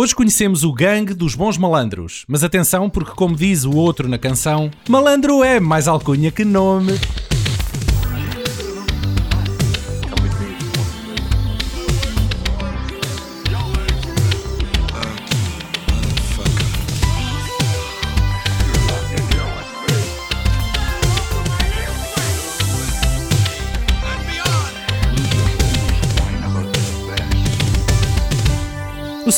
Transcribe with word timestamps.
Hoje 0.00 0.14
conhecemos 0.14 0.62
o 0.62 0.72
gangue 0.72 1.12
dos 1.12 1.34
bons 1.34 1.58
malandros, 1.58 2.24
mas 2.28 2.44
atenção 2.44 2.88
porque 2.88 3.10
como 3.16 3.34
diz 3.34 3.64
o 3.64 3.72
outro 3.72 4.08
na 4.08 4.16
canção, 4.16 4.70
malandro 4.88 5.42
é 5.42 5.58
mais 5.58 5.88
alcunha 5.88 6.30
que 6.30 6.44
nome. 6.44 6.92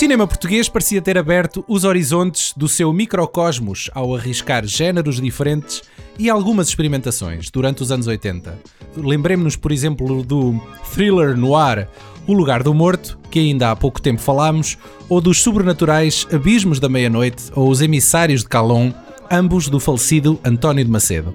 Cinema 0.01 0.27
português 0.27 0.67
parecia 0.67 1.03
ter 1.03 1.19
aberto 1.19 1.62
os 1.69 1.85
horizontes 1.85 2.54
do 2.57 2.67
seu 2.67 2.90
microcosmos 2.90 3.90
ao 3.95 4.14
arriscar 4.14 4.64
géneros 4.64 5.21
diferentes 5.21 5.82
e 6.18 6.31
algumas 6.31 6.68
experimentações 6.68 7.50
durante 7.50 7.82
os 7.82 7.93
anos 7.93 8.07
80. 8.07 8.59
Lembremos-nos, 8.96 9.57
por 9.57 9.71
exemplo, 9.71 10.25
do 10.25 10.59
thriller 10.95 11.36
noir 11.36 11.86
O 12.26 12.32
Lugar 12.32 12.63
do 12.63 12.73
Morto, 12.73 13.18
que 13.31 13.40
ainda 13.40 13.71
há 13.71 13.76
pouco 13.76 14.00
tempo 14.00 14.23
falámos, 14.23 14.79
ou 15.07 15.21
dos 15.21 15.43
sobrenaturais 15.43 16.26
Abismos 16.32 16.81
da 16.81 16.89
Meia-Noite 16.89 17.53
ou 17.54 17.68
Os 17.68 17.82
Emissários 17.82 18.40
de 18.40 18.48
Calon, 18.48 18.93
ambos 19.31 19.68
do 19.68 19.79
falecido 19.79 20.40
António 20.43 20.82
de 20.82 20.90
Macedo. 20.90 21.35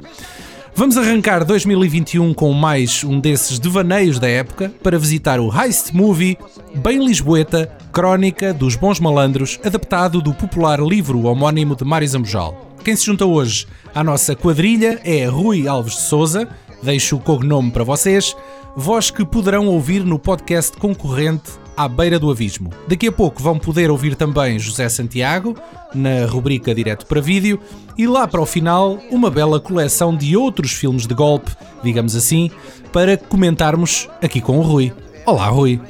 Vamos 0.78 0.98
arrancar 0.98 1.46
2021 1.46 2.34
com 2.34 2.52
mais 2.52 3.02
um 3.02 3.18
desses 3.18 3.58
devaneios 3.60 4.20
da 4.20 4.28
época 4.28 4.70
para 4.84 5.00
visitar 5.00 5.40
o 5.40 5.50
Heist 5.50 5.94
Movie, 5.94 6.38
bem 6.76 7.00
lisboeta, 7.00 7.72
Crónica 7.94 8.54
dos 8.54 8.76
Bons 8.76 9.00
Malandros, 9.00 9.58
adaptado 9.64 10.22
do 10.22 10.34
popular 10.34 10.82
livro 10.82 11.28
homónimo 11.28 11.78
de 11.78 11.86
Mário 11.86 12.06
Zambojal. 12.06 12.76
Quem 12.84 12.94
se 12.94 13.06
junta 13.06 13.26
hoje 13.26 13.66
à 13.94 14.04
nossa 14.04 14.36
quadrilha 14.36 14.99
é 15.05 15.26
Rui 15.26 15.66
Alves 15.66 15.94
de 15.94 16.02
Souza, 16.02 16.46
deixo 16.84 17.16
o 17.16 17.21
cognome 17.21 17.71
para 17.71 17.86
vocês, 17.86 18.36
voz 18.76 19.10
que 19.10 19.24
poderão 19.24 19.68
ouvir 19.68 20.04
no 20.04 20.20
podcast 20.20 20.76
concorrente 20.76 21.52
à 21.76 21.87
beira 21.87 22.20
do 22.20 22.31
abismo. 22.31 22.70
Daqui 22.87 23.07
a 23.07 23.12
pouco 23.12 23.41
vão 23.41 23.59
poder 23.59 23.91
ouvir 23.91 24.15
também 24.15 24.59
José 24.59 24.87
Santiago, 24.90 25.55
na 25.93 26.26
rubrica 26.26 26.73
Direto 26.73 27.05
para 27.05 27.21
Vídeo, 27.21 27.59
e 27.98 28.07
lá 28.07 28.27
para 28.27 28.41
o 28.41 28.45
final, 28.45 28.99
uma 29.09 29.29
bela 29.29 29.59
coleção 29.59 30.15
de 30.15 30.35
outros 30.35 30.71
filmes 30.71 31.07
de 31.07 31.13
golpe, 31.13 31.51
digamos 31.84 32.15
assim, 32.15 32.51
para 32.91 33.18
comentarmos 33.18 34.09
aqui 34.21 34.41
com 34.41 34.57
o 34.57 34.62
Rui. 34.62 34.93
Olá, 35.26 35.48
Rui. 35.48 35.81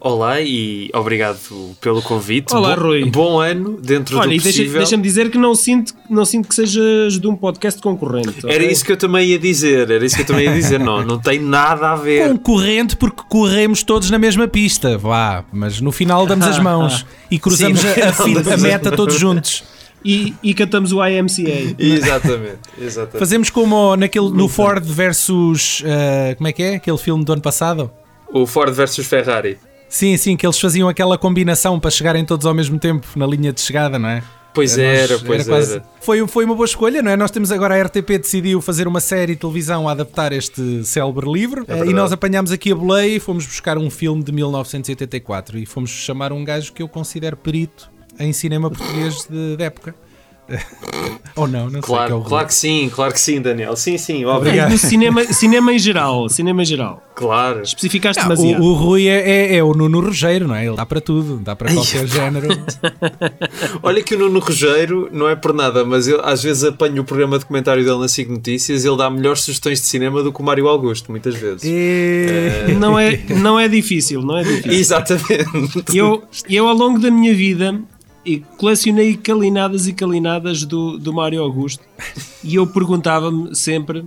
Olá 0.00 0.40
e 0.40 0.90
obrigado 0.94 1.38
pelo 1.80 2.00
convite. 2.02 2.54
Olá, 2.54 2.76
Bo 2.76 2.82
Rui. 2.82 3.04
Bom 3.10 3.40
ano, 3.40 3.78
dentro 3.82 4.16
Olha, 4.18 4.28
do 4.28 4.34
e 4.34 4.38
deixa- 4.38 4.58
possível. 4.58 4.78
deixa-me 4.78 5.02
dizer 5.02 5.30
que 5.30 5.38
não 5.38 5.54
sinto, 5.54 5.92
não 6.08 6.24
sinto 6.24 6.48
que 6.48 6.54
sejas 6.54 7.18
de 7.18 7.26
um 7.26 7.34
podcast 7.34 7.80
concorrente. 7.82 8.34
Era 8.44 8.62
ok? 8.62 8.70
isso 8.70 8.84
que 8.84 8.92
eu 8.92 8.96
também 8.96 9.28
ia 9.28 9.38
dizer, 9.38 9.90
era 9.90 10.04
isso 10.04 10.14
que 10.16 10.22
eu 10.22 10.26
também 10.26 10.46
ia 10.46 10.52
dizer. 10.54 10.78
Não, 10.78 11.04
não 11.04 11.18
tem 11.18 11.38
nada 11.40 11.90
a 11.90 11.96
ver. 11.96 12.28
Concorrente 12.28 12.96
porque 12.96 13.22
corremos 13.28 13.82
todos 13.82 14.10
na 14.10 14.18
mesma 14.18 14.46
pista, 14.46 14.96
vá, 14.96 15.44
mas 15.52 15.80
no 15.80 15.90
final 15.92 16.26
damos 16.26 16.46
as 16.46 16.58
mãos 16.58 17.04
e 17.30 17.38
cruzamos 17.38 17.80
Sim, 17.80 17.88
a, 17.88 18.50
a 18.52 18.54
a 18.54 18.56
meta 18.56 18.90
todos 18.92 19.18
juntos. 19.18 19.64
E, 20.04 20.32
e 20.44 20.54
cantamos 20.54 20.92
o 20.92 21.04
IMCA. 21.04 21.74
Exatamente, 21.76 22.58
exatamente. 22.80 23.18
Fazemos 23.18 23.50
como 23.50 23.96
naquele, 23.96 24.30
no 24.30 24.46
Ford 24.48 24.84
versus. 24.84 25.82
ah, 25.84 26.36
como 26.36 26.46
é 26.46 26.52
que 26.52 26.62
é? 26.62 26.74
Aquele 26.76 26.98
filme 26.98 27.24
do 27.24 27.32
ano 27.32 27.42
passado? 27.42 27.90
O 28.32 28.46
Ford 28.46 28.72
versus 28.72 29.06
Ferrari. 29.06 29.58
Sim, 29.88 30.16
sim, 30.16 30.36
que 30.36 30.46
eles 30.46 30.58
faziam 30.60 30.88
aquela 30.88 31.16
combinação 31.16 31.80
para 31.80 31.90
chegarem 31.90 32.24
todos 32.24 32.44
ao 32.46 32.52
mesmo 32.54 32.78
tempo 32.78 33.06
na 33.16 33.26
linha 33.26 33.52
de 33.52 33.60
chegada, 33.60 33.98
não 33.98 34.08
é? 34.08 34.22
Pois 34.52 34.76
Nós- 34.76 34.80
era, 34.86 35.18
pois 35.20 35.48
era. 35.48 35.56
quase- 35.56 35.82
Foi, 36.00 36.26
foi 36.26 36.44
uma 36.44 36.54
boa 36.54 36.64
escolha, 36.66 37.00
não 37.00 37.10
é? 37.10 37.16
Nós 37.16 37.30
temos 37.30 37.52
agora 37.52 37.74
a 37.74 37.82
RTP 37.84 38.18
decidiu 38.18 38.60
fazer 38.60 38.88
uma 38.88 39.00
série 39.00 39.34
de 39.34 39.40
televisão 39.40 39.88
a 39.88 39.92
adaptar 39.92 40.32
este 40.32 40.84
célebre 40.84 41.30
livro 41.30 41.64
É 41.68 41.86
e 41.86 41.92
nós 41.94 42.12
apanhámos 42.12 42.50
aqui 42.50 42.72
a 42.72 42.74
boleia 42.74 43.16
e 43.16 43.20
fomos 43.20 43.46
buscar 43.46 43.78
um 43.78 43.88
filme 43.88 44.22
de 44.22 44.32
1984 44.32 45.58
e 45.58 45.66
fomos 45.66 45.90
chamar 45.90 46.32
um 46.32 46.44
gajo 46.44 46.72
que 46.72 46.82
eu 46.82 46.88
considero 46.88 47.36
perito 47.36 47.90
em 48.18 48.32
cinema 48.32 48.68
português 48.70 49.26
de, 49.30 49.56
de 49.56 49.62
época. 49.62 49.94
Ou 51.36 51.46
não, 51.46 51.68
não 51.70 51.70
sei 51.70 51.80
que 51.82 51.86
é 51.90 51.92
o 51.92 51.96
Claro, 52.08 52.20
claro 52.22 52.46
que 52.46 52.54
sim, 52.54 52.90
claro 52.92 53.12
que 53.12 53.20
sim, 53.20 53.40
Daniel. 53.40 53.76
Sim, 53.76 53.96
sim. 53.98 54.24
Obrigado. 54.24 54.70
No 54.70 54.78
cinema, 54.78 55.24
cinema 55.32 55.72
em 55.72 55.78
geral. 55.78 56.28
Cinema 56.28 56.62
em 56.62 56.64
geral. 56.64 57.02
Claro. 57.14 57.62
Especificaste 57.62 58.20
Ah, 58.20 58.28
demasiado. 58.28 58.62
o, 58.62 58.66
o 58.66 58.74
Rui 58.74 59.08
é, 59.08 59.28
é- 59.52 59.56
é 59.56 59.62
o 59.62 59.72
Nuno 59.74 60.00
Rogério, 60.00 60.48
não 60.48 60.54
é? 60.54 60.66
Ele 60.66 60.76
dá 60.76 60.86
para 60.86 61.00
tudo, 61.00 61.36
dá 61.38 61.54
para 61.56 61.72
qualquer 61.72 62.06
género. 62.06 62.48
Olha 63.82 64.02
que 64.02 64.14
o 64.14 64.18
Nuno 64.18 64.38
Rogério, 64.40 65.08
não 65.12 65.28
é 65.28 65.34
por 65.36 65.52
nada, 65.52 65.84
mas 65.84 66.06
eu 66.08 66.20
às 66.24 66.42
vezes 66.42 66.64
apanho 66.64 67.02
o 67.02 67.04
programa 67.04 67.38
de 67.38 67.44
comentário 67.44 67.84
dele 67.84 67.98
na 67.98 68.08
SIG 68.08 68.30
Notícias 68.30 68.84
e 68.84 68.88
ele 68.88 68.96
dá 68.96 69.10
melhores 69.10 69.40
sugestões 69.42 69.80
de 69.80 69.86
cinema 69.88 70.22
do 70.22 70.32
que 70.32 70.40
o 70.40 70.44
Mário 70.44 70.66
Augusto, 70.68 71.10
muitas 71.10 71.34
vezes. 71.34 71.62
E- 71.64 72.72
Não, 72.78 72.98
é, 72.98 73.18
não 73.30 73.58
é 73.58 73.68
difícil, 73.68 74.22
não 74.22 74.36
é 74.38 74.42
difícil. 74.44 74.72
Exatamente. 74.78 75.84
Eu, 75.94 76.22
eu 76.48 76.68
ao 76.68 76.74
longo 76.74 76.98
da 76.98 77.10
minha 77.10 77.34
vida 77.34 77.80
e 78.28 78.44
colecionei 78.56 79.16
calinadas 79.16 79.86
e 79.86 79.92
calinadas 79.92 80.64
do, 80.64 80.98
do 80.98 81.12
Mário 81.12 81.42
Augusto 81.42 81.82
e 82.44 82.54
eu 82.56 82.66
perguntava-me 82.66 83.54
sempre 83.54 84.04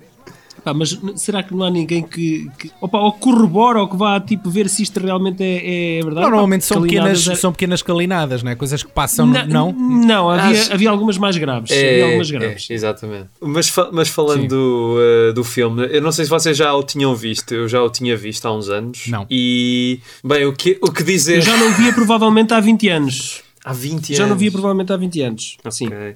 pá, 0.63 0.75
mas 0.75 0.95
será 1.15 1.41
que 1.41 1.55
não 1.55 1.65
há 1.65 1.71
ninguém 1.71 2.03
que, 2.03 2.47
que 2.59 2.69
opa, 2.79 2.99
ou 2.99 3.13
corrobora 3.13 3.79
ou 3.79 3.87
que 3.87 3.97
vá 3.97 4.19
tipo 4.19 4.47
ver 4.47 4.69
se 4.69 4.83
isto 4.83 4.99
realmente 4.99 5.41
é, 5.43 5.97
é 5.97 6.01
verdade? 6.03 6.21
Normalmente 6.29 6.65
são 6.65 6.77
calinadas 6.81 7.01
pequenas, 7.17 7.27
era- 7.27 7.35
são 7.35 7.51
pequenas 7.51 7.81
calinadas, 7.81 8.43
não 8.43 8.51
é? 8.51 8.55
Coisas 8.55 8.83
que 8.83 8.91
passam, 8.91 9.25
no- 9.25 9.45
não? 9.47 9.71
não 9.73 10.29
havia, 10.29 10.61
Acho- 10.61 10.71
havia 10.73 10.89
algumas 10.91 11.17
mais 11.17 11.35
graves 11.35 11.71
havia 11.71 12.05
algumas 12.05 12.29
graves 12.29 12.67
é, 12.69 12.73
exatamente. 12.75 13.27
Mas, 13.41 13.73
mas 13.91 14.07
falando 14.09 14.47
do, 14.47 14.97
uh, 15.29 15.33
do 15.33 15.43
filme, 15.43 15.87
eu 15.91 15.99
não 16.01 16.11
sei 16.11 16.25
se 16.25 16.29
vocês 16.29 16.55
já 16.55 16.71
o 16.75 16.83
tinham 16.83 17.15
visto, 17.15 17.51
eu 17.55 17.67
já 17.67 17.81
o 17.81 17.89
tinha 17.89 18.15
visto 18.15 18.45
há 18.45 18.53
uns 18.55 18.69
anos. 18.69 19.07
Não. 19.07 19.25
E, 19.31 19.99
bem, 20.23 20.45
o 20.45 20.53
que, 20.53 20.77
o 20.79 20.91
que 20.91 21.03
dizer. 21.03 21.37
eu 21.37 21.41
já 21.41 21.57
não 21.57 21.71
via 21.73 21.91
provavelmente 21.91 22.53
há 22.53 22.59
20 22.59 22.87
anos 22.87 23.41
Há 23.63 23.73
20 23.73 23.94
anos. 23.94 24.07
já 24.17 24.27
não 24.27 24.35
via 24.38 24.51
provavelmente 24.51 24.91
há 24.91 24.97
20 24.97 25.22
anos 25.22 25.57
sim 25.69 25.88
Ok. 25.88 26.16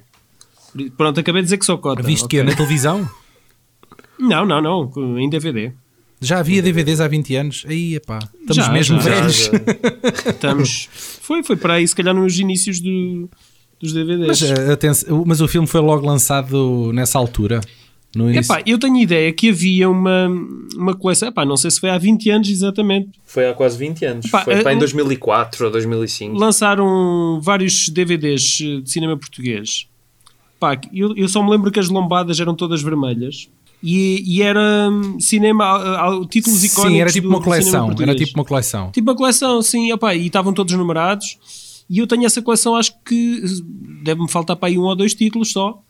pronto 0.96 1.20
acabei 1.20 1.42
de 1.42 1.46
dizer 1.46 1.58
que 1.58 1.64
sou 1.66 1.78
cota 1.78 2.02
Viste 2.02 2.24
ok? 2.24 2.38
que 2.40 2.44
na 2.44 2.54
televisão? 2.56 3.08
não 4.18 4.44
não 4.46 4.60
não 4.60 5.18
em 5.18 5.28
DVD 5.30 5.72
Já 6.20 6.38
havia 6.38 6.62
DVDs 6.62 7.00
há 7.00 7.06
20 7.08 7.36
anos? 7.36 7.64
Aí, 7.68 7.94
epá, 7.96 8.18
estamos 8.40 8.56
Já, 8.56 8.72
mesmo 8.72 9.00
já. 9.00 9.10
velhos. 9.10 9.36
Já, 9.36 9.52
já. 9.52 10.30
Estamos. 10.30 10.88
Foi, 11.20 11.42
foi 11.44 11.56
para 11.56 11.74
aí, 11.74 11.86
se 11.86 11.94
calhar, 11.94 12.14
nos 12.14 12.38
inícios 12.38 12.80
do, 12.80 13.28
dos 13.78 13.92
DVDs. 13.92 14.26
Mas, 14.28 14.42
eh, 14.42 14.72
atenção, 14.72 15.24
mas 15.26 15.42
o 15.42 15.46
filme 15.46 15.68
foi 15.68 15.80
logo 15.82 16.06
lançado 16.06 16.90
nessa 16.94 17.18
altura. 17.18 17.60
No 18.16 18.30
início. 18.30 18.52
Epá, 18.52 18.62
eu 18.66 18.78
tenho 18.78 18.96
ideia 18.96 19.30
que 19.32 19.50
havia 19.50 19.88
uma, 19.90 20.26
uma 20.74 20.94
coleção. 20.94 21.28
Epá, 21.28 21.44
não 21.44 21.56
sei 21.56 21.70
se 21.70 21.78
foi 21.78 21.90
há 21.90 21.98
20 21.98 22.30
anos 22.30 22.48
exatamente. 22.48 23.10
Foi 23.24 23.48
há 23.48 23.52
quase 23.54 23.76
20 23.76 24.04
anos. 24.06 24.30
Pá, 24.30 24.42
Foi 24.42 24.62
pá, 24.62 24.72
em 24.72 24.76
eh, 24.76 24.78
2004 24.78 25.66
ou 25.66 25.70
2005. 25.70 26.36
Lançaram 26.38 27.40
vários 27.42 27.88
DVDs 27.90 28.42
de 28.42 28.82
cinema 28.86 29.16
português. 29.16 29.86
Pá, 30.58 30.80
eu, 30.92 31.14
eu 31.16 31.28
só 31.28 31.42
me 31.42 31.50
lembro 31.50 31.70
que 31.70 31.78
as 31.78 31.88
lombadas 31.88 32.40
eram 32.40 32.54
todas 32.54 32.82
vermelhas. 32.82 33.48
E, 33.82 34.22
e 34.26 34.42
era 34.42 34.88
hum, 34.90 35.20
cinema, 35.20 35.64
ah, 35.64 36.08
ah, 36.08 36.26
títulos 36.28 36.64
icónicos. 36.64 36.92
Sim, 36.92 37.00
era 37.00 37.10
tipo 37.12 37.28
do- 37.28 37.34
uma 37.34 37.42
coleção. 37.42 37.94
Era 38.00 38.14
tipo 38.14 38.32
uma 38.38 38.44
coleção. 38.44 38.90
Tipo 38.90 39.10
uma 39.10 39.16
coleção, 39.16 39.60
sim, 39.60 39.92
opá, 39.92 40.14
e 40.14 40.26
estavam 40.26 40.52
todos 40.54 40.74
numerados. 40.74 41.38
E 41.88 41.98
eu 41.98 42.06
tenho 42.06 42.24
essa 42.24 42.40
coleção, 42.42 42.74
acho 42.74 42.92
que 43.04 43.42
deve-me 44.02 44.28
faltar 44.28 44.56
para 44.56 44.68
aí 44.68 44.78
um 44.78 44.82
ou 44.82 44.96
dois 44.96 45.14
títulos 45.14 45.52
só. 45.52 45.80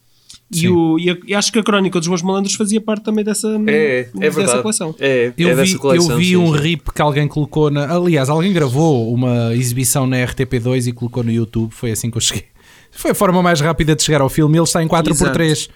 E, 0.54 0.68
o, 0.68 0.96
e, 0.98 1.10
a- 1.10 1.16
e 1.26 1.34
acho 1.34 1.50
que 1.52 1.58
a 1.58 1.62
Crónica 1.62 1.98
dos 1.98 2.06
Bons 2.08 2.22
Malandros 2.22 2.54
fazia 2.54 2.80
parte 2.80 3.02
também 3.04 3.24
dessa, 3.24 3.48
É, 3.66 4.00
é 4.00 4.02
dessa 4.14 4.30
verdade. 4.36 4.62
coleção. 4.62 4.94
É, 5.00 5.32
Eu 5.36 5.48
é 5.48 5.54
vi, 5.54 5.60
dessa 5.62 5.78
coleção. 5.78 6.10
eu 6.12 6.18
vi 6.18 6.24
sim, 6.26 6.36
um 6.36 6.52
sim. 6.54 6.60
rip 6.60 6.92
que 6.94 7.02
alguém 7.02 7.26
colocou 7.26 7.70
na. 7.70 7.92
Aliás, 7.92 8.28
alguém 8.28 8.52
gravou 8.52 9.12
uma 9.12 9.52
exibição 9.54 10.06
na 10.06 10.16
RTP2 10.18 10.86
e 10.86 10.92
colocou 10.92 11.24
no 11.24 11.32
YouTube. 11.32 11.72
Foi 11.72 11.90
assim 11.90 12.10
que 12.10 12.16
eu 12.16 12.20
cheguei. 12.20 12.44
Foi 12.92 13.10
a 13.10 13.14
forma 13.14 13.42
mais 13.42 13.60
rápida 13.60 13.94
de 13.96 14.02
chegar 14.02 14.20
ao 14.20 14.28
filme. 14.28 14.56
Ele 14.56 14.64
está 14.64 14.82
em 14.82 14.86
4x3. 14.88 15.68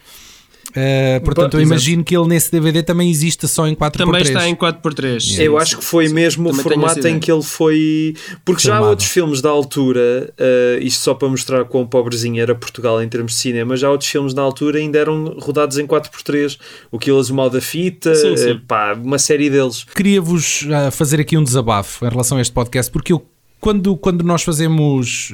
Uh, 0.71 1.21
portanto, 1.23 1.55
eu 1.55 1.59
Exato. 1.59 1.73
imagino 1.73 2.03
que 2.03 2.15
ele 2.15 2.27
nesse 2.27 2.51
DVD 2.51 2.81
também 2.81 3.09
existe 3.09 3.47
só 3.47 3.67
em 3.67 3.75
4x3. 3.75 3.97
Também 3.97 4.21
está 4.21 4.47
em 4.47 4.55
4x3. 4.55 5.39
Eu 5.39 5.57
acho 5.57 5.77
que 5.77 5.83
foi 5.83 6.07
mesmo 6.09 6.47
o 6.49 6.51
Também 6.51 6.63
formato 6.63 7.07
em 7.07 7.19
que 7.19 7.31
ele 7.31 7.43
foi. 7.43 8.15
Porque 8.45 8.61
já 8.63 8.73
há 8.73 8.75
Filmado. 8.75 8.89
outros 8.91 9.09
filmes 9.09 9.41
da 9.41 9.49
altura, 9.49 10.33
eh, 10.37 10.79
isto 10.81 11.03
só 11.03 11.13
para 11.13 11.27
mostrar 11.27 11.65
quão 11.65 11.85
pobrezinho 11.85 12.41
era 12.41 12.55
Portugal 12.55 13.01
em 13.03 13.09
termos 13.09 13.33
de 13.33 13.39
cinema, 13.39 13.75
já 13.75 13.89
outros 13.89 14.09
filmes 14.09 14.33
da 14.33 14.41
altura 14.41 14.79
ainda 14.79 14.97
eram 14.97 15.37
rodados 15.39 15.77
em 15.77 15.85
4x3. 15.85 16.57
O 16.91 16.97
Quilas 16.97 17.29
o 17.29 17.35
Mal 17.35 17.49
da 17.49 17.59
Fita, 17.61 18.15
Sim, 18.15 18.37
sim. 18.37 18.49
eh, 18.51 18.59
pá, 18.67 18.93
uma 18.93 19.19
série 19.19 19.49
deles. 19.49 19.83
Queria-vos 19.95 20.65
fazer 20.91 21.19
aqui 21.19 21.37
um 21.37 21.43
desabafo 21.43 22.05
em 22.05 22.09
relação 22.09 22.37
a 22.37 22.41
este 22.41 22.53
podcast, 22.53 22.91
porque 22.91 23.11
eu, 23.13 23.25
quando, 23.59 23.95
quando 23.97 24.23
nós 24.23 24.41
fazemos 24.43 25.31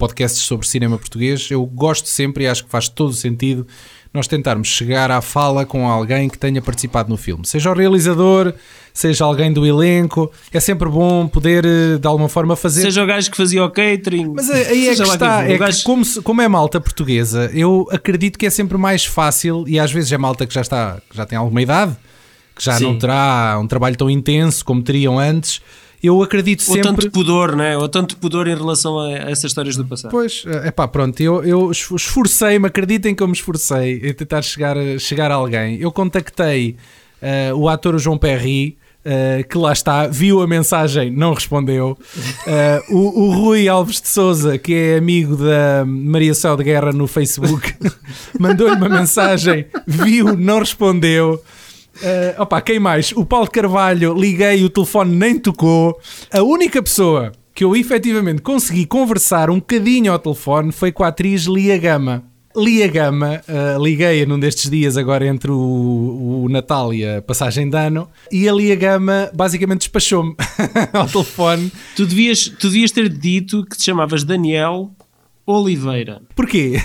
podcasts 0.00 0.40
sobre 0.40 0.66
cinema 0.66 0.96
português, 0.96 1.50
eu 1.50 1.64
gosto 1.66 2.08
sempre 2.08 2.44
e 2.44 2.46
acho 2.48 2.64
que 2.64 2.70
faz 2.70 2.88
todo 2.88 3.10
o 3.10 3.14
sentido 3.14 3.66
nós 4.12 4.26
tentarmos 4.26 4.66
chegar 4.66 5.10
à 5.10 5.20
fala 5.20 5.64
com 5.64 5.86
alguém 5.86 6.28
que 6.28 6.36
tenha 6.36 6.60
participado 6.60 7.08
no 7.10 7.16
filme. 7.16 7.46
Seja 7.46 7.70
o 7.70 7.74
realizador, 7.74 8.52
seja 8.92 9.24
alguém 9.24 9.52
do 9.52 9.64
elenco, 9.64 10.32
é 10.52 10.58
sempre 10.58 10.88
bom 10.88 11.28
poder 11.28 11.64
eh, 11.64 11.98
de 11.98 12.06
alguma 12.08 12.28
forma 12.28 12.56
fazer. 12.56 12.80
Seja 12.80 13.04
o 13.04 13.06
gajo 13.06 13.30
que 13.30 13.36
fazia 13.36 13.62
o 13.62 13.70
catering. 13.70 14.32
Mas 14.34 14.50
aí 14.50 14.88
é 14.88 14.96
que 14.96 15.02
está, 15.02 15.48
é 15.48 15.56
que 15.56 15.84
como, 15.84 16.04
como 16.22 16.42
é 16.42 16.48
malta 16.48 16.80
portuguesa, 16.80 17.50
eu 17.54 17.86
acredito 17.92 18.36
que 18.36 18.46
é 18.46 18.50
sempre 18.50 18.76
mais 18.76 19.04
fácil, 19.04 19.64
e 19.68 19.78
às 19.78 19.92
vezes 19.92 20.10
é 20.10 20.18
malta 20.18 20.44
que 20.44 20.54
já 20.54 20.62
está, 20.62 21.00
já 21.14 21.24
tem 21.24 21.38
alguma 21.38 21.62
idade, 21.62 21.96
que 22.56 22.64
já 22.64 22.78
Sim. 22.78 22.84
não 22.84 22.98
terá 22.98 23.58
um 23.62 23.68
trabalho 23.68 23.96
tão 23.96 24.10
intenso 24.10 24.64
como 24.64 24.82
teriam 24.82 25.20
antes 25.20 25.60
eu 26.02 26.22
acredito 26.22 26.62
sempre. 26.62 26.80
Ou 26.80 26.94
tanto 26.94 27.10
pudor, 27.10 27.54
né? 27.54 27.76
Ou 27.76 27.88
tanto 27.88 28.16
pudor 28.16 28.48
em 28.48 28.54
relação 28.54 28.98
a 28.98 29.12
essas 29.12 29.44
histórias 29.44 29.76
do 29.76 29.84
passado. 29.84 30.10
Pois, 30.10 30.44
é 30.46 30.70
pá, 30.70 30.88
pronto, 30.88 31.20
eu, 31.22 31.44
eu 31.44 31.70
esforcei-me, 31.70 32.66
acreditem 32.66 33.14
que 33.14 33.22
eu 33.22 33.26
me 33.26 33.34
esforcei 33.34 34.00
em 34.02 34.14
tentar 34.14 34.42
chegar, 34.42 34.76
chegar 34.98 35.30
a 35.30 35.34
alguém. 35.34 35.78
Eu 35.78 35.92
contactei 35.92 36.76
uh, 37.22 37.56
o 37.56 37.68
ator 37.68 37.98
João 37.98 38.18
Perry. 38.18 38.78
Uh, 39.02 39.42
que 39.48 39.56
lá 39.56 39.72
está, 39.72 40.06
viu 40.06 40.42
a 40.42 40.46
mensagem, 40.46 41.10
não 41.10 41.32
respondeu. 41.32 41.96
Uh, 42.46 42.92
o, 42.94 43.22
o, 43.22 43.30
Rui 43.32 43.66
Alves 43.66 43.98
de 43.98 44.08
Souza, 44.08 44.58
que 44.58 44.74
é 44.74 44.98
amigo 44.98 45.36
da 45.36 45.86
Maria 45.86 46.34
Céu 46.34 46.54
de 46.54 46.64
Guerra 46.64 46.92
no 46.92 47.06
Facebook, 47.06 47.74
mandou-lhe 48.38 48.76
uma 48.76 48.90
mensagem, 48.90 49.64
viu, 49.86 50.36
não 50.36 50.58
respondeu. 50.58 51.42
Uh, 52.00 52.42
opa, 52.42 52.60
quem 52.62 52.80
mais? 52.80 53.12
O 53.12 53.24
Paulo 53.24 53.50
Carvalho, 53.50 54.14
liguei, 54.14 54.64
o 54.64 54.70
telefone 54.70 55.14
nem 55.14 55.38
tocou. 55.38 56.00
A 56.32 56.42
única 56.42 56.82
pessoa 56.82 57.32
que 57.54 57.62
eu 57.62 57.76
efetivamente 57.76 58.40
consegui 58.40 58.86
conversar 58.86 59.50
um 59.50 59.56
bocadinho 59.56 60.12
ao 60.12 60.18
telefone 60.18 60.72
foi 60.72 60.90
com 60.90 61.04
a 61.04 61.08
atriz 61.08 61.44
Lia 61.44 61.76
Gama. 61.76 62.24
Lia 62.56 62.88
Gama, 62.88 63.40
uh, 63.46 63.82
liguei 63.82 64.26
num 64.26 64.38
destes 64.38 64.68
dias 64.70 64.96
agora 64.96 65.26
entre 65.26 65.52
o, 65.52 66.42
o, 66.44 66.48
Natal 66.48 66.92
e 66.92 67.06
a 67.06 67.22
passagem 67.22 67.68
de 67.68 67.76
ano, 67.76 68.08
e 68.32 68.48
a 68.48 68.52
Lia 68.52 68.74
Gama 68.74 69.30
basicamente 69.32 69.80
despachou-me 69.80 70.34
ao 70.92 71.06
telefone. 71.06 71.70
Tu 71.94 72.06
devias, 72.06 72.48
tu 72.48 72.68
devias 72.68 72.90
ter 72.90 73.08
dito 73.08 73.64
que 73.66 73.76
te 73.76 73.84
chamavas 73.84 74.24
Daniel 74.24 74.90
Oliveira. 75.46 76.22
Porquê? 76.34 76.80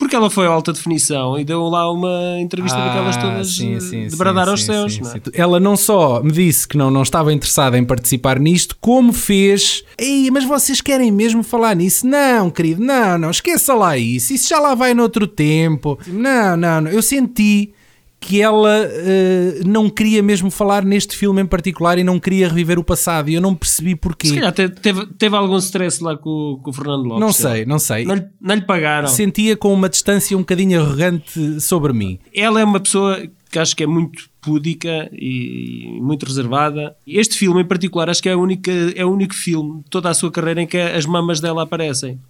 Porque 0.00 0.16
ela 0.16 0.30
foi 0.30 0.46
a 0.46 0.48
alta 0.48 0.72
definição 0.72 1.38
e 1.38 1.44
deu 1.44 1.62
lá 1.64 1.92
uma 1.92 2.40
entrevista 2.40 2.78
ah, 2.78 2.86
daquelas 2.86 3.18
todas 3.18 3.54
sim, 3.54 3.78
sim, 3.80 4.06
de 4.06 4.16
bradar 4.16 4.46
sim, 4.46 4.50
aos 4.50 4.64
céus. 4.64 4.98
Não 4.98 5.12
é? 5.12 5.20
Ela 5.34 5.60
não 5.60 5.76
só 5.76 6.22
me 6.22 6.32
disse 6.32 6.66
que 6.66 6.74
não, 6.78 6.90
não 6.90 7.02
estava 7.02 7.30
interessada 7.34 7.76
em 7.76 7.84
participar 7.84 8.40
nisto, 8.40 8.78
como 8.80 9.12
fez. 9.12 9.84
Ei, 9.98 10.30
mas 10.30 10.44
vocês 10.44 10.80
querem 10.80 11.12
mesmo 11.12 11.42
falar 11.42 11.76
nisso? 11.76 12.06
Não, 12.06 12.50
querido, 12.50 12.82
não, 12.82 13.18
não, 13.18 13.30
esqueça 13.30 13.74
lá 13.74 13.98
isso. 13.98 14.32
Isso 14.32 14.48
já 14.48 14.58
lá 14.58 14.74
vai 14.74 14.94
noutro 14.94 15.26
tempo. 15.26 15.98
Não, 16.06 16.56
não, 16.56 16.80
não. 16.80 16.90
Eu 16.90 17.02
senti 17.02 17.74
que 18.20 18.42
ela 18.42 18.86
uh, 18.86 19.66
não 19.66 19.88
queria 19.88 20.22
mesmo 20.22 20.50
falar 20.50 20.84
neste 20.84 21.16
filme 21.16 21.40
em 21.40 21.46
particular 21.46 21.98
e 21.98 22.04
não 22.04 22.20
queria 22.20 22.48
reviver 22.48 22.78
o 22.78 22.84
passado 22.84 23.30
e 23.30 23.34
eu 23.34 23.40
não 23.40 23.54
percebi 23.54 23.96
porquê. 23.96 24.28
Se 24.28 24.34
calhar 24.34 24.52
teve, 24.52 25.06
teve 25.16 25.34
algum 25.34 25.56
stress 25.56 26.04
lá 26.04 26.16
com, 26.16 26.60
com 26.62 26.70
o 26.70 26.72
Fernando 26.72 27.04
Lopes. 27.04 27.20
Não 27.20 27.32
sei, 27.32 27.64
não 27.64 27.78
sei. 27.78 28.04
Não, 28.04 28.22
não 28.38 28.54
lhe 28.54 28.60
pagaram. 28.60 29.08
Sentia 29.08 29.56
com 29.56 29.72
uma 29.72 29.88
distância 29.88 30.36
um 30.36 30.40
bocadinho 30.40 30.80
arrogante 30.80 31.60
sobre 31.62 31.94
mim. 31.94 32.18
Ela 32.34 32.60
é 32.60 32.64
uma 32.64 32.78
pessoa 32.78 33.26
que 33.50 33.58
acho 33.58 33.74
que 33.74 33.82
é 33.82 33.86
muito 33.86 34.28
púdica 34.40 35.10
e 35.12 35.98
muito 36.00 36.26
reservada. 36.26 36.94
Este 37.06 37.38
filme 37.38 37.62
em 37.62 37.66
particular 37.66 38.10
acho 38.10 38.22
que 38.22 38.28
é, 38.28 38.32
a 38.32 38.36
única, 38.36 38.70
é 38.94 39.04
o 39.04 39.10
único 39.10 39.34
filme 39.34 39.78
de 39.82 39.90
toda 39.90 40.10
a 40.10 40.14
sua 40.14 40.30
carreira 40.30 40.60
em 40.60 40.66
que 40.66 40.76
as 40.76 41.06
mamas 41.06 41.40
dela 41.40 41.62
aparecem. 41.62 42.20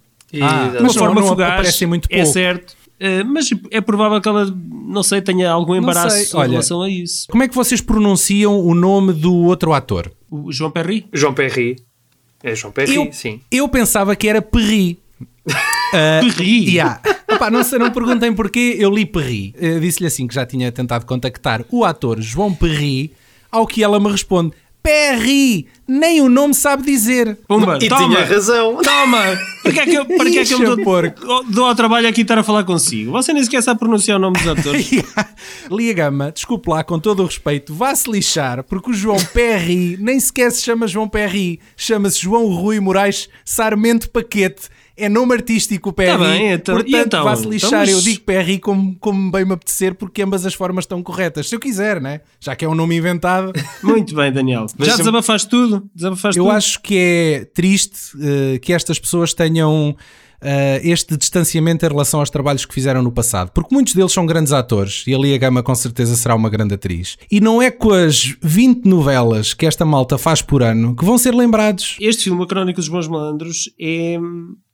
Ah, 0.41 0.69
de 0.69 0.77
uma 0.77 0.93
forma 0.93 1.15
não, 1.15 1.21
não 1.23 1.27
fugaz, 1.27 1.81
muito 1.81 2.05
é 2.05 2.15
pouco. 2.15 2.21
é 2.21 2.25
certo 2.25 2.80
Uh, 3.01 3.25
mas 3.25 3.49
é 3.71 3.81
provável 3.81 4.21
que 4.21 4.29
ela, 4.29 4.45
não 4.85 5.01
sei, 5.01 5.23
tenha 5.23 5.49
algum 5.49 5.73
embaraço 5.75 6.37
Olha, 6.37 6.49
em 6.49 6.51
relação 6.51 6.83
a 6.83 6.89
isso. 6.89 7.25
Como 7.31 7.41
é 7.41 7.47
que 7.47 7.55
vocês 7.55 7.81
pronunciam 7.81 8.59
o 8.63 8.75
nome 8.75 9.11
do 9.11 9.33
outro 9.33 9.73
ator? 9.73 10.11
O 10.29 10.51
João 10.51 10.69
Perry? 10.69 11.07
João 11.11 11.33
Perry. 11.33 11.77
É 12.43 12.53
João 12.53 12.71
Perry, 12.71 12.93
eu, 12.93 13.11
sim. 13.11 13.41
Eu 13.51 13.67
pensava 13.67 14.15
que 14.15 14.27
era 14.27 14.39
Perry. 14.39 14.99
uh, 15.19 15.51
Perry? 16.21 16.69
Yeah. 16.69 17.01
Opa, 17.27 17.49
não 17.49 17.63
sei, 17.63 17.79
não 17.79 17.89
perguntem 17.89 18.31
porquê, 18.35 18.75
eu 18.77 18.93
li 18.93 19.03
Perry. 19.03 19.55
Uh, 19.57 19.79
Disse-lhe 19.79 20.05
assim 20.05 20.27
que 20.27 20.35
já 20.35 20.45
tinha 20.45 20.71
tentado 20.71 21.03
contactar 21.05 21.65
o 21.71 21.83
ator 21.83 22.21
João 22.21 22.53
Perry, 22.53 23.11
ao 23.51 23.65
que 23.65 23.83
ela 23.83 23.99
me 23.99 24.11
responde: 24.11 24.53
Perry, 24.83 25.67
nem 25.87 26.21
o 26.21 26.29
nome 26.29 26.53
sabe 26.53 26.83
dizer. 26.83 27.37
Pumba, 27.47 27.77
e 27.81 27.87
toma, 27.87 28.07
tinha 28.07 28.25
razão. 28.25 28.77
Toma! 28.81 29.21
Para 29.61 29.73
que 29.73 29.79
é 29.79 29.85
que 29.85 29.93
eu, 29.93 30.05
para 30.05 30.29
que 30.29 30.39
é 30.39 30.45
que 30.45 30.53
eu 30.53 30.75
dou, 30.75 31.43
dou 31.43 31.65
ao 31.65 31.75
trabalho 31.75 32.07
aqui 32.07 32.21
estar 32.21 32.37
a 32.37 32.43
falar 32.43 32.63
consigo? 32.63 33.11
Você 33.11 33.31
nem 33.31 33.43
sequer 33.43 33.61
sabe 33.61 33.79
pronunciar 33.79 34.17
o 34.17 34.19
nome 34.19 34.37
dos 34.37 34.47
atores. 34.47 34.89
Lia 35.69 35.93
Gama, 35.93 36.31
desculpe 36.31 36.69
lá, 36.69 36.83
com 36.83 36.99
todo 36.99 37.21
o 37.21 37.25
respeito, 37.25 37.73
vá-se 37.73 38.09
lixar, 38.09 38.63
porque 38.63 38.89
o 38.89 38.93
João 38.93 39.23
Perry 39.33 39.97
nem 39.99 40.19
sequer 40.19 40.51
se 40.51 40.63
chama 40.63 40.87
João 40.87 41.07
Perry, 41.07 41.59
chama-se 41.77 42.19
João 42.19 42.47
Rui 42.47 42.79
Moraes 42.79 43.29
Sarmento 43.45 44.09
Paquete 44.09 44.69
é 44.97 45.09
nome 45.09 45.33
artístico 45.33 45.93
Perry. 45.93 46.11
Tá 46.11 46.17
bem, 46.17 46.51
então, 46.51 46.75
portanto, 46.75 47.05
então, 47.05 47.23
vá-se 47.23 47.47
lixar. 47.47 47.89
Eu 47.89 48.01
digo 48.01 48.21
Perry 48.21 48.59
como, 48.59 48.95
como 48.99 49.31
bem 49.31 49.45
me 49.45 49.53
apetecer, 49.53 49.95
porque 49.95 50.21
ambas 50.21 50.45
as 50.45 50.53
formas 50.53 50.83
estão 50.83 51.01
corretas. 51.01 51.49
Se 51.49 51.55
eu 51.55 51.59
quiser, 51.59 52.01
né? 52.01 52.21
Já 52.39 52.55
que 52.55 52.65
é 52.65 52.69
um 52.69 52.75
nome 52.75 52.95
inventado. 52.95 53.51
Muito 53.81 54.15
bem, 54.15 54.31
Daniel. 54.31 54.67
Já 54.79 54.97
desabafaste 54.97 55.49
tudo? 55.49 55.89
Desabafaste 55.93 56.37
eu 56.37 56.45
tudo? 56.45 56.55
acho 56.55 56.81
que 56.81 56.97
é 56.97 57.45
triste 57.45 58.15
uh, 58.15 58.59
que 58.59 58.73
estas 58.73 58.99
pessoas 58.99 59.33
tenham 59.33 59.95
uh, 60.41 60.79
este 60.83 61.15
distanciamento 61.15 61.85
em 61.85 61.89
relação 61.89 62.19
aos 62.19 62.29
trabalhos 62.29 62.65
que 62.65 62.73
fizeram 62.73 63.01
no 63.01 63.11
passado, 63.11 63.51
porque 63.51 63.73
muitos 63.73 63.93
deles 63.93 64.11
são 64.11 64.25
grandes 64.25 64.51
atores 64.51 65.03
e 65.07 65.13
ali 65.13 65.33
a 65.33 65.37
Gama 65.37 65.63
com 65.63 65.75
certeza 65.75 66.15
será 66.15 66.35
uma 66.35 66.49
grande 66.49 66.73
atriz. 66.73 67.17
E 67.31 67.39
não 67.39 67.61
é 67.61 67.71
com 67.71 67.91
as 67.91 68.35
20 68.41 68.85
novelas 68.85 69.53
que 69.53 69.65
esta 69.65 69.85
malta 69.85 70.17
faz 70.17 70.41
por 70.41 70.63
ano 70.63 70.95
que 70.95 71.05
vão 71.05 71.17
ser 71.17 71.33
lembrados. 71.33 71.97
Este 71.99 72.25
filme, 72.25 72.43
A 72.43 72.47
Crónica 72.47 72.77
dos 72.77 72.89
Bons 72.89 73.07
Malandros, 73.07 73.69
é, 73.79 74.17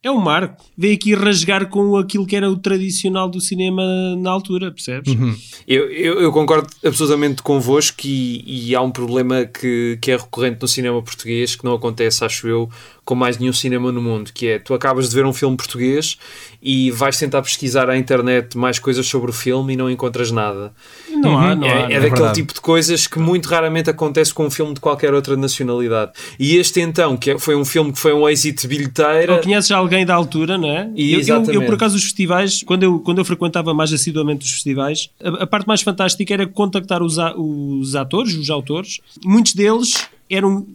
é 0.00 0.10
um 0.10 0.18
marco. 0.18 0.64
Veio 0.76 0.94
aqui 0.94 1.14
rasgar 1.14 1.68
com 1.68 1.96
aquilo 1.96 2.24
que 2.24 2.36
era 2.36 2.48
o 2.48 2.56
tradicional 2.56 3.28
do 3.28 3.40
cinema 3.40 3.82
na 4.16 4.30
altura, 4.30 4.70
percebes? 4.70 5.12
Uhum. 5.12 5.36
Eu, 5.66 5.90
eu, 5.90 6.20
eu, 6.20 6.32
concordo 6.32 6.68
absolutamente 6.84 7.42
convosco 7.42 8.02
e, 8.04 8.68
e 8.68 8.74
há 8.76 8.80
um 8.80 8.92
problema 8.92 9.44
que, 9.44 9.98
que 10.00 10.12
é 10.12 10.16
recorrente 10.16 10.58
no 10.62 10.68
cinema 10.68 11.02
português 11.02 11.56
que 11.56 11.64
não 11.64 11.74
acontece, 11.74 12.24
acho 12.24 12.46
eu, 12.46 12.70
com 13.04 13.16
mais 13.16 13.38
nenhum 13.38 13.52
cinema 13.52 13.90
no 13.90 14.00
mundo, 14.00 14.32
que 14.32 14.46
é 14.46 14.58
tu 14.58 14.72
acabas 14.72 15.08
de 15.08 15.14
ver 15.16 15.26
um 15.26 15.32
filme 15.32 15.56
português 15.56 16.16
e 16.60 16.90
vais 16.90 17.16
tentar 17.16 17.40
pesquisar 17.42 17.88
à 17.88 17.96
internet 17.96 18.58
mais 18.58 18.78
coisas 18.78 19.06
sobre 19.06 19.30
o 19.30 19.32
filme 19.32 19.74
e 19.74 19.76
não 19.76 19.88
encontras 19.88 20.30
nada. 20.30 20.72
Não 21.08 21.38
há, 21.38 21.54
não 21.54 21.66
é, 21.66 21.72
há. 21.72 21.74
É, 21.74 21.82
é 21.82 21.86
daquele 22.00 22.10
verdade. 22.10 22.34
tipo 22.34 22.54
de 22.54 22.60
coisas 22.60 23.06
que 23.06 23.18
muito 23.18 23.46
raramente 23.46 23.88
acontece 23.88 24.34
com 24.34 24.46
um 24.46 24.50
filme 24.50 24.74
de 24.74 24.80
qualquer 24.80 25.14
outra 25.14 25.36
nacionalidade. 25.36 26.12
E 26.38 26.56
este 26.56 26.80
então, 26.80 27.16
que 27.16 27.32
é, 27.32 27.38
foi 27.38 27.54
um 27.54 27.64
filme 27.64 27.92
que 27.92 27.98
foi 27.98 28.12
um 28.12 28.28
êxito 28.28 28.66
bilheteira. 28.66 29.34
Ou 29.34 29.40
conheces 29.40 29.70
alguém 29.70 30.04
da 30.04 30.14
altura, 30.14 30.58
não 30.58 30.68
é? 30.68 30.90
E, 30.96 31.12
eu, 31.12 31.20
eu, 31.20 31.52
eu, 31.52 31.64
por 31.64 31.74
acaso, 31.74 31.96
os 31.96 32.02
festivais, 32.02 32.62
quando 32.64 32.82
eu, 32.82 32.98
quando 32.98 33.18
eu 33.18 33.24
frequentava 33.24 33.72
mais 33.72 33.92
assiduamente 33.92 34.44
os 34.44 34.52
festivais, 34.52 35.10
a, 35.22 35.44
a 35.44 35.46
parte 35.46 35.66
mais 35.66 35.82
fantástica 35.82 36.34
era 36.34 36.46
contactar 36.46 37.02
os, 37.02 37.18
a, 37.18 37.34
os 37.36 37.94
atores, 37.94 38.34
os 38.34 38.50
autores. 38.50 39.00
Muitos 39.24 39.54
deles 39.54 40.08
eram 40.28 40.66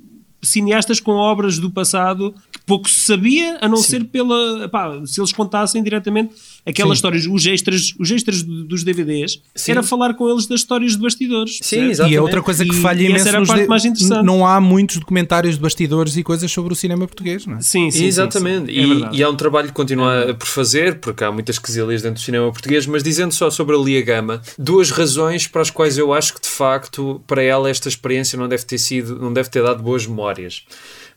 cineastas 0.41 0.99
com 0.99 1.13
obras 1.13 1.57
do 1.57 1.71
passado 1.71 2.35
pouco 2.65 2.89
se 2.89 3.01
sabia, 3.01 3.57
a 3.61 3.67
não 3.67 3.77
Sim. 3.77 3.83
ser 3.83 4.03
pela. 4.05 4.67
Pá, 4.69 5.01
se 5.05 5.19
eles 5.19 5.31
contassem 5.31 5.83
diretamente 5.83 6.33
aquelas 6.65 6.91
Sim. 6.91 6.99
histórias, 6.99 7.27
os 7.27 7.45
extras, 7.45 7.93
os 7.99 8.09
extras 8.09 8.41
dos 8.41 8.83
DVDs, 8.83 9.41
Sim. 9.55 9.71
era 9.71 9.83
falar 9.83 10.13
com 10.13 10.29
eles 10.29 10.47
das 10.47 10.61
histórias 10.61 10.93
de 10.93 10.99
bastidores. 10.99 11.59
Sim, 11.61 11.89
exatamente. 11.89 12.13
E 12.13 12.17
é 12.17 12.21
outra 12.21 12.41
coisa 12.41 12.65
que 12.65 12.75
falha 12.75 13.01
imenso. 13.01 13.27
Essa 13.27 13.29
era 13.29 13.43
a 13.43 13.45
parte 13.45 13.63
de... 13.63 13.67
mais 13.67 13.85
interessante. 13.85 14.25
Não 14.25 14.45
há 14.45 14.61
muitos 14.61 14.97
documentários 14.97 15.55
de 15.55 15.61
bastidores 15.61 16.15
e 16.15 16.23
coisas 16.23 16.51
sobre 16.51 16.73
o 16.73 16.75
cinema 16.75 17.05
português, 17.05 17.45
não 17.45 17.57
é? 17.57 17.61
Sim, 17.61 17.91
sim. 17.91 18.05
Exatamente. 18.05 18.73
Sim, 18.73 18.81
sim. 18.81 18.99
E, 18.99 19.03
é 19.03 19.09
e 19.13 19.23
há 19.23 19.29
um 19.29 19.35
trabalho 19.35 19.67
que 19.67 19.73
continua 19.73 20.29
é 20.29 20.33
por 20.33 20.47
fazer, 20.47 20.99
porque 20.99 21.23
há 21.23 21.31
muitas 21.31 21.59
quesilhas 21.59 22.01
dentro 22.01 22.21
do 22.21 22.23
cinema 22.23 22.51
português, 22.51 22.85
mas 22.85 23.03
dizendo 23.03 23.33
só 23.33 23.49
sobre 23.49 23.75
a 23.75 23.79
Lia 23.79 24.01
Gama, 24.01 24.41
duas 24.57 24.89
razões 24.89 25.47
para 25.47 25.61
as 25.61 25.69
quais 25.69 25.97
eu 25.97 26.13
acho 26.13 26.33
que 26.33 26.41
de 26.41 26.47
facto 26.47 27.21
para 27.27 27.41
ela 27.41 27.69
esta 27.69 27.89
experiência 27.89 28.37
não 28.37 28.47
deve 28.47 28.63
ter 28.63 28.77
sido, 28.77 29.19
não 29.19 29.33
deve 29.33 29.49
ter 29.49 29.61
dado 29.63 29.83
boas 29.83 30.07
memórias. 30.07 30.63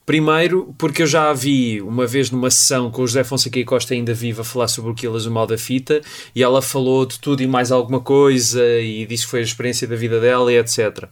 Primeiro, 0.07 0.73
porque 0.79 1.03
eu 1.03 1.07
já 1.07 1.31
a 1.31 1.35
vi 1.35 1.83
uma 1.83 2.07
vez 2.07 2.31
numa 2.31 2.49
sessão 2.49 2.93
com 2.93 3.03
o 3.03 3.07
José 3.09 3.25
Fonseca 3.25 3.59
e 3.59 3.65
Costa 3.65 3.93
ainda 3.93 4.15
viva 4.15 4.45
falar 4.45 4.69
sobre 4.69 4.93
o 4.93 4.95
Quilas, 4.95 5.27
o 5.27 5.33
mal 5.33 5.49
da 5.49 5.59
fita, 5.59 6.01
e 6.33 6.45
ela 6.45 6.63
falou 6.63 7.05
de 7.05 7.19
tudo 7.19 7.43
e 7.43 7.47
mais 7.49 7.73
alguma 7.73 7.99
coisa, 7.99 8.65
e 8.79 9.05
disse 9.05 9.25
que 9.25 9.31
foi 9.33 9.41
a 9.41 9.43
experiência 9.43 9.89
da 9.89 9.97
vida 9.97 10.21
dela 10.21 10.53
e 10.53 10.59
etc. 10.59 11.09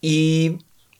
E 0.00 0.56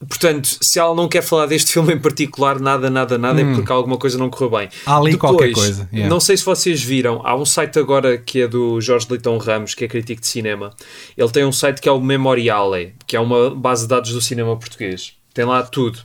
Portanto, 0.09 0.49
se 0.63 0.79
ela 0.79 0.95
não 0.95 1.07
quer 1.07 1.21
falar 1.23 1.45
deste 1.45 1.73
filme 1.73 1.93
em 1.93 1.99
particular, 1.99 2.59
nada, 2.59 2.89
nada, 2.89 3.19
nada, 3.19 3.39
é 3.39 3.45
hum. 3.45 3.53
é 3.53 3.55
porque 3.55 3.71
alguma 3.71 3.99
coisa 3.99 4.17
não 4.17 4.31
correu 4.31 4.59
bem. 4.59 4.69
Há 4.87 4.97
ali 4.97 5.13
Depois, 5.13 5.31
qualquer 5.31 5.53
coisa. 5.53 5.89
Yeah. 5.93 6.09
Não 6.09 6.19
sei 6.19 6.39
se 6.39 6.45
vocês 6.45 6.83
viram, 6.83 7.21
há 7.23 7.37
um 7.37 7.45
site 7.45 7.79
agora 7.79 8.17
que 8.17 8.41
é 8.41 8.49
do 8.49 8.81
Jorge 8.81 9.07
Leitão 9.11 9.37
Ramos, 9.37 9.75
que 9.75 9.85
é 9.85 9.89
crítico 9.89 10.23
de 10.23 10.27
cinema. 10.27 10.75
Ele 11.19 11.29
tem 11.29 11.45
um 11.45 11.53
site 11.53 11.83
que 11.83 11.89
é 11.89 11.93
o 11.93 12.01
Memoriale, 12.01 12.95
que 13.07 13.15
é 13.15 13.21
uma 13.21 13.51
base 13.51 13.83
de 13.83 13.89
dados 13.89 14.11
do 14.13 14.23
cinema 14.23 14.57
português. 14.57 15.20
Tem 15.33 15.45
lá 15.45 15.63
tudo. 15.63 15.99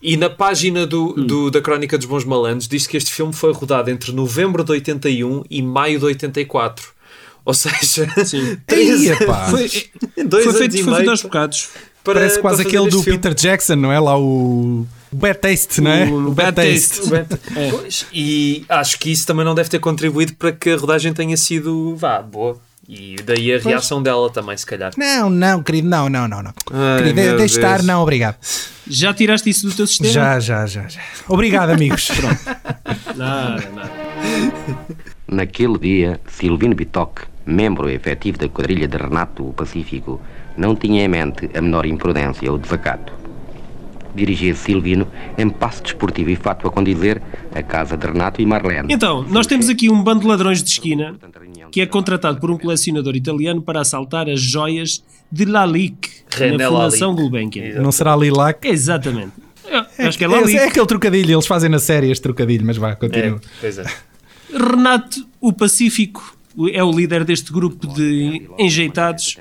E 0.00 0.16
na 0.16 0.30
página 0.30 0.86
do, 0.86 1.08
hum. 1.18 1.26
do, 1.26 1.50
da 1.50 1.60
Crónica 1.60 1.98
dos 1.98 2.06
Bons 2.06 2.24
Malandros 2.24 2.68
diz 2.68 2.86
que 2.86 2.96
este 2.96 3.12
filme 3.12 3.32
foi 3.32 3.52
rodado 3.52 3.90
entre 3.90 4.12
novembro 4.12 4.62
de 4.62 4.70
81 4.72 5.44
e 5.50 5.60
maio 5.62 5.98
de 5.98 6.04
84. 6.04 6.88
Ou 7.44 7.54
seja, 7.54 8.06
Sim. 8.24 8.58
Ei. 8.68 9.14
Foi, 9.50 9.70
dois 10.24 10.44
foi 10.44 10.52
feito, 10.54 10.84
foi 10.84 10.94
feito 10.96 11.10
aos 11.10 11.22
bocados. 11.22 11.68
para- 12.04 12.14
Parece 12.20 12.40
quase 12.40 12.62
aquele 12.62 12.88
do 12.88 13.02
filme. 13.02 13.18
Peter 13.18 13.34
Jackson, 13.34 13.74
não 13.76 13.90
é? 13.92 13.98
Lá 13.98 14.16
o. 14.18 14.86
o 15.10 15.16
Bad 15.16 15.38
Taste, 15.40 15.80
não 15.80 15.90
é? 15.90 16.04
O 16.04 16.30
Bad 16.30 16.54
Taste. 16.54 17.00
É. 17.56 17.70
Pois, 17.70 18.06
e 18.12 18.64
acho 18.68 18.98
que 18.98 19.10
isso 19.10 19.26
também 19.26 19.44
não 19.44 19.54
deve 19.54 19.68
ter 19.68 19.78
contribuído 19.78 20.34
para 20.34 20.52
que 20.52 20.70
a 20.70 20.76
rodagem 20.76 21.12
tenha 21.12 21.36
sido, 21.36 21.96
vá, 21.96 22.20
boa. 22.22 22.58
E 22.88 23.16
daí 23.22 23.52
a 23.52 23.58
reação 23.58 24.02
dela 24.02 24.30
também, 24.30 24.56
se 24.56 24.64
calhar. 24.64 24.92
Não, 24.96 25.28
não, 25.28 25.62
querido, 25.62 25.86
não, 25.86 26.08
não, 26.08 26.26
não. 26.26 26.42
não. 26.42 26.54
Ai, 26.72 27.02
querido, 27.02 27.36
deixa 27.36 27.56
estar, 27.56 27.82
não, 27.82 28.00
obrigado. 28.00 28.36
Já 28.86 29.12
tiraste 29.12 29.50
isso 29.50 29.68
do 29.68 29.76
teu 29.76 29.86
sistema? 29.86 30.10
Já, 30.10 30.40
já, 30.40 30.64
já, 30.64 30.88
já. 30.88 31.00
Obrigado, 31.28 31.68
amigos. 31.68 32.08
Nada, 33.14 33.68
nada. 33.74 33.92
Naquele 35.26 35.78
dia, 35.78 36.20
Silvino 36.26 36.74
Bitoc, 36.74 37.20
membro 37.44 37.90
efetivo 37.90 38.38
da 38.38 38.48
quadrilha 38.48 38.88
de 38.88 38.96
Renato 38.96 39.46
o 39.46 39.52
Pacífico, 39.52 40.18
não 40.56 40.74
tinha 40.74 41.04
em 41.04 41.08
mente 41.08 41.50
a 41.54 41.60
menor 41.60 41.84
imprudência 41.84 42.50
ou 42.50 42.56
desacato. 42.56 43.12
Dirigia-se 44.14 44.62
Silvino 44.64 45.06
em 45.36 45.48
passo 45.48 45.82
desportivo 45.82 46.30
e 46.30 46.36
fato 46.36 46.66
a 46.66 46.70
condizer 46.70 47.22
a 47.54 47.62
casa 47.62 47.96
de 47.96 48.06
Renato 48.06 48.40
e 48.42 48.46
Marlene. 48.46 48.92
Então, 48.92 49.22
nós 49.28 49.46
temos 49.46 49.68
aqui 49.68 49.90
um 49.90 50.02
bando 50.02 50.20
de 50.20 50.26
ladrões 50.26 50.62
de 50.62 50.70
esquina 50.70 51.14
que 51.70 51.80
é 51.80 51.86
contratado 51.86 52.40
por 52.40 52.50
um 52.50 52.58
colecionador 52.58 53.14
italiano 53.14 53.60
para 53.62 53.80
assaltar 53.80 54.28
as 54.28 54.40
joias 54.40 55.04
de 55.30 55.44
Lalique 55.44 56.08
René 56.30 56.56
na 56.56 56.68
Fundação. 56.68 57.14
Gulbenkian. 57.14 57.80
Não 57.82 57.92
será 57.92 58.16
Lilac? 58.16 58.66
Exatamente. 58.66 59.32
Eu 59.98 60.08
acho 60.08 60.16
que 60.16 60.24
é 60.24 60.26
É, 60.26 60.30
Lalique. 60.30 60.56
é 60.56 60.64
aquele 60.68 60.86
trocadilho, 60.86 61.34
eles 61.34 61.46
fazem 61.46 61.68
na 61.68 61.78
série 61.78 62.10
este 62.10 62.22
trocadilho, 62.22 62.64
mas 62.64 62.76
vá, 62.78 62.90
É, 62.90 62.94
continua. 62.94 63.40
pois 63.60 63.76
é. 63.78 63.84
Renato, 64.50 65.26
o 65.40 65.52
Pacífico, 65.52 66.36
é 66.72 66.82
o 66.82 66.90
líder 66.90 67.22
deste 67.24 67.52
grupo 67.52 67.86
de 67.86 68.48
enjeitados 68.58 69.36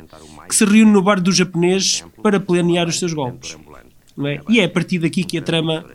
que 0.48 0.56
se 0.56 0.66
reúne 0.66 0.92
no 0.92 1.02
bar 1.02 1.20
do 1.22 1.32
japonês 1.32 2.04
para 2.22 2.40
planear 2.40 2.88
os 2.88 3.00
seus 3.00 3.14
golpes. 3.14 3.58
É? 4.26 4.40
E 4.50 4.60
é 4.60 4.64
a 4.64 4.70
partir 4.70 5.00
daqui 5.00 5.24
que 5.24 5.38
a 5.38 5.42
trama 5.42 5.86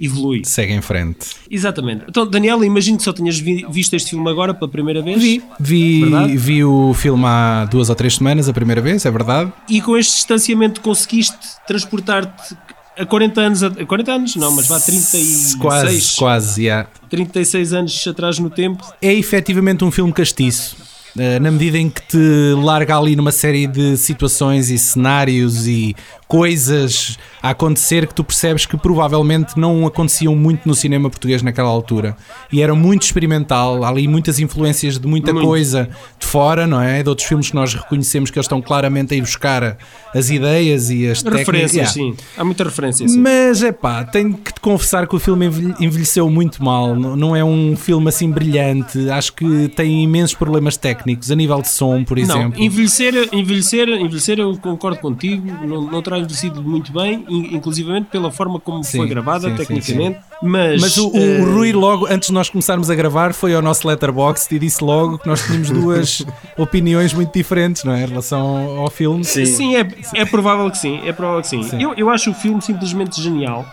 evolui. 0.00 0.42
Segue 0.44 0.72
em 0.72 0.80
frente. 0.80 1.26
Exatamente. 1.50 2.04
Então, 2.08 2.26
Daniela, 2.26 2.64
imagino 2.64 2.96
que 2.96 3.02
só 3.02 3.12
tenhas 3.12 3.38
vi- 3.38 3.66
visto 3.70 3.94
este 3.94 4.10
filme 4.10 4.30
agora 4.30 4.54
pela 4.54 4.70
primeira 4.70 5.02
vez. 5.02 5.20
Vi, 5.22 5.42
vi, 5.60 6.00
Verdade? 6.00 6.36
vi 6.38 6.64
o 6.64 6.94
filme 6.94 7.24
há 7.26 7.66
duas 7.70 7.90
ou 7.90 7.94
três 7.94 8.14
semanas, 8.16 8.48
a 8.48 8.52
primeira 8.52 8.80
vez, 8.80 9.04
é 9.04 9.10
verdade. 9.10 9.52
E 9.68 9.80
com 9.82 9.96
este 9.96 10.14
distanciamento 10.14 10.80
conseguiste 10.80 11.36
transportar-te 11.66 12.56
a 12.98 13.04
40 13.06 13.40
anos, 13.40 13.62
a, 13.62 13.66
a 13.68 13.86
40 13.86 14.12
anos, 14.12 14.36
não, 14.36 14.52
mas 14.52 14.66
vá 14.66 14.78
36, 14.80 15.54
Quase, 15.56 16.16
quase, 16.16 16.62
yeah. 16.64 16.88
36 17.08 17.72
anos 17.72 18.06
atrás 18.06 18.38
no 18.38 18.48
tempo. 18.50 18.84
É 19.02 19.12
efetivamente 19.12 19.84
um 19.84 19.90
filme 19.90 20.12
castiço. 20.12 20.76
eh, 21.18 21.38
Na 21.38 21.50
medida 21.50 21.78
em 21.78 21.88
que 21.90 22.02
te 22.02 22.18
larga 22.62 22.96
ali 22.98 23.16
numa 23.16 23.32
série 23.32 23.66
de 23.66 23.96
situações 23.96 24.70
e 24.70 24.78
cenários 24.78 25.66
e 25.66 25.94
coisas 26.30 27.18
a 27.42 27.50
acontecer 27.50 28.06
que 28.06 28.14
tu 28.14 28.22
percebes 28.22 28.64
que 28.64 28.76
provavelmente 28.76 29.58
não 29.58 29.84
aconteciam 29.84 30.36
muito 30.36 30.66
no 30.68 30.74
cinema 30.76 31.10
português 31.10 31.42
naquela 31.42 31.68
altura. 31.68 32.16
E 32.52 32.62
era 32.62 32.72
muito 32.72 33.02
experimental, 33.02 33.82
há 33.82 33.88
ali 33.88 34.06
muitas 34.06 34.38
influências 34.38 34.96
de 34.98 35.08
muita 35.08 35.32
Muito. 35.32 35.46
coisa 35.46 35.88
de 36.20 36.26
fora, 36.26 36.66
não 36.68 36.80
é? 36.80 37.02
De 37.02 37.08
outros 37.08 37.26
filmes 37.26 37.48
que 37.50 37.54
nós 37.56 37.74
reconhecemos 37.74 38.30
que 38.30 38.38
eles 38.38 38.44
estão 38.44 38.62
claramente 38.62 39.12
a 39.12 39.16
ir 39.16 39.22
buscar 39.22 39.76
as 40.14 40.30
ideias 40.30 40.88
e 40.88 41.08
as. 41.08 41.20
Referências, 41.22 41.70
Yeah. 41.74 41.92
sim. 41.92 42.14
Há 42.36 42.44
muita 42.44 42.62
referência, 42.64 43.08
sim. 43.08 43.18
Mas 43.18 43.62
é 43.62 43.72
pá, 43.72 44.04
tenho 44.04 44.34
que 44.34 44.52
te 44.54 44.60
confessar 44.60 45.06
que 45.08 45.16
o 45.16 45.18
filme 45.18 45.46
envelhe- 45.46 45.74
envelheceu 45.80 46.30
muito 46.30 46.62
mal. 46.62 46.94
Não 46.94 47.16
não 47.16 47.34
é 47.36 47.42
um 47.44 47.74
filme 47.76 48.08
assim 48.08 48.30
brilhante. 48.30 49.10
Acho 49.10 49.32
que 49.32 49.68
tem 49.74 50.04
imensos 50.04 50.34
problemas 50.36 50.76
técnicos, 50.76 51.30
a 51.30 51.34
nível 51.34 51.60
de 51.60 51.68
som, 51.68 52.04
por 52.04 52.16
Não, 52.16 52.22
exemplo. 52.24 52.62
envelhecer, 52.62 53.28
envelhecer, 53.32 53.88
envelhecer, 53.88 54.38
eu 54.38 54.56
concordo 54.58 54.98
contigo, 55.00 55.44
não, 55.66 55.82
não 55.90 56.00
terá 56.02 56.19
envelhecido 56.20 56.62
muito 56.62 56.92
bem, 56.92 57.24
in- 57.28 57.56
inclusivamente 57.56 58.08
pela 58.10 58.30
forma 58.30 58.60
como 58.60 58.84
Sim, 58.84 58.98
foi 58.98 59.08
gravada, 59.08 59.48
sim, 59.48 59.56
sim, 59.56 59.56
tecnicamente. 59.56 60.18
Mas, 60.42 60.80
Mas 60.80 60.96
o, 60.98 61.08
o- 61.08 61.16
eh, 61.16 61.40
o 61.40 61.52
Rui, 61.54 61.72
logo 61.72 62.06
antes 62.06 62.28
de 62.28 62.34
nós 62.34 62.48
começarmos 62.48 62.88
a 62.90 62.94
gravar, 62.94 63.32
foi 63.34 63.54
ao 63.54 63.60
nosso 63.62 63.86
letterbox 63.88 64.46
e 64.52 64.58
disse 64.58 64.82
logo 64.84 65.18
que 65.18 65.26
nós 65.26 65.42
tínhamos 65.44 65.70
duas 65.70 66.24
opiniões 66.56 67.12
muito 67.12 67.32
diferentes, 67.32 67.84
não 67.84 67.92
é? 67.92 68.04
Em 68.04 68.06
relação 68.06 68.78
ao, 68.78 68.90
filme. 68.90 69.24
Sim. 69.24 69.44
Sim, 69.46 69.76
é, 69.76 69.86
é 70.14 70.24
provável 70.24 70.70
que 70.70 70.78
sim. 70.78 71.00
É 71.04 71.12
provável 71.12 71.40
que 71.42 71.48
sim. 71.48 71.62
Sim. 71.62 71.82
Eu, 71.82 71.94
eu 71.94 72.08
acho 72.10 72.30
o 72.30 72.34
filme 72.34 72.60
simplesmente 72.62 73.20
genial. 73.20 73.66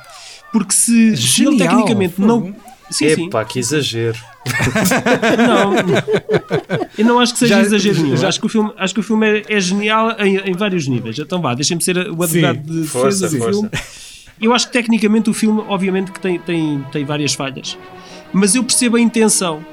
Porque 0.51 0.73
se, 0.73 1.17
se 1.17 1.43
ele 1.45 1.57
Genial? 1.57 1.57
tecnicamente 1.75 2.21
não. 2.21 2.53
Sim, 2.89 3.09
sim. 3.15 3.25
Epá, 3.27 3.43
que 3.43 3.59
exagero. 3.59 4.17
Não, 5.47 5.73
eu 6.97 7.05
não 7.05 7.19
acho 7.19 7.33
que 7.33 7.39
seja 7.39 7.55
Já- 7.55 7.61
exagero 7.61 8.01
nenhum. 8.01 8.17
já- 8.17 8.27
Acho 8.29 8.39
que 8.39 8.45
o 8.45 8.49
filme, 8.49 8.71
acho 8.77 8.93
que 8.93 8.99
o 8.99 9.03
filme 9.03 9.27
é, 9.39 9.43
é 9.49 9.59
genial 9.59 10.15
em, 10.19 10.37
em 10.37 10.53
vários 10.53 10.87
níveis. 10.87 11.17
Então 11.19 11.41
vá, 11.41 11.53
deixem-me 11.53 11.83
ser 11.83 11.97
o 12.09 12.23
advogado 12.23 12.59
de 12.59 12.81
defesa 12.81 12.87
Força, 12.99 13.29
do 13.29 13.37
força. 13.37 13.51
filme. 13.51 13.69
Eu 14.39 14.53
acho 14.53 14.67
que 14.67 14.73
tecnicamente 14.73 15.29
o 15.29 15.33
filme, 15.33 15.63
obviamente, 15.67 16.11
que 16.11 16.19
tem, 16.19 16.39
tem, 16.39 16.83
tem 16.91 17.03
várias 17.05 17.33
falhas. 17.33 17.77
Mas 18.31 18.55
eu 18.55 18.63
percebo 18.63 18.97
a 18.97 19.01
intenção 19.01 19.65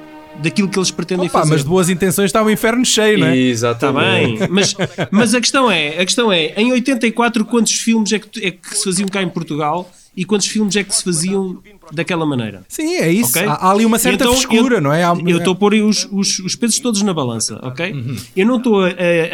daquilo 0.42 0.68
que 0.68 0.78
eles 0.78 0.90
pretendem 0.90 1.26
Opa, 1.28 1.40
fazer. 1.40 1.50
mas 1.52 1.62
de 1.62 1.68
boas 1.68 1.88
intenções 1.88 2.26
está 2.26 2.42
o 2.42 2.50
inferno 2.50 2.84
cheio, 2.84 3.18
não 3.18 3.26
é? 3.28 3.36
Está 3.36 3.50
Exatamente. 3.50 4.38
Tá 4.38 4.46
bem, 4.46 4.48
mas, 4.50 4.74
mas 5.10 5.34
a 5.34 5.40
questão 5.40 5.70
é, 5.70 6.00
a 6.00 6.04
questão 6.04 6.32
é, 6.32 6.46
em 6.56 6.72
84 6.72 7.44
quantos 7.44 7.72
filmes 7.74 8.12
é 8.12 8.18
que, 8.18 8.44
é 8.44 8.50
que 8.50 8.76
se 8.76 8.82
faziam 8.84 9.08
cá 9.08 9.22
em 9.22 9.28
Portugal 9.28 9.88
e 10.16 10.24
quantos 10.24 10.46
filmes 10.46 10.74
é 10.76 10.84
que 10.84 10.94
se 10.94 11.02
faziam 11.02 11.60
daquela 11.92 12.24
maneira? 12.24 12.64
Sim, 12.68 12.94
é 12.96 13.10
isso. 13.12 13.30
Ok? 13.38 13.46
Há, 13.48 13.52
há 13.54 13.70
ali 13.70 13.84
uma 13.84 13.98
certa 13.98 14.24
então 14.24 14.36
frescura, 14.36 14.76
eu- 14.76 14.80
não 14.80 14.92
é? 14.92 15.02
Há- 15.04 15.16
Eu 15.26 15.38
estou 15.38 15.52
a 15.52 15.56
pôr 15.56 15.74
os, 15.74 16.08
os, 16.12 16.38
os 16.40 16.54
pesos 16.56 16.78
todos 16.78 17.02
na 17.02 17.12
balança, 17.12 17.58
ok? 17.62 17.92
Uhum. 17.92 18.16
Eu 18.36 18.46
não 18.46 18.56
estou 18.58 18.84
a, 18.84 18.88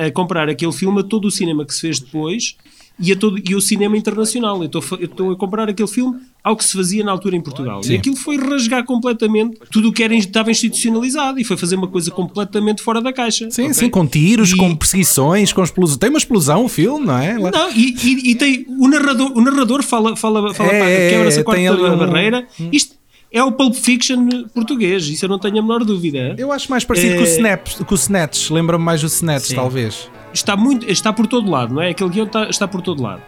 a, 0.06 0.10
comparar 0.10 0.48
aquele 0.48 0.72
filme 0.72 1.00
a 1.00 1.04
todo 1.04 1.26
o 1.26 1.30
cinema 1.30 1.64
que 1.64 1.74
se 1.74 1.80
fez 1.82 2.00
depois 2.00 2.56
e, 2.98 3.12
a 3.12 3.16
todo, 3.16 3.38
e 3.38 3.54
o 3.54 3.60
cinema 3.60 3.96
internacional. 3.96 4.58
Eu 4.60 4.66
estou, 4.66 4.78
a 4.80 4.82
fa- 4.82 4.96
eu 4.96 5.04
estou 5.06 5.30
a 5.32 5.36
comparar 5.36 5.68
aquele 5.68 5.88
filme 5.88 6.18
ao 6.42 6.56
que 6.56 6.64
se 6.64 6.76
fazia 6.76 7.04
na 7.04 7.12
altura 7.12 7.36
em 7.36 7.40
Portugal. 7.40 7.82
Sim. 7.82 7.92
E 7.92 7.96
aquilo 7.96 8.16
foi 8.16 8.36
rasgar 8.38 8.84
completamente 8.84 9.58
tudo 9.70 9.88
o 9.88 9.92
que 9.92 10.02
era, 10.02 10.14
estava 10.14 10.50
institucionalizado 10.50 11.38
e 11.38 11.44
foi 11.44 11.56
fazer 11.56 11.76
uma 11.76 11.88
coisa 11.88 12.10
completamente 12.10 12.82
fora 12.82 13.00
da 13.00 13.12
caixa. 13.12 13.50
Sim, 13.50 13.62
ok? 13.64 13.74
sim, 13.74 13.90
com 13.90 14.06
tiros, 14.06 14.52
E- 14.52 14.56
com 14.56 14.74
perseguições, 14.74 15.52
com 15.52 15.62
explosões. 15.62 15.98
Tem 15.98 16.08
uma 16.10 16.18
explosão 16.18 16.64
o 16.64 16.68
filme, 16.68 17.06
não 17.06 17.18
é? 17.18 17.38
Lá- 17.38 17.50
Não, 17.50 17.70
e, 17.72 17.94
e- 18.02 18.30
e 18.30 18.34
tem 18.34 18.64
o 18.68 18.88
narrador, 18.88 19.32
o 19.36 19.40
narrador 19.40 19.82
fala, 19.82 20.16
fala, 20.16 20.52
fala 20.54 20.70
É, 20.72 21.06
é, 21.08 21.10
quebra-se 21.10 21.40
a 21.40 21.44
quarta 21.44 21.72
um- 21.74 21.98
barreira. 21.98 22.46
Isto 22.72 22.94
é 23.32 23.42
o 23.44 23.52
Pulp 23.52 23.74
Fiction 23.74 24.26
português, 24.54 25.06
isso 25.08 25.24
eu 25.24 25.28
não 25.28 25.38
tenho 25.38 25.58
a 25.58 25.62
menor 25.62 25.84
dúvida. 25.84 26.34
Eu 26.38 26.50
acho 26.52 26.70
mais 26.70 26.84
parecido 26.84 27.16
com 27.16 27.22
o 27.22 27.26
É- 27.26 27.30
Snaps, 27.36 27.74
com 27.86 27.94
o 27.94 27.98
Snatch. 27.98 28.50
Lembra-me 28.50 28.84
mais 28.84 29.00
do 29.00 29.06
Snatch, 29.06 29.46
Sim. 29.48 29.54
talvez. 29.54 30.08
Está, 30.32 30.56
muito, 30.56 30.88
está 30.90 31.12
por 31.12 31.26
todo 31.26 31.50
lado, 31.50 31.74
não 31.74 31.82
é? 31.82 31.90
Aquele 31.90 32.10
guião 32.10 32.26
está, 32.26 32.48
está 32.48 32.66
por 32.68 32.80
todo 32.82 33.02
lado. 33.02 33.20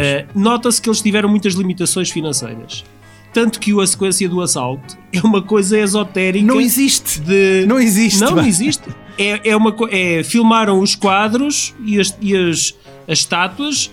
Eh, 0.00 0.26
Nota-se 0.34 0.80
que 0.80 0.88
eles 0.88 1.00
tiveram 1.02 1.28
muitas 1.28 1.54
limitações 1.54 2.10
financeiras. 2.10 2.84
Tanto 3.32 3.58
que 3.58 3.72
a 3.80 3.86
sequência 3.86 4.28
do 4.28 4.40
assalto 4.42 4.96
é 5.12 5.20
uma 5.20 5.40
coisa 5.40 5.78
esotérica. 5.78 6.44
Não 6.44 6.60
existe. 6.60 7.18
de- 7.20 7.64
Não 7.66 7.78
existe, 7.80 8.20
Não, 8.20 8.44
existe. 8.46 8.84
É, 9.18 9.50
é 9.50 9.56
uma, 9.56 9.74
é, 9.90 10.22
filmaram 10.22 10.78
os 10.80 10.94
quadros 10.94 11.74
e 11.84 11.98
as, 11.98 12.16
e 12.20 12.36
as, 12.36 12.74
as 13.08 13.18
estátuas, 13.20 13.90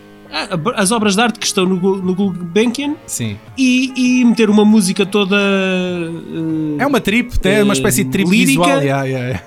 as 0.76 0.92
obras 0.92 1.16
de 1.16 1.22
arte 1.22 1.40
que 1.40 1.46
estão 1.46 1.66
no, 1.66 1.98
no 1.98 2.14
Gulbenkian 2.16 2.96
Sim. 3.08 3.38
e, 3.58 3.92
e 4.22 4.26
meter 4.26 4.50
uma 4.50 4.64
música 4.66 5.06
toda. 5.06 5.36
eh, 5.36 6.84
É 6.84 6.88
uma 6.88 7.00
trip, 7.02 7.32
é 7.44 7.64
uma 7.64 7.74
espécie 7.74 8.04
de 8.04 8.10
trip 8.12 8.30
lírica. 8.30 8.48
visual. 8.64 8.82
yeah, 8.82 9.04
yeah, 9.04 9.28
yeah. 9.28 9.44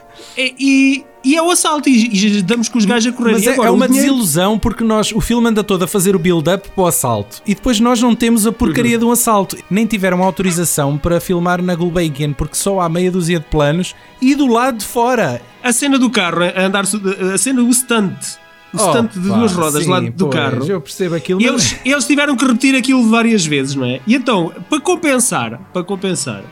e, 0.59 1.05
e 1.25 1.37
é 1.37 1.43
o 1.43 1.51
assalto, 1.51 1.89
e, 1.89 2.39
e 2.39 2.43
damos 2.43 2.69
com 2.69 2.79
os 2.79 2.85
gajos 2.85 3.13
a 3.13 3.17
correr. 3.17 3.33
Mas 3.33 3.47
é, 3.47 3.53
agora, 3.53 3.69
é 3.69 3.73
uma 3.73 3.87
dinheiro- 3.87 4.09
desilusão 4.11 4.59
porque 4.59 4.83
nós, 4.83 5.13
o 5.13 5.21
filme 5.21 5.49
anda 5.49 5.63
todo 5.63 5.85
a 5.85 5.87
fazer 5.87 6.17
o 6.17 6.19
build-up 6.19 6.69
para 6.71 6.83
o 6.83 6.87
assalto 6.87 7.41
e 7.47 7.55
depois 7.55 7.79
nós 7.79 8.01
não 8.03 8.15
temos 8.15 8.47
a 8.47 8.53
porcaria 8.53 8.99
de 8.99 9.05
um 9.05 9.11
assalto. 9.13 9.57
Nem 9.71 9.87
tiveram 9.87 10.23
autorização 10.23 10.99
para 10.99 11.21
filmar 11.21 11.63
na 11.63 11.75
Gulbenkian 11.77 12.33
porque 12.33 12.57
só 12.57 12.81
há 12.81 12.89
meia 12.89 13.11
dúzia 13.11 13.39
de 13.39 13.47
planos 13.47 13.95
e 14.21 14.35
do 14.35 14.47
lado 14.47 14.79
de 14.79 14.85
fora. 14.85 15.41
A 15.63 15.73
cena 15.73 15.97
do 15.99 16.11
carro, 16.11 16.43
a 16.43 16.63
andar, 16.67 16.83
a 17.33 17.39
cena, 17.39 17.63
o 17.63 17.73
stunt, 17.73 18.17
o 18.73 18.79
stunt 18.79 19.13
de 19.13 19.29
Oh, 19.29 19.33
pá, 19.33 19.39
duas 19.39 19.53
rodas 19.53 19.85
sim, 19.85 19.91
lá 19.91 20.01
do 20.01 20.13
pois, 20.13 20.35
carro. 20.35 20.67
Eu 20.67 20.81
percebo 20.81 21.15
aquilo. 21.15 21.41
E 21.41 21.51
mas- 21.51 21.73
eles, 21.73 21.81
eles 21.85 22.07
tiveram 22.07 22.37
que 22.37 22.45
repetir 22.45 22.75
aquilo 22.75 23.09
várias 23.09 23.45
vezes, 23.45 23.75
não 23.75 23.85
é? 23.85 24.01
E 24.07 24.15
então, 24.15 24.53
para 24.71 24.81
compensar, 24.81 25.61
para 25.73 25.83
compensar, 25.85 26.43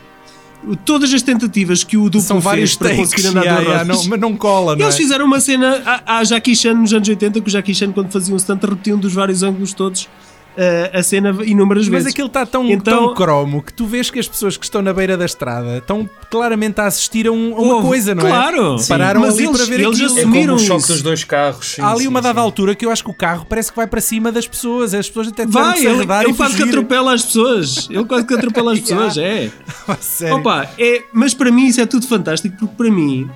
todas 0.85 1.11
as 1.13 1.21
tentativas 1.21 1.83
que 1.83 1.97
o 1.97 2.03
duplo 2.03 2.21
São 2.21 2.39
vários 2.39 2.75
para 2.75 2.95
conseguir 2.95 3.27
andar 3.27 3.41
yeah, 3.43 3.61
duas 3.61 3.67
yeah, 3.73 3.83
rodas, 3.83 4.03
não- 4.03 4.09
mas 4.11 4.19
não 4.19 4.35
cola, 4.37 4.75
não 4.75 4.85
eles 4.85 4.95
é? 4.95 4.97
fizeram 4.97 5.25
uma 5.25 5.39
cena 5.39 5.81
à, 5.85 6.17
à 6.19 6.23
Jackie 6.23 6.55
Chan 6.55 6.75
nos 6.75 6.93
anos 6.93 7.07
80, 7.09 7.41
que 7.41 7.47
o 7.47 7.51
Jackie 7.51 7.73
Chan, 7.73 7.91
quando 7.91 8.11
fazia 8.11 8.33
um 8.35 8.39
stunt, 8.39 8.61
repetiam 8.63 8.97
dos 8.97 9.13
vários 9.13 9.41
ângulos 9.43 9.73
todos 9.73 10.07
eh, 10.57 10.91
a 10.93 11.01
cena 11.01 11.29
inúmeras 11.45 11.85
Mas 11.87 12.03
vezes. 12.03 12.07
aquilo 12.13 12.27
está 12.27 12.45
tão, 12.45 12.65
Então- 12.69 13.07
tão 13.07 13.13
cromo 13.15 13.61
que 13.63 13.71
tu 13.73 13.85
vês 13.85 14.09
que 14.11 14.19
as 14.19 14.27
pessoas 14.27 14.57
que 14.57 14.65
estão 14.65 14.81
na 14.81 14.91
beira 14.93 15.15
da 15.17 15.25
estrada 15.25 15.77
estão 15.77 16.09
claramente 16.29 16.79
a 16.81 16.85
assistir 16.87 17.27
a, 17.27 17.31
um- 17.31 17.55
a 17.55 17.59
uma 17.61 17.81
coisa, 17.81 18.13
não 18.13 18.25
é? 18.27 18.29
claro. 18.29 18.75
Pararam 18.87 19.21
Mas 19.21 19.35
ali 19.35 19.45
eles- 19.45 19.57
para 19.57 19.65
ver 19.65 19.79
eles 19.81 19.95
aquilo. 19.99 20.05
É 20.19 20.21
como 20.23 20.33
Assumiram 20.33 20.55
o 20.55 20.59
choque 20.59 20.87
dos 20.87 21.01
dois 21.01 21.23
carros. 21.23 21.65
sim, 21.73 21.81
Há 21.81 21.89
ali 21.91 22.01
sim, 22.01 22.07
uma 22.07 22.21
dada 22.21 22.39
sim. 22.39 22.45
altura 22.45 22.75
que 22.75 22.85
eu 22.85 22.91
acho 22.91 23.03
que 23.03 23.09
o 23.09 23.13
carro 23.13 23.45
parece 23.47 23.71
que 23.71 23.75
vai 23.77 23.87
para 23.87 24.01
cima 24.01 24.31
das 24.31 24.47
pessoas. 24.47 24.93
As 24.93 25.07
pessoas 25.07 25.27
até 25.29 25.45
que 25.45 25.51
se 25.51 25.57
ele, 25.85 25.87
arredar 25.95 26.23
ele 26.23 26.31
e 26.31 26.35
quase 26.35 26.55
que 26.57 26.63
atropela 26.63 27.13
as 27.13 27.23
pessoas. 27.23 27.87
Ele 27.89 28.05
quase 28.05 28.25
que 28.25 28.33
atropela 28.33 28.73
as 28.73 28.79
pessoas, 28.81 29.17
é. 29.17 29.49
A 29.87 29.95
sério. 29.95 30.37
Opa, 30.37 30.69
é, 30.77 31.03
mas 31.13 31.33
para 31.33 31.51
mim 31.51 31.67
isso 31.67 31.79
é 31.81 31.85
tudo 31.85 32.05
fantástico, 32.07 32.55
porque 32.59 32.75
para 32.75 32.91
mim 32.91 33.29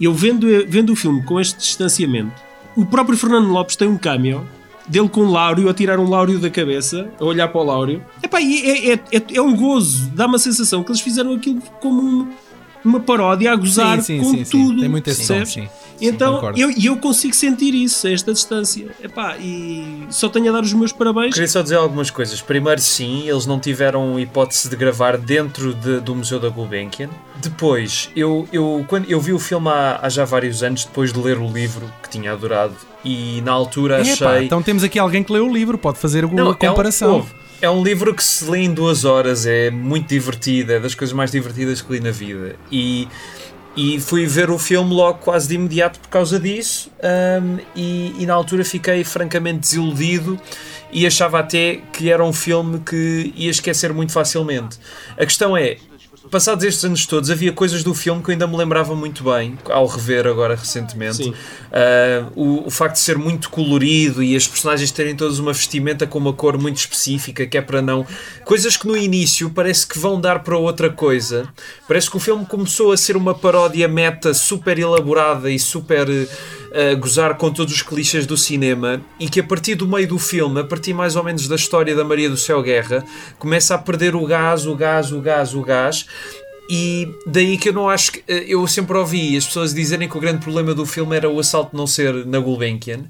eu 0.00 0.12
vendo, 0.12 0.46
vendo 0.68 0.92
o 0.92 0.96
filme 0.96 1.22
com 1.24 1.40
este 1.40 1.56
distanciamento, 1.58 2.32
o 2.76 2.84
próprio 2.86 3.16
Fernando 3.16 3.48
Lopes 3.48 3.74
tem 3.76 3.88
um 3.88 3.96
cameo 3.98 4.44
dele 4.88 5.08
com 5.08 5.20
o 5.22 5.30
Láurio, 5.30 5.68
a 5.68 5.74
tirar 5.74 5.98
um 6.00 6.08
Láurio 6.08 6.38
da 6.38 6.50
cabeça, 6.50 7.08
a 7.20 7.24
olhar 7.24 7.48
para 7.48 7.60
o 7.60 7.64
Láurio. 7.64 8.02
Epá, 8.22 8.40
é, 8.40 8.92
é, 8.92 9.00
é, 9.12 9.22
é 9.34 9.42
um 9.42 9.54
gozo, 9.54 10.10
dá 10.14 10.26
uma 10.26 10.38
sensação 10.38 10.82
que 10.82 10.90
eles 10.90 11.00
fizeram 11.00 11.34
aquilo 11.34 11.60
como 11.80 12.00
um, 12.02 12.28
uma 12.84 13.00
paródia 13.00 13.52
a 13.52 13.56
gozar 13.56 14.00
Sim, 14.00 14.18
sim, 14.18 14.20
com 14.24 14.30
sim, 14.30 14.44
sim. 14.44 14.50
tudo. 14.66 14.80
Tem 14.80 14.88
muito 14.88 15.08
esse 15.08 15.24
som, 15.24 15.34
percebes? 15.36 15.70
sim. 15.70 15.78
Então, 16.00 16.34
concordo. 16.36 16.60
eu, 16.60 16.70
e 16.70 16.86
eu 16.86 16.96
consigo 16.98 17.34
sentir 17.34 17.74
isso 17.74 18.06
a 18.06 18.12
esta 18.12 18.32
distância. 18.32 18.86
Epá, 19.02 19.36
e 19.36 20.06
só 20.10 20.28
tenho 20.28 20.48
a 20.48 20.52
dar 20.52 20.62
os 20.62 20.72
meus 20.72 20.92
parabéns. 20.92 21.34
Queria 21.34 21.48
só 21.48 21.60
dizer 21.60 21.74
algumas 21.74 22.08
coisas. 22.08 22.40
Primeiro, 22.40 22.80
sim, 22.80 23.28
eles 23.28 23.46
não 23.46 23.58
tiveram 23.58 24.16
hipótese 24.20 24.68
de 24.70 24.76
gravar 24.76 25.18
dentro 25.18 25.74
de- 25.74 25.98
do 25.98 26.14
Museu 26.14 26.38
da 26.38 26.48
Gulbenkian. 26.50 27.10
Depois, 27.42 28.10
eu, 28.14 28.48
eu, 28.52 28.84
quando, 28.86 29.10
eu 29.10 29.20
vi 29.20 29.32
o 29.32 29.40
filme 29.40 29.68
há, 29.70 29.98
há 30.00 30.08
já 30.08 30.24
vários 30.24 30.62
anos, 30.62 30.84
depois 30.84 31.12
de 31.12 31.18
ler 31.18 31.36
o 31.36 31.48
livro, 31.50 31.92
que 32.00 32.08
tinha 32.08 32.30
adorado, 32.32 32.76
e 33.04 33.40
na 33.42 33.52
altura 33.52 34.00
achei. 34.00 34.14
Epá, 34.14 34.42
então 34.42 34.62
temos 34.62 34.82
aqui 34.82 34.98
alguém 34.98 35.22
que 35.22 35.32
leu 35.32 35.46
o 35.46 35.52
livro, 35.52 35.78
pode 35.78 35.98
fazer 35.98 36.24
alguma 36.24 36.44
Não, 36.44 36.54
comparação. 36.54 37.26
É 37.60 37.68
um, 37.68 37.70
é 37.70 37.70
um 37.70 37.82
livro 37.82 38.14
que 38.14 38.22
se 38.22 38.44
lê 38.48 38.60
em 38.60 38.72
duas 38.72 39.04
horas, 39.04 39.46
é 39.46 39.70
muito 39.70 40.08
divertido, 40.08 40.72
é 40.72 40.80
das 40.80 40.94
coisas 40.94 41.14
mais 41.14 41.30
divertidas 41.30 41.80
que 41.80 41.92
li 41.92 42.00
na 42.00 42.10
vida. 42.10 42.56
E, 42.70 43.08
e 43.76 44.00
fui 44.00 44.26
ver 44.26 44.50
o 44.50 44.58
filme 44.58 44.92
logo 44.92 45.18
quase 45.18 45.48
de 45.48 45.54
imediato 45.54 46.00
por 46.00 46.08
causa 46.08 46.38
disso, 46.38 46.90
hum, 47.42 47.58
e, 47.74 48.14
e 48.18 48.26
na 48.26 48.34
altura 48.34 48.64
fiquei 48.64 49.04
francamente 49.04 49.60
desiludido 49.60 50.38
e 50.92 51.06
achava 51.06 51.38
até 51.40 51.80
que 51.92 52.10
era 52.10 52.24
um 52.24 52.32
filme 52.32 52.80
que 52.80 53.32
ia 53.36 53.50
esquecer 53.50 53.92
muito 53.92 54.12
facilmente. 54.12 54.78
A 55.16 55.24
questão 55.24 55.56
é. 55.56 55.76
Passados 56.30 56.64
estes 56.64 56.84
anos 56.84 57.06
todos, 57.06 57.30
havia 57.30 57.52
coisas 57.52 57.82
do 57.82 57.94
filme 57.94 58.22
que 58.22 58.30
eu 58.30 58.32
ainda 58.32 58.46
me 58.46 58.56
lembrava 58.56 58.94
muito 58.94 59.24
bem, 59.24 59.56
ao 59.66 59.86
rever 59.86 60.26
agora 60.26 60.54
recentemente. 60.54 61.28
Uh, 61.28 61.34
o, 62.34 62.66
o 62.66 62.70
facto 62.70 62.94
de 62.94 63.00
ser 63.00 63.16
muito 63.16 63.48
colorido 63.48 64.22
e 64.22 64.36
as 64.36 64.46
personagens 64.46 64.90
terem 64.90 65.16
todas 65.16 65.38
uma 65.38 65.52
vestimenta 65.52 66.06
com 66.06 66.18
uma 66.18 66.32
cor 66.32 66.58
muito 66.58 66.76
específica, 66.76 67.46
que 67.46 67.56
é 67.56 67.62
para 67.62 67.80
não. 67.80 68.06
Coisas 68.44 68.76
que 68.76 68.86
no 68.86 68.96
início 68.96 69.48
parece 69.50 69.86
que 69.86 69.98
vão 69.98 70.20
dar 70.20 70.40
para 70.42 70.56
outra 70.58 70.90
coisa. 70.90 71.48
Parece 71.86 72.10
que 72.10 72.16
o 72.16 72.20
filme 72.20 72.44
começou 72.44 72.92
a 72.92 72.96
ser 72.96 73.16
uma 73.16 73.34
paródia 73.34 73.88
meta 73.88 74.34
super 74.34 74.78
elaborada 74.78 75.50
e 75.50 75.58
super. 75.58 76.08
A 76.72 76.94
gozar 76.94 77.36
com 77.36 77.50
todos 77.52 77.74
os 77.74 77.82
clichês 77.82 78.26
do 78.26 78.36
cinema 78.36 79.00
e 79.18 79.28
que 79.28 79.40
a 79.40 79.44
partir 79.44 79.74
do 79.74 79.86
meio 79.86 80.08
do 80.08 80.18
filme, 80.18 80.60
a 80.60 80.64
partir 80.64 80.92
mais 80.92 81.16
ou 81.16 81.24
menos 81.24 81.48
da 81.48 81.56
história 81.56 81.94
da 81.94 82.04
Maria 82.04 82.28
do 82.28 82.36
Céu 82.36 82.62
Guerra, 82.62 83.04
começa 83.38 83.74
a 83.74 83.78
perder 83.78 84.14
o 84.14 84.24
gás, 84.26 84.66
o 84.66 84.74
gás, 84.74 85.12
o 85.12 85.20
gás, 85.20 85.54
o 85.54 85.62
gás 85.62 86.06
e 86.70 87.08
daí 87.26 87.56
que 87.56 87.70
eu 87.70 87.72
não 87.72 87.88
acho 87.88 88.12
que. 88.12 88.22
eh, 88.28 88.44
Eu 88.48 88.66
sempre 88.66 88.96
ouvi 88.96 89.36
as 89.36 89.46
pessoas 89.46 89.72
dizerem 89.72 90.08
que 90.08 90.16
o 90.16 90.20
grande 90.20 90.40
problema 90.40 90.74
do 90.74 90.84
filme 90.84 91.16
era 91.16 91.28
o 91.28 91.40
assalto 91.40 91.74
não 91.76 91.86
ser 91.86 92.26
na 92.26 92.38
Gulbenkian. 92.38 93.04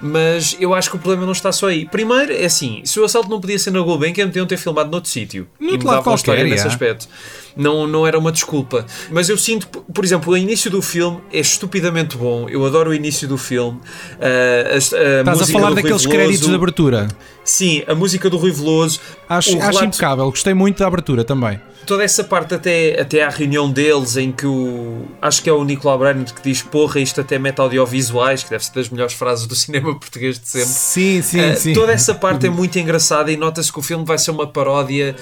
Mas 0.00 0.56
eu 0.60 0.74
acho 0.74 0.90
que 0.90 0.96
o 0.96 0.98
problema 0.98 1.24
não 1.24 1.32
está 1.32 1.50
só 1.52 1.68
aí. 1.68 1.86
Primeiro, 1.86 2.32
é 2.32 2.44
assim: 2.44 2.82
se 2.84 2.98
o 3.00 3.04
assalto 3.04 3.28
não 3.30 3.40
podia 3.40 3.58
ser 3.58 3.70
na 3.70 3.80
Gulbenkian, 3.80 4.26
podiam 4.26 4.46
ter 4.46 4.56
filmado 4.56 4.90
noutro 4.90 5.08
sítio. 5.10 5.46
Noutro 5.58 5.76
e 5.76 5.78
mudavam 5.78 5.96
lado 6.00 6.10
a 6.10 6.14
história 6.14 6.40
qualquer, 6.42 6.54
nesse 6.54 6.66
aspecto. 6.66 7.08
Não, 7.56 7.86
não 7.86 8.06
era 8.06 8.18
uma 8.18 8.32
desculpa. 8.32 8.84
Mas 9.10 9.28
eu 9.28 9.38
sinto, 9.38 9.68
por- 9.68 10.04
exemplo, 10.04 10.32
o 10.32 10.36
início 10.36 10.70
do 10.70 10.82
filme 10.82 11.20
é 11.32 11.38
estupidamente 11.38 12.16
bom. 12.16 12.48
Eu 12.48 12.66
adoro 12.66 12.90
o 12.90 12.94
início 12.94 13.28
do 13.28 13.38
filme. 13.38 13.80
Ah, 14.20 14.70
a, 14.70 14.74
a 14.74 14.76
Estás 15.20 15.40
a 15.42 15.46
falar 15.46 15.74
daqueles 15.74 16.04
créditos 16.06 16.48
de 16.48 16.54
abertura. 16.54 17.08
Sim, 17.44 17.82
a 17.86 17.94
música 17.94 18.30
do 18.30 18.36
Rui 18.36 18.50
Veloso. 18.52 19.00
Acho, 19.28 19.50
o 19.50 19.58
acho 19.58 19.66
relato- 19.68 19.84
impecável, 19.86 20.24
gostei 20.30 20.54
muito 20.54 20.78
da 20.78 20.86
abertura 20.86 21.24
também. 21.24 21.60
toda 21.86 22.02
essa 22.02 22.24
parte 22.24 22.54
até, 22.54 22.98
até 22.98 23.22
à 23.22 23.28
reunião 23.28 23.70
deles 23.70 24.16
em 24.16 24.32
que 24.32 24.46
o 24.46 25.02
acho 25.20 25.42
que 25.42 25.50
é 25.50 25.52
o 25.52 25.62
Nicolau 25.64 25.98
Breiner 25.98 26.24
que 26.32 26.40
diz 26.42 26.62
porra 26.62 26.98
isto 26.98 27.20
até 27.20 27.38
mete 27.38 27.58
audiovisuais 27.60 28.42
que 28.42 28.48
deve 28.48 28.64
ser 28.64 28.72
das 28.72 28.88
melhores 28.88 29.12
frases 29.12 29.46
do 29.46 29.54
cinema 29.56 29.94
português 29.98 30.38
de 30.38 30.48
sempre 30.48 30.66
Sim, 30.68 31.20
sim, 31.20 31.40
Uh, 31.52 31.56
sim. 31.58 31.72
toda 31.74 31.92
essa 31.92 32.14
parte 32.14 32.46
é 32.46 32.48
muito 32.50 32.78
engraçada 32.78 33.30
e 33.30 33.36
nota-se 33.36 33.70
que 33.70 33.78
o 33.78 33.82
filme 33.82 34.02
vai 34.04 34.16
ser 34.16 34.30
uma 34.30 34.46
paródia 34.46 35.14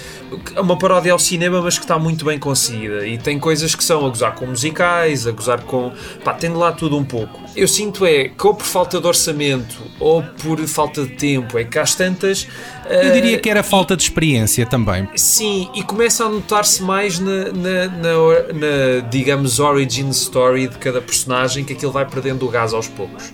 uma 0.57 0.79
paródia 0.79 1.13
ao 1.13 1.19
cinema 1.19 1.61
mas 1.61 1.79
que 1.79 1.85
está 1.85 1.99
muito 1.99 2.25
bem 2.25 2.39
conseguida 2.39 3.05
e 3.09 3.19
tem 3.19 3.41
coisas 3.41 3.75
que 3.75 3.83
são 3.83 4.07
a 4.07 4.09
gozar 4.09 4.35
com 4.37 4.47
musicais 4.47 5.27
a 5.27 5.33
gozar 5.33 5.63
com 5.63 5.93
pá, 6.25 6.33
tem 6.33 6.51
de 6.51 6.57
lá 6.57 6.71
tudo 6.71 6.97
um 6.97 7.05
pouco 7.05 7.41
eu 7.55 7.69
sinto 7.69 8.07
é 8.07 8.29
que 8.29 8.47
ou 8.47 8.55
por 8.55 8.65
falta 8.65 9.01
de 9.01 9.07
orçamento 9.07 9.79
ou 10.01 10.23
por 10.23 10.59
falta 10.67 11.05
de 11.05 11.11
tempo 11.17 11.59
é 11.59 11.65
que 11.65 11.79
às 11.79 11.95
tantas 11.95 12.47
Eu 12.89 13.13
diria 13.13 13.37
uh, 13.37 13.41
que 13.41 13.49
era 13.49 13.63
falta 13.63 13.97
de 13.97 14.03
experiência 14.03 14.67
também. 14.67 15.09
Sim, 15.15 15.69
e 15.75 15.83
começa 15.83 16.25
a 16.25 16.29
notar-se 16.29 16.83
mais 16.83 17.19
na, 17.19 17.45
na, 17.53 17.89
na, 17.89 18.13
na, 18.53 19.09
digamos, 19.11 19.61
origin 19.61 20.09
story 20.11 20.69
de 20.69 20.79
cada 20.79 21.01
personagem 21.01 21.65
que 21.65 21.73
aquilo 21.73 21.93
vai 21.93 22.07
perdendo 22.07 22.47
o 22.47 22.49
gás 22.49 22.73
aos 22.73 22.89
poucos. 22.89 23.33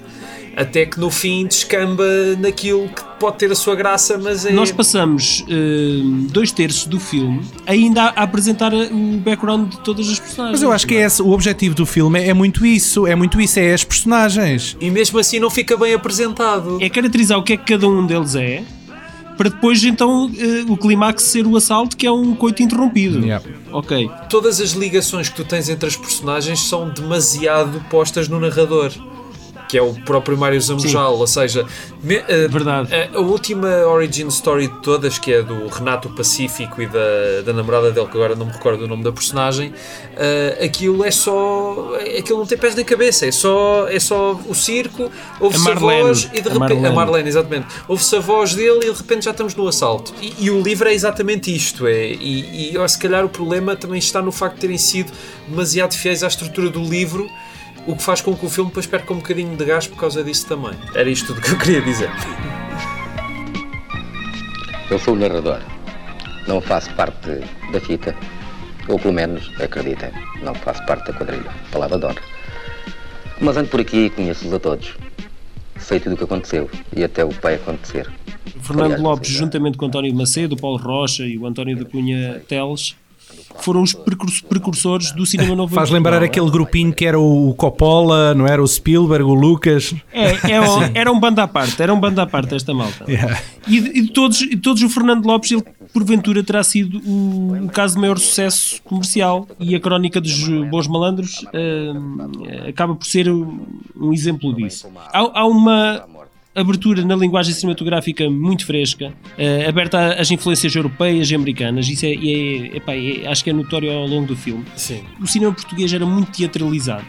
Até 0.58 0.84
que 0.84 0.98
no 0.98 1.08
fim 1.08 1.46
descamba 1.46 2.04
naquilo 2.36 2.88
que 2.88 3.00
pode 3.20 3.38
ter 3.38 3.52
a 3.52 3.54
sua 3.54 3.76
graça, 3.76 4.18
mas 4.18 4.44
é. 4.44 4.50
Nós 4.50 4.72
passamos 4.72 5.44
eh, 5.48 6.00
dois 6.32 6.50
terços 6.50 6.84
do 6.86 6.98
filme 6.98 7.40
ainda 7.64 8.02
a, 8.02 8.24
apresentar 8.24 8.74
o 8.74 9.18
background 9.18 9.70
de 9.70 9.80
todas 9.80 10.08
as 10.08 10.18
personagens. 10.18 10.58
Mas 10.58 10.62
eu 10.62 10.72
acho 10.72 10.84
que 10.84 10.96
é 10.96 11.06
esse, 11.06 11.22
o 11.22 11.30
objetivo 11.30 11.76
do 11.76 11.86
filme 11.86 12.18
é, 12.18 12.30
é 12.30 12.34
muito 12.34 12.66
isso, 12.66 13.06
é 13.06 13.14
muito 13.14 13.40
isso, 13.40 13.60
é 13.60 13.72
as 13.72 13.84
personagens. 13.84 14.76
E 14.80 14.90
mesmo 14.90 15.18
assim 15.20 15.38
não 15.38 15.48
fica 15.48 15.76
bem 15.76 15.94
apresentado. 15.94 16.78
É 16.82 16.88
caracterizar 16.88 17.38
o 17.38 17.42
que 17.44 17.52
é 17.52 17.56
que 17.56 17.72
cada 17.72 17.86
um 17.86 18.04
deles 18.04 18.34
é, 18.34 18.64
para 19.38 19.50
depois 19.50 19.82
então 19.84 20.28
eh, 20.36 20.64
o 20.68 20.76
clímax 20.76 21.22
ser 21.22 21.46
o 21.46 21.56
assalto, 21.56 21.96
que 21.96 22.04
é 22.04 22.10
um 22.10 22.34
coito 22.34 22.60
interrompido. 22.64 23.20
Yeah. 23.20 23.44
Ok. 23.70 24.10
Todas 24.28 24.60
as 24.60 24.70
ligações 24.70 25.28
que 25.28 25.36
tu 25.36 25.44
tens 25.44 25.68
entre 25.68 25.88
as 25.88 25.96
personagens 25.96 26.58
são 26.68 26.90
demasiado 26.90 27.80
postas 27.88 28.26
no 28.28 28.40
narrador. 28.40 28.90
Que 29.68 29.76
é 29.76 29.82
o 29.82 29.92
próprio 29.92 30.36
Mário 30.38 30.58
Zambojal, 30.60 31.18
ou 31.18 31.26
seja, 31.26 31.66
me- 32.02 32.22
eh, 32.26 32.48
Verdade. 32.48 32.88
A, 32.94 33.18
a 33.18 33.20
última 33.20 33.68
origin 33.86 34.26
story 34.28 34.68
de 34.68 34.80
todas, 34.80 35.18
que 35.18 35.32
é 35.32 35.42
do 35.42 35.66
Renato 35.68 36.08
Pacífico 36.08 36.80
e 36.80 36.86
da, 36.86 37.42
da 37.44 37.52
namorada 37.52 37.90
dele, 37.92 38.06
que 38.06 38.16
agora 38.16 38.34
não 38.34 38.46
me 38.46 38.52
recordo 38.52 38.84
o 38.84 38.88
nome 38.88 39.04
da 39.04 39.12
personagem, 39.12 39.74
eh, 40.16 40.58
aquilo 40.64 41.04
é 41.04 41.10
só. 41.10 41.92
Aquilo 42.18 42.38
não 42.38 42.46
tem 42.46 42.56
pés 42.56 42.74
nem 42.74 42.84
cabeça, 42.84 43.26
é 43.26 43.30
só, 43.30 43.86
é 43.88 44.00
só 44.00 44.40
o 44.48 44.54
circo, 44.54 45.10
ouve-se 45.38 45.68
A 45.68 45.72
a, 45.72 45.74
voz 45.74 46.30
e 46.32 46.40
de 46.40 46.48
A 46.48 46.52
repente. 46.52 46.58
Marlene. 46.58 46.86
A 46.86 46.92
Marlene, 46.92 47.28
exatamente. 47.28 47.66
Ouve-se 47.86 48.16
a 48.16 48.20
voz 48.20 48.54
dele 48.54 48.78
e 48.86 48.90
de 48.92 48.96
repente 48.96 49.26
já 49.26 49.32
estamos 49.32 49.54
no 49.54 49.68
assalto. 49.68 50.14
E, 50.22 50.32
e 50.46 50.50
o 50.50 50.62
livro 50.62 50.88
é 50.88 50.94
exatamente 50.94 51.54
isto, 51.54 51.86
é. 51.86 52.06
E, 52.06 52.74
e 52.74 52.88
se 52.88 52.98
calhar 52.98 53.22
o 53.24 53.28
problema 53.28 53.76
também 53.76 53.98
está 53.98 54.22
no 54.22 54.32
facto 54.32 54.54
de 54.54 54.60
terem 54.62 54.78
sido 54.78 55.12
demasiado 55.46 55.92
fiéis 55.94 56.22
à 56.22 56.26
estrutura 56.28 56.70
do 56.70 56.80
livro. 56.82 57.28
O 57.88 57.96
que 57.96 58.02
faz 58.02 58.20
com 58.20 58.36
que 58.36 58.44
o 58.44 58.50
filme 58.50 58.68
depois 58.68 58.86
perca 58.86 59.14
um 59.14 59.16
bocadinho 59.16 59.56
de 59.56 59.64
gás 59.64 59.86
por 59.86 59.96
causa 59.96 60.22
disso 60.22 60.46
também. 60.46 60.78
Era 60.94 61.08
isto 61.08 61.28
tudo 61.28 61.40
que 61.40 61.52
eu 61.52 61.58
queria 61.58 61.80
dizer. 61.80 62.10
Eu 64.90 64.98
sou 64.98 65.14
o 65.14 65.16
narrador. 65.16 65.58
Não 66.46 66.60
faço 66.60 66.92
parte 66.92 67.40
da 67.72 67.80
fita. 67.80 68.14
Ou 68.88 68.98
pelo 68.98 69.14
menos, 69.14 69.50
acreditem, 69.58 70.10
não 70.42 70.54
faço 70.54 70.84
parte 70.84 71.10
da 71.10 71.16
quadrilha. 71.16 71.50
Palavra 71.72 71.98
de 71.98 72.04
honra. 72.04 72.22
Mas 73.40 73.56
ando 73.56 73.70
por 73.70 73.80
aqui 73.80 74.04
e 74.04 74.10
conheço-os 74.10 74.52
a 74.52 74.60
todos. 74.60 74.94
Sei 75.78 75.98
tudo 75.98 76.12
o 76.12 76.18
que 76.18 76.24
aconteceu 76.24 76.70
e 76.94 77.02
até 77.02 77.24
o 77.24 77.30
que 77.30 77.40
vai 77.40 77.54
acontecer. 77.54 78.06
Fernando 78.60 78.84
Aliás, 78.84 79.00
Lopes, 79.00 79.30
juntamente 79.30 79.78
com 79.78 79.86
António 79.86 80.14
Macedo, 80.14 80.58
Paulo 80.58 80.76
Rocha 80.76 81.24
e 81.24 81.38
o 81.38 81.46
António 81.46 81.74
da 81.74 81.86
Cunha 81.86 82.42
Teles, 82.46 82.96
foram 83.60 83.82
os 83.82 83.92
precurs- 83.92 84.40
precursores 84.40 85.12
do 85.12 85.26
cinema 85.26 85.54
novo. 85.54 85.74
Faz 85.74 85.90
lembrar 85.90 86.22
aquele 86.22 86.50
grupinho 86.50 86.92
que 86.92 87.04
era 87.04 87.18
o 87.18 87.54
Coppola, 87.54 88.34
não 88.34 88.46
era 88.46 88.62
o 88.62 88.66
Spielberg, 88.66 89.24
o 89.24 89.34
Lucas. 89.34 89.94
É, 90.12 90.52
é 90.52 90.60
um- 90.60 90.90
era 90.94 91.10
um 91.12 91.18
bando 91.18 91.40
à 91.40 91.48
parte, 91.48 91.82
era 91.82 91.92
um 91.92 91.98
bando 92.00 92.20
à 92.20 92.26
parte 92.26 92.54
esta 92.54 92.72
malta. 92.72 93.04
Yeah. 93.08 93.40
E, 93.66 93.80
de, 93.80 93.88
e 93.98 94.02
de 94.02 94.12
todos, 94.12 94.40
e 94.42 94.50
de 94.50 94.56
todos 94.58 94.82
o 94.82 94.88
Fernando 94.88 95.26
Lopes, 95.26 95.50
ele 95.50 95.62
porventura 95.92 96.42
terá 96.44 96.62
sido 96.62 97.00
o, 97.04 97.64
o 97.64 97.68
caso 97.68 97.94
de 97.94 98.00
maior 98.02 98.18
sucesso 98.18 98.80
comercial 98.84 99.48
e 99.58 99.74
a 99.74 99.80
crónica 99.80 100.20
dos 100.20 100.46
bons 100.70 100.86
malandros 100.86 101.44
ah, 101.46 102.68
acaba 102.68 102.94
por 102.94 103.06
ser 103.06 103.28
um, 103.30 103.66
um 103.96 104.12
exemplo 104.12 104.54
disso. 104.54 104.88
Há, 105.12 105.40
há 105.40 105.46
uma 105.46 106.04
abertura 106.60 107.04
na 107.04 107.14
linguagem 107.16 107.52
cinematográfica 107.54 108.28
muito 108.30 108.64
fresca, 108.66 109.12
eh, 109.36 109.66
aberta 109.68 110.14
às 110.20 110.30
influências 110.30 110.74
europeias 110.74 111.30
e 111.30 111.34
americanas, 111.34 111.88
isso 111.88 112.04
é, 112.06 112.10
é- 112.12 112.76
epá, 112.76 112.94
é- 112.94 113.26
acho 113.26 113.42
que 113.44 113.50
é 113.50 113.52
notório 113.52 113.90
ao 113.92 114.06
longo 114.06 114.26
do 114.26 114.36
filme. 114.36 114.64
Sim. 114.76 115.00
O 115.20 115.26
cinema 115.26 115.52
português 115.52 115.92
era 115.92 116.04
muito 116.06 116.32
teatralizado. 116.32 117.04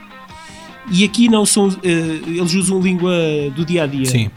E 0.92 1.04
aqui 1.04 1.30
não 1.30 1.46
são. 1.46 1.70
eh, 1.84 2.20
eles 2.28 2.54
usam 2.54 2.82
língua 2.82 3.14
do 3.56 3.64
dia 3.66 3.84
a 3.84 3.88
dia 3.88 4.06
Sim. 4.06 4.30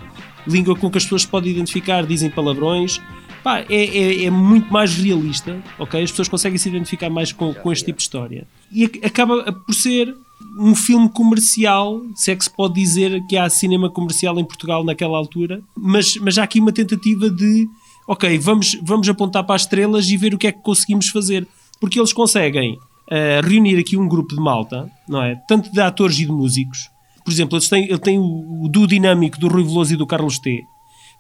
língua 0.46 0.77
com 0.77 0.90
que 0.90 0.98
as 0.98 1.05
pessoas 1.05 1.25
podem 1.25 1.51
identificar, 1.53 2.05
dizem 2.05 2.29
palavrões. 2.31 3.01
Pá, 3.42 3.59
é, 3.61 3.66
é, 3.70 4.25
é 4.27 4.31
muito 4.31 4.72
mais 4.72 4.94
realista, 4.96 5.57
ok? 5.77 6.01
As 6.03 6.11
pessoas 6.12 6.29
conseguem 6.29 6.57
se 6.59 6.68
identificar 6.68 7.11
mais 7.11 7.33
com, 7.33 7.53
com 7.53 7.72
este 7.72 7.87
tipo 7.87 7.96
de 7.96 8.03
história. 8.03 8.46
E 8.70 8.85
ac- 8.85 9.01
acaba 9.05 9.53
por 9.53 9.75
ser 9.75 10.14
um 10.59 10.74
filme 10.74 11.09
comercial, 11.09 12.00
se 12.14 12.31
é 12.31 12.37
que 12.37 12.44
se 12.44 12.50
pode 12.50 12.74
dizer 12.74 13.24
que 13.26 13.37
há 13.37 13.48
cinema 13.48 13.90
comercial 13.90 14.38
em 14.38 14.44
Portugal 14.44 14.85
naquela 14.85 15.16
altura, 15.16 15.62
mas, 15.76 16.16
mas 16.16 16.38
há 16.38 16.44
aqui 16.44 16.61
uma 16.61 16.72
tentativa 16.72 17.31
de, 17.31 17.66
ok, 18.07 18.38
vamos, 18.38 18.78
vamos 18.83 19.09
apontar 19.09 19.44
para 19.44 19.55
as 19.55 19.62
estrelas 19.62 20.09
e 20.09 20.16
ver 20.16 20.35
o 20.35 20.38
que 20.38 20.46
é 20.46 20.52
que 20.52 20.62
conseguimos 20.62 21.09
fazer. 21.09 21.46
Porque 21.81 21.98
eles 21.98 22.12
conseguem 22.12 22.74
uh, 22.74 23.46
reunir 23.46 23.78
aqui 23.78 23.96
um 23.96 24.09
grupo 24.09 24.35
de 24.35 24.40
malta, 24.40 24.90
não 25.09 25.22
é? 25.22 25.35
Tanto 25.48 25.72
de 25.72 25.81
atores 25.81 26.18
e 26.18 26.26
de 26.26 26.33
músicos. 26.33 26.88
Por 27.24 27.33
exemplo, 27.33 27.57
eles 27.57 27.68
têm, 27.68 27.85
ele 27.85 27.98
tem 27.98 28.18
o, 28.18 28.64
o 28.64 28.68
duo 28.68 28.87
dinâmico 28.87 29.38
do 29.38 29.48
Rui 29.48 29.64
Veloso 29.64 29.94
e 29.94 29.96
do 29.96 30.07
Carlos 30.07 30.38
T. 30.38 30.64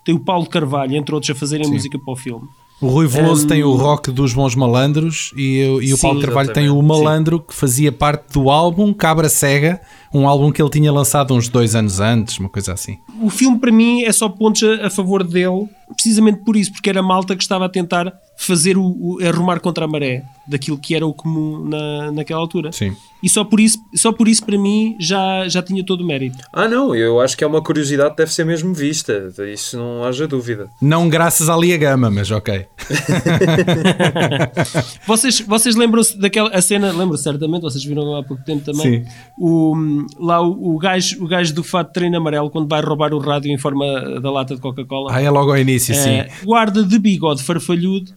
Tem 0.04 0.14
o 0.14 0.20
Paulo 0.20 0.46
Carvalho, 0.46 0.96
entre 0.96 1.14
outros, 1.14 1.30
a 1.30 1.34
fazerem 1.34 1.66
a 1.66 1.70
música 1.70 1.98
para 1.98 2.12
o 2.12 2.16
filme. 2.16 2.46
O 2.82 2.88
Rui 2.88 3.06
Veloso 3.06 3.44
um, 3.44 3.48
tem 3.48 3.62
o 3.62 3.76
rock 3.76 4.10
dos 4.10 4.34
bons 4.34 4.56
malandros 4.56 5.32
e, 5.36 5.60
e 5.60 5.92
o 5.92 5.96
sim, 5.96 6.02
Paulo 6.02 6.20
Carvalho 6.20 6.52
tem 6.52 6.68
o 6.68 6.82
malandro 6.82 7.38
sim. 7.38 7.44
que 7.48 7.54
fazia 7.54 7.92
parte 7.92 8.32
do 8.32 8.50
álbum 8.50 8.92
Cabra 8.92 9.28
Cega, 9.28 9.80
um 10.12 10.26
álbum 10.26 10.50
que 10.50 10.60
ele 10.60 10.68
tinha 10.68 10.92
lançado 10.92 11.32
uns 11.32 11.48
dois 11.48 11.76
anos 11.76 12.00
antes, 12.00 12.38
uma 12.38 12.48
coisa 12.48 12.72
assim. 12.72 12.98
O 13.20 13.30
filme 13.30 13.56
para 13.60 13.70
mim 13.70 14.02
é 14.02 14.10
só 14.10 14.28
pontos 14.28 14.64
a, 14.64 14.88
a 14.88 14.90
favor 14.90 15.22
dele, 15.22 15.68
precisamente 15.94 16.40
por 16.44 16.56
isso, 16.56 16.72
porque 16.72 16.90
era 16.90 17.00
malta 17.00 17.36
que 17.36 17.42
estava 17.44 17.66
a 17.66 17.68
tentar 17.68 18.12
fazer 18.36 18.76
o, 18.76 18.82
o 18.82 19.18
arrumar 19.24 19.60
contra 19.60 19.84
a 19.84 19.88
maré 19.88 20.24
daquilo 20.48 20.76
que 20.76 20.96
era 20.96 21.06
o 21.06 21.14
comum 21.14 21.64
na, 21.64 22.10
naquela 22.10 22.40
altura. 22.40 22.72
Sim. 22.72 22.96
E 23.22 23.28
só 23.28 23.44
por 23.44 23.60
isso, 23.60 23.78
só 23.94 24.12
por 24.12 24.26
isso 24.26 24.44
para 24.44 24.58
mim 24.58 24.96
já, 24.98 25.46
já 25.48 25.62
tinha 25.62 25.84
todo 25.84 26.02
o 26.02 26.06
mérito. 26.06 26.38
Ah, 26.52 26.66
não, 26.66 26.94
eu 26.94 27.20
acho 27.20 27.36
que 27.36 27.44
é 27.44 27.46
uma 27.46 27.62
curiosidade 27.62 28.10
que 28.10 28.16
deve 28.16 28.32
ser 28.32 28.44
mesmo 28.44 28.74
vista, 28.74 29.32
isso 29.52 29.76
não 29.76 30.04
haja 30.04 30.26
dúvida. 30.26 30.68
Não 30.80 31.08
graças 31.08 31.48
à 31.48 31.56
Lia 31.56 31.76
Gama, 31.76 32.10
mas 32.10 32.30
ok. 32.30 32.66
vocês 35.06 35.40
vocês 35.40 35.76
lembram-se 35.76 36.18
daquela 36.18 36.50
a 36.50 36.60
cena, 36.60 36.90
lembram-se 36.90 37.22
certamente, 37.22 37.62
vocês 37.62 37.84
viram 37.84 38.16
há 38.16 38.24
pouco 38.24 38.42
tempo 38.44 38.64
também. 38.64 39.04
Sim. 39.04 39.10
O, 39.38 39.74
lá 40.18 40.40
o, 40.40 40.74
o, 40.74 40.78
gajo, 40.78 41.22
o 41.22 41.28
gajo 41.28 41.54
do 41.54 41.62
fato 41.62 41.88
de 41.88 41.94
treino 41.94 42.16
amarelo, 42.16 42.50
quando 42.50 42.68
vai 42.68 42.80
roubar 42.80 43.14
o 43.14 43.18
rádio 43.18 43.52
em 43.52 43.58
forma 43.58 44.20
da 44.20 44.30
lata 44.30 44.54
de 44.54 44.60
Coca-Cola. 44.60 45.14
Ah, 45.14 45.22
é 45.22 45.30
logo 45.30 45.50
ao 45.50 45.58
início, 45.58 45.94
é, 45.94 45.96
sim. 45.96 46.44
Guarda 46.44 46.82
de 46.82 46.98
bigode 46.98 47.42
farfalhudo 47.42 48.12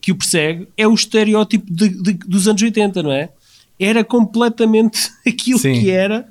que 0.00 0.12
o 0.12 0.16
persegue 0.16 0.68
é 0.76 0.86
o 0.86 0.94
estereótipo 0.94 1.66
de, 1.68 1.88
de, 1.88 2.12
dos 2.12 2.46
anos 2.46 2.62
80, 2.62 3.02
não 3.02 3.10
é? 3.10 3.30
Era 3.78 4.04
completamente 4.04 5.10
aquilo 5.26 5.58
Sim. 5.58 5.80
que 5.80 5.90
era 5.90 6.26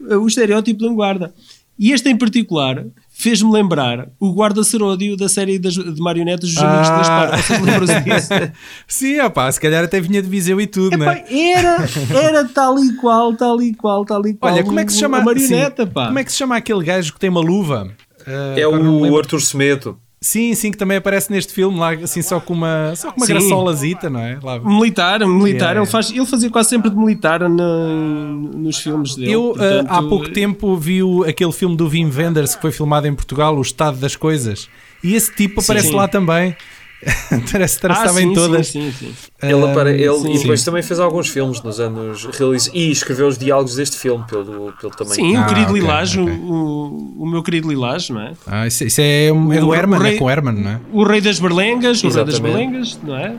uh, 0.00 0.16
o 0.16 0.26
estereótipo 0.26 0.80
de 0.80 0.88
um 0.88 0.94
guarda. 0.94 1.32
E 1.76 1.90
este 1.90 2.08
em 2.08 2.16
particular 2.16 2.86
fez-me 3.10 3.50
lembrar 3.50 4.08
o 4.20 4.32
guarda 4.32 4.62
seródio 4.62 5.16
da 5.16 5.28
série 5.28 5.58
das, 5.58 5.74
de 5.74 6.00
marionetas 6.00 6.50
dos 6.50 6.58
Amigos 6.58 6.88
ah. 6.88 7.30
das 7.30 7.48
Partes. 7.48 8.28
Sim, 8.86 9.20
opá, 9.20 9.50
se 9.50 9.60
calhar 9.60 9.84
até 9.84 10.00
vinha 10.00 10.22
de 10.22 10.28
Viseu 10.28 10.60
e 10.60 10.66
tudo, 10.66 10.94
Epá, 10.94 11.14
né? 11.14 11.24
Era, 11.30 11.76
era 12.12 12.44
tal 12.44 12.78
e 12.78 12.94
qual, 12.96 13.34
tal 13.34 13.60
e 13.60 13.74
qual, 13.74 14.04
tal 14.04 14.24
e 14.26 14.34
qual. 14.34 14.52
Olha, 14.52 14.62
como 14.62 14.78
é 14.78 14.84
que 14.84 14.92
se 14.92 14.98
chama 14.98 15.18
a 15.18 15.24
marioneta, 15.24 15.84
sim, 15.84 15.92
pá? 15.92 16.06
Como 16.06 16.18
é 16.18 16.24
que 16.24 16.30
se 16.30 16.38
chama 16.38 16.56
aquele 16.56 16.84
gajo 16.84 17.12
que 17.12 17.18
tem 17.18 17.30
uma 17.30 17.40
luva? 17.40 17.90
Uh, 18.26 18.58
é 18.58 18.66
o 18.66 19.18
Arthur 19.18 19.40
Semedo. 19.40 19.98
Sim, 20.24 20.54
sim, 20.54 20.70
que 20.70 20.78
também 20.78 20.96
aparece 20.96 21.30
neste 21.30 21.52
filme 21.52 21.78
lá, 21.78 21.90
assim, 21.90 22.22
só 22.22 22.40
com 22.40 22.54
uma, 22.54 22.94
só 22.96 23.12
com 23.12 23.20
uma 23.20 23.26
graçolazita, 23.26 24.08
não 24.08 24.20
é? 24.20 24.38
Lá. 24.42 24.58
Militar, 24.58 25.20
militar. 25.20 25.58
Yeah. 25.58 25.80
Ele, 25.80 25.86
faz, 25.86 26.10
ele 26.10 26.24
fazia 26.24 26.48
quase 26.48 26.70
sempre 26.70 26.88
de 26.88 26.96
militar 26.96 27.46
nos 27.46 28.78
filmes 28.78 29.16
dele. 29.16 29.32
Eu, 29.32 29.48
Portanto, 29.48 29.86
uh, 29.86 29.92
há 29.92 30.02
pouco 30.02 30.30
tempo, 30.30 30.78
vi 30.78 31.02
o, 31.02 31.24
aquele 31.24 31.52
filme 31.52 31.76
do 31.76 31.86
Wim 31.86 32.10
Wenders 32.10 32.54
que 32.54 32.62
foi 32.62 32.72
filmado 32.72 33.06
em 33.06 33.14
Portugal, 33.14 33.54
O 33.54 33.60
Estado 33.60 33.98
das 33.98 34.16
Coisas. 34.16 34.66
E 35.02 35.14
esse 35.14 35.30
tipo 35.30 35.60
aparece 35.60 35.88
sim. 35.88 35.94
lá 35.94 36.08
também. 36.08 36.56
Parece 37.52 37.78
que 37.78 37.86
ah, 37.86 38.20
em 38.20 38.32
todas. 38.32 38.68
Sim, 38.68 38.92
sim, 38.92 39.14
sim. 39.14 39.28
Ele, 39.42 39.64
apare... 39.64 39.90
ele 39.90 40.18
sim, 40.18 40.34
e 40.34 40.38
depois 40.38 40.60
sim. 40.60 40.66
também 40.66 40.82
fez 40.82 40.98
alguns 40.98 41.28
filmes 41.28 41.62
nos 41.62 41.80
anos 41.80 42.24
realiz... 42.24 42.70
e 42.72 42.90
escreveu 42.90 43.28
os 43.28 43.38
diálogos 43.38 43.76
deste 43.76 43.96
filme 43.96 44.24
pelo, 44.26 44.72
pelo 44.72 44.92
também. 44.94 45.14
Sim, 45.14 45.36
ah, 45.36 45.42
o 45.42 45.46
querido 45.46 45.70
okay, 45.70 45.80
Lilás, 45.80 46.16
okay. 46.16 46.34
O, 46.34 47.16
o 47.20 47.26
meu 47.26 47.42
querido 47.42 47.68
Lilás, 47.68 48.08
não 48.08 48.20
é? 48.20 48.32
Ah, 48.46 48.66
isso, 48.66 48.84
isso 48.84 49.00
é, 49.00 49.26
é 49.26 49.32
do 49.32 49.74
Herman, 49.74 50.00
rei, 50.00 50.16
é 50.16 50.18
com 50.18 50.30
Herman, 50.30 50.54
não 50.54 50.70
é? 50.70 50.80
O 50.92 51.04
Rei 51.04 51.20
das 51.20 51.38
Berlengas, 51.38 52.02
o 52.02 52.08
Rei 52.08 52.24
das 52.24 52.38
Berlengas, 52.38 52.98
não 53.02 53.16
é? 53.16 53.34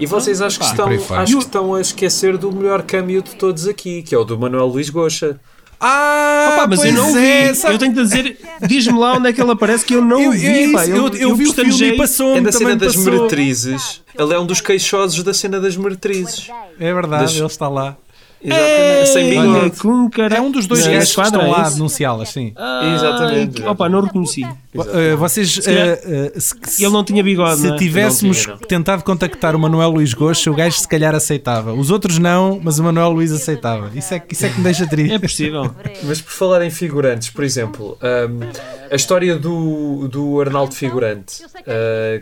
E 0.00 0.06
vocês 0.06 0.40
acham 0.40 0.60
que, 0.60 0.66
estão, 0.66 1.16
acho 1.16 1.32
que 1.32 1.44
estão 1.44 1.74
a 1.74 1.80
esquecer 1.80 2.36
do 2.36 2.52
melhor 2.52 2.82
câmbio 2.82 3.20
de 3.20 3.34
todos 3.34 3.66
aqui, 3.66 4.02
que 4.02 4.14
é 4.14 4.18
o 4.18 4.24
do 4.24 4.38
Manuel 4.38 4.66
Luís 4.66 4.90
Goxa. 4.90 5.40
Ah, 5.80 6.54
Opa, 6.54 6.66
mas 6.66 6.84
eu 6.84 6.92
não 6.92 7.16
é, 7.16 7.48
vi. 7.48 7.54
Sabe? 7.54 7.74
Eu 7.74 7.78
tenho 7.78 7.94
que 7.94 8.02
dizer, 8.02 8.38
diz-me 8.66 8.98
lá 8.98 9.14
onde 9.14 9.28
é 9.28 9.32
que 9.32 9.40
ele 9.40 9.50
aparece 9.50 9.84
que 9.84 9.94
eu 9.94 10.04
não 10.04 10.20
eu, 10.20 10.32
vi. 10.32 10.70
É 10.70 10.72
pá, 10.72 10.86
eu, 10.86 11.06
eu, 11.06 11.14
eu, 11.14 11.34
vi 11.36 11.46
o 11.46 11.52
filme 11.52 11.84
e 11.84 11.96
passou 11.96 12.36
É 12.36 12.40
da 12.40 12.50
cena 12.50 12.74
das 12.74 12.96
passou. 12.96 13.12
meretrizes. 13.12 14.02
Ele 14.18 14.34
é 14.34 14.38
um 14.38 14.46
dos 14.46 14.60
queixosos 14.60 15.22
da 15.22 15.32
cena 15.32 15.60
das 15.60 15.76
meretrizes. 15.76 16.50
É 16.80 16.92
verdade, 16.92 17.24
das... 17.24 17.36
ele 17.36 17.46
está 17.46 17.68
lá. 17.68 17.96
Exatamente, 18.42 19.08
sem 19.08 20.10
cara... 20.10 20.36
É 20.36 20.40
um 20.40 20.50
dos 20.50 20.66
dois 20.66 20.86
gajos 20.86 21.14
que 21.14 21.20
estão 21.20 21.50
lá 21.50 21.66
a 21.66 21.70
denunciá-las, 21.70 22.28
sim. 22.28 22.52
Ah, 22.56 22.94
exatamente. 22.94 23.62
Opa, 23.62 23.88
não 23.88 24.00
reconheci. 24.02 24.44
Uh, 24.74 25.16
vocês, 25.16 25.56
uh, 25.56 25.60
uh, 25.60 26.40
se, 26.40 26.54
se, 26.64 26.84
ele 26.84 26.92
não 26.92 27.02
tinha 27.02 27.22
bigode. 27.22 27.60
Se 27.60 27.68
é? 27.68 27.76
tivéssemos 27.76 28.42
tinha, 28.42 28.56
tentado 28.58 29.02
contactar 29.02 29.56
o 29.56 29.58
Manuel 29.58 29.90
Luís 29.90 30.14
Gosto, 30.14 30.50
o 30.50 30.54
gajo 30.54 30.78
se 30.78 30.86
calhar 30.86 31.14
aceitava. 31.14 31.72
Os 31.72 31.90
outros 31.90 32.18
não, 32.18 32.60
mas 32.62 32.78
o 32.78 32.84
Manuel 32.84 33.10
Luís 33.10 33.32
aceitava. 33.32 33.90
Isso 33.94 34.14
é, 34.14 34.22
isso 34.30 34.46
é 34.46 34.48
que 34.48 34.58
me 34.58 34.64
deixa 34.64 34.86
triste. 34.86 35.14
É 35.14 35.18
possível. 35.18 35.74
mas 36.04 36.20
por 36.20 36.30
falar 36.30 36.64
em 36.64 36.70
figurantes, 36.70 37.30
por 37.30 37.42
exemplo, 37.42 37.98
um, 38.02 38.92
a 38.92 38.94
história 38.94 39.36
do, 39.36 40.06
do 40.06 40.40
Arnaldo 40.40 40.74
Figurante, 40.74 41.42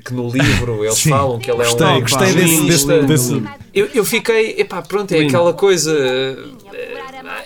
que 0.04 0.14
no 0.14 0.28
livro 0.28 0.84
eles 0.84 1.02
falam 1.02 1.38
que 1.38 1.50
ele 1.50 1.62
é 1.62 1.64
gostei, 1.64 1.86
um. 1.86 2.00
Gostei 2.00 2.32
desse, 2.32 2.66
desse, 2.66 2.86
desse, 3.02 3.42
Eu, 3.76 3.90
eu 3.94 4.04
fiquei, 4.04 4.58
epá, 4.58 4.80
pronto, 4.80 5.12
é 5.12 5.20
aquela 5.20 5.52
coisa 5.52 5.92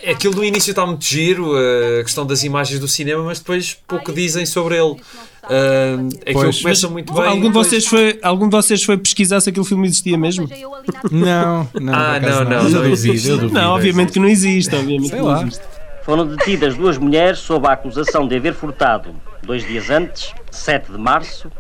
aquilo 0.09 0.35
do 0.35 0.45
início 0.45 0.71
está 0.71 0.87
muito 0.87 1.05
giro, 1.05 1.53
a 1.57 2.03
questão 2.03 2.27
das 2.27 2.43
imagens 2.45 2.79
do 2.79 2.89
cinema, 2.89 3.23
mas 3.25 3.39
depois 3.39 3.77
pouco 3.87 4.13
dizem 4.13 4.47
sobre 4.47 4.77
ele. 4.77 5.01
Uh, 5.43 6.09
aquilo 6.21 6.43
pois, 6.43 6.63
começa 6.63 6.89
muito 6.89 7.13
bem. 7.13 7.25
Algum 7.25 7.49
de, 7.49 7.55
vocês 7.55 7.87
foi, 7.87 8.19
algum 8.23 8.49
de 8.49 8.57
vocês 8.57 8.83
foi 8.83 8.97
pesquisar 8.99 9.41
se 9.41 9.51
aquele 9.51 9.67
filme 9.67 9.87
existia 9.87 10.17
mesmo? 10.17 10.49
Não, 11.11 11.69
não. 11.75 11.95
Ah, 11.95 12.19
não, 12.19 12.45
não, 12.45 12.63
não, 12.63 12.71
não, 12.71 12.87
existe. 12.87 13.29
Eu 13.29 13.37
duvido, 13.37 13.55
não, 13.55 13.75
obviamente 13.75 14.13
que 14.13 14.19
não 14.19 14.29
existe. 14.29 14.75
Obviamente 14.75 15.09
Sei 15.09 15.19
que 15.19 15.25
não 15.25 15.31
lá. 15.31 15.43
existe. 15.43 15.63
Foram 16.05 16.27
detidas 16.27 16.75
duas 16.75 16.99
mulheres 16.99 17.39
sob 17.39 17.67
a 17.67 17.73
acusação 17.73 18.27
de 18.27 18.35
haver 18.35 18.55
furtado, 18.55 19.15
dois 19.43 19.67
dias 19.67 19.91
antes, 19.91 20.33
7 20.51 20.91
de 20.93 20.99
março, 20.99 21.51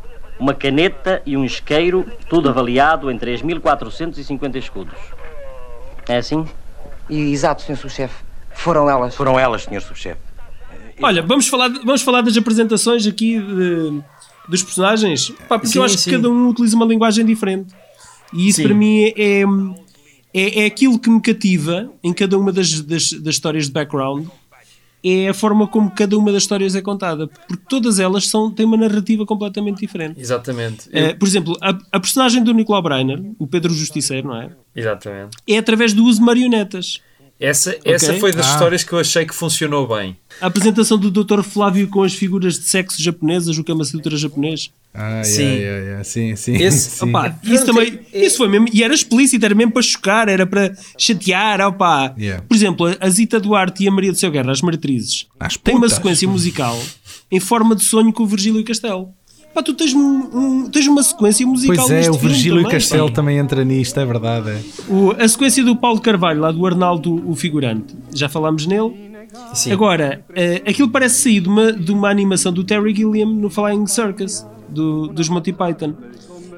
uma 0.40 0.54
caneta 0.54 1.22
e 1.26 1.36
um 1.36 1.44
isqueiro, 1.44 2.06
tudo 2.28 2.48
avaliado 2.48 3.10
em 3.10 3.18
3.450 3.18 4.56
escudos. 4.56 4.94
É 6.08 6.16
assim? 6.16 6.46
Exato, 7.08 7.62
Sr. 7.62 7.76
Subchefe. 7.76 8.24
Foram 8.54 8.88
elas. 8.88 9.14
Foram 9.14 9.38
elas, 9.38 9.62
Sr. 9.64 9.82
Subchefe. 9.82 10.20
Olha, 11.02 11.22
vamos 11.22 11.46
falar, 11.46 11.68
vamos 11.68 12.02
falar 12.02 12.22
das 12.22 12.36
apresentações 12.36 13.06
aqui 13.06 13.38
de, 13.38 14.02
dos 14.48 14.62
personagens, 14.62 15.30
Pá, 15.48 15.58
porque 15.58 15.68
sim, 15.68 15.78
eu 15.78 15.84
acho 15.84 15.98
sim. 15.98 16.10
que 16.10 16.16
cada 16.16 16.30
um 16.30 16.48
utiliza 16.48 16.74
uma 16.74 16.86
linguagem 16.86 17.24
diferente. 17.24 17.74
E 18.32 18.48
isso 18.48 18.56
sim. 18.56 18.66
para 18.66 18.74
mim 18.74 19.12
é, 19.16 19.42
é, 20.32 20.62
é 20.62 20.66
aquilo 20.66 20.98
que 20.98 21.10
me 21.10 21.20
cativa 21.20 21.90
em 22.02 22.12
cada 22.12 22.38
uma 22.38 22.52
das, 22.52 22.80
das, 22.80 23.12
das 23.12 23.34
histórias 23.34 23.66
de 23.66 23.72
background 23.72 24.26
é 25.02 25.28
a 25.28 25.34
forma 25.34 25.66
como 25.66 25.90
cada 25.90 26.16
uma 26.16 26.32
das 26.32 26.42
histórias 26.42 26.74
é 26.74 26.82
contada, 26.82 27.26
porque 27.26 27.56
todas 27.68 27.98
elas 27.98 28.26
são, 28.26 28.50
têm 28.50 28.66
uma 28.66 28.76
narrativa 28.76 29.24
completamente 29.24 29.80
diferente. 29.80 30.20
Exatamente. 30.20 30.88
É, 30.92 31.14
por 31.14 31.26
exemplo, 31.26 31.56
a, 31.60 31.76
a, 31.92 32.00
personagem 32.00 32.42
do 32.42 32.52
Nicolau 32.52 32.82
Breiner, 32.82 33.22
o 33.38 33.46
Pedro 33.46 33.72
Justiceiro, 33.72 34.28
não 34.28 34.36
é? 34.36 34.50
Exatamente. 34.74 35.36
É 35.48 35.58
através 35.58 35.92
do 35.92 36.04
uso 36.04 36.18
de 36.18 36.24
marionetas. 36.24 37.00
Essa, 37.40 37.70
okay. 37.70 37.94
essa 37.94 38.14
foi 38.14 38.32
das 38.32 38.46
ah. 38.46 38.52
histórias 38.52 38.84
que 38.84 38.92
eu 38.92 38.98
achei 38.98 39.24
que 39.24 39.34
funcionou 39.34 39.88
bem. 39.88 40.14
A 40.42 40.46
apresentação 40.46 40.98
do 40.98 41.10
Dr. 41.10 41.42
Flávio 41.42 41.88
com 41.88 42.02
as 42.02 42.12
figuras 42.12 42.58
de 42.58 42.64
sexo 42.66 43.02
japonesas, 43.02 43.56
o 43.56 43.64
Kama 43.64 43.82
Sutra 43.82 44.14
japonês. 44.14 44.70
Ah, 44.92 45.22
sim. 45.24 45.42
Yeah, 45.42 45.62
yeah, 45.62 45.86
yeah. 45.86 46.04
sim, 46.04 46.36
sim. 46.36 46.56
Esse, 46.56 46.90
sim. 46.90 47.08
Opa, 47.08 47.38
isso 47.42 47.64
também, 47.64 47.98
é, 48.12 48.26
isso 48.26 48.36
foi 48.36 48.48
mesmo, 48.48 48.68
e 48.72 48.82
era 48.82 48.92
explícito, 48.92 49.44
era 49.44 49.54
mesmo 49.54 49.72
para 49.72 49.82
chocar, 49.82 50.28
era 50.28 50.46
para 50.46 50.76
chatear, 50.98 51.60
opa. 51.62 52.14
Yeah. 52.18 52.44
Por 52.46 52.54
exemplo, 52.54 52.96
a 53.00 53.08
Zita 53.08 53.40
Duarte 53.40 53.84
e 53.84 53.88
a 53.88 53.90
Maria 53.90 54.12
do 54.12 54.18
Céu 54.18 54.30
Guerra, 54.30 54.52
as 54.52 54.60
meretrizes, 54.60 55.26
têm 55.64 55.76
uma 55.76 55.88
sequência 55.88 56.28
musical 56.28 56.78
em 57.30 57.40
forma 57.40 57.74
de 57.74 57.84
sonho 57.84 58.12
com 58.12 58.24
o 58.24 58.26
Virgílio 58.26 58.62
Castelo. 58.64 59.14
Pá, 59.52 59.62
tu 59.62 59.74
tens, 59.74 59.92
um, 59.92 60.68
tens 60.70 60.86
uma 60.86 61.02
sequência 61.02 61.44
musical 61.44 61.86
Pois 61.86 62.06
é, 62.06 62.10
o 62.10 62.14
Virgílio 62.14 62.62
também, 62.62 62.72
Castelo 62.72 63.08
pá. 63.08 63.14
também 63.14 63.38
entra 63.38 63.64
nisto, 63.64 63.98
é 63.98 64.06
verdade. 64.06 64.50
É. 64.50 64.60
O, 64.88 65.10
a 65.10 65.26
sequência 65.26 65.64
do 65.64 65.74
Paulo 65.74 66.00
Carvalho, 66.00 66.40
lá 66.40 66.52
do 66.52 66.64
Arnaldo, 66.64 67.28
o 67.28 67.34
figurante, 67.34 67.96
já 68.14 68.28
falámos 68.28 68.66
nele. 68.66 69.10
Sim. 69.54 69.72
Agora, 69.72 70.22
uh, 70.30 70.68
aquilo 70.68 70.88
parece 70.88 71.22
sair 71.22 71.40
de 71.40 71.48
uma, 71.48 71.72
de 71.72 71.92
uma 71.92 72.08
animação 72.08 72.52
do 72.52 72.64
Terry 72.64 72.94
Gilliam 72.94 73.26
no 73.26 73.50
Flying 73.50 73.86
Circus, 73.86 74.44
do, 74.68 75.08
dos 75.08 75.28
Monty 75.28 75.52
Python. 75.52 75.94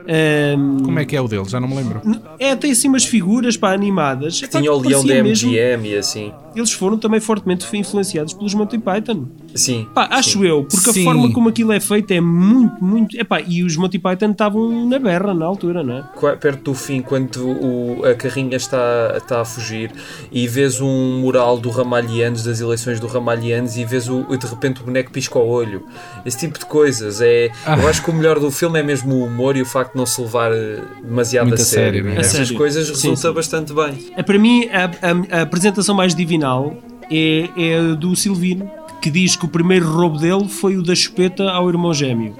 Um, 0.02 0.05
ehm, 0.07 0.83
Como 0.85 0.98
é 0.98 1.05
que 1.05 1.16
é 1.16 1.20
o 1.20 1.28
dele? 1.28 1.48
Já 1.48 1.61
não 1.61 1.68
me 1.68 1.76
lembro. 1.76 2.02
É, 2.38 2.57
tem 2.57 2.72
assim 2.72 2.88
umas 2.88 3.05
figuras 3.05 3.57
para 3.57 3.74
animadas. 3.74 4.40
Que 4.40 4.48
tinha 4.48 4.72
o 4.72 4.81
leão 4.81 5.05
da 5.05 5.22
MGM 5.22 5.88
e 5.88 5.96
assim. 5.96 6.33
Eles 6.55 6.73
foram 6.73 6.99
também 6.99 7.21
fortemente 7.21 7.67
influenciados 7.77 8.33
pelos 8.35 8.55
Monty 8.55 8.79
Python. 8.79 9.27
Sim. 9.55 9.87
Pá, 9.95 10.09
acho 10.12 10.38
sim. 10.41 10.47
eu, 10.47 10.65
porque 10.65 10.93
Sim. 10.93 11.01
a 11.03 11.05
forma 11.05 11.33
como 11.33 11.49
aquilo 11.49 11.73
é 11.73 11.81
feito 11.81 12.11
é 12.12 12.21
muito, 12.21 12.83
muito. 12.83 13.17
Epá, 13.19 13.41
e 13.41 13.62
os 13.62 13.77
Monty 13.77 13.99
Python 13.99 14.31
estavam 14.31 14.88
na 14.88 14.99
berra 14.99 15.35
na 15.35 15.45
altura, 15.47 15.83
não 15.83 15.99
é? 15.99 16.37
Perto 16.37 16.62
do 16.65 16.75
fim, 16.75 17.03
quando 17.03 17.37
o- 17.47 18.05
a 18.07 18.15
carrinha 18.15 18.57
está, 18.57 19.15
está 19.17 19.41
a 19.41 19.45
fugir 19.45 19.91
e 20.31 20.47
vês 20.49 20.81
um 20.81 21.21
mural 21.21 21.59
do 21.59 21.71
Ramalhianos, 21.71 22.43
das 22.45 22.61
eleições 22.61 22.99
do 22.99 23.07
Ramalhianos, 23.07 23.77
e 23.77 23.85
vês 23.85 24.09
o, 24.09 24.23
de 24.37 24.47
repente 24.47 24.81
o 24.81 24.85
boneco 24.85 25.11
pisca 25.11 25.38
o 25.38 25.47
olho. 25.49 25.85
Esse 26.25 26.38
tipo 26.38 26.59
de 26.59 26.67
coisas. 26.67 27.21
É, 27.21 27.51
Ah. 27.67 27.77
Eu 27.77 27.88
acho 27.88 28.03
que 28.03 28.11
o 28.11 28.15
melhor 28.15 28.38
do 28.41 28.51
filme 28.51 28.79
é 28.79 28.83
mesmo 28.83 29.15
o 29.15 29.27
humor 29.27 29.57
e 29.57 29.62
o 29.62 29.67
facto 29.67 29.93
de 29.93 29.99
não 29.99 30.07
se 30.07 30.21
levar 30.21 30.53
eh, 30.53 30.81
demasiado 31.03 31.49
Muito 31.49 31.61
a 31.61 31.65
sério. 31.65 31.93
sério, 32.03 32.05
né? 32.05 32.17
é. 32.17 32.21
Essas 32.21 32.33
sério. 32.47 32.57
coisas 32.57 32.87
Sim, 32.87 32.93
resulta 33.11 33.29
sim. 33.29 33.35
bastante 33.35 33.73
bem. 33.73 34.12
É, 34.17 34.23
Para 34.23 34.38
mim, 34.38 34.69
a, 34.69 34.85
a- 34.85 35.38
a 35.38 35.43
apresentação 35.43 35.95
mais 35.95 36.15
divinal 36.42 36.76
é, 37.11 37.48
é 37.57 37.94
do 37.94 38.14
Silvino, 38.16 38.68
que 39.00 39.11
diz 39.11 39.37
que 39.37 39.44
o 39.44 39.48
primeiro 39.48 39.88
roubo 39.90 40.18
dele 40.18 40.48
foi 40.48 40.76
o 40.76 40.83
da 40.83 40.94
chupeta 40.94 41.44
ao 41.50 41.68
irmão 41.68 41.92
gêmeo 41.94 42.35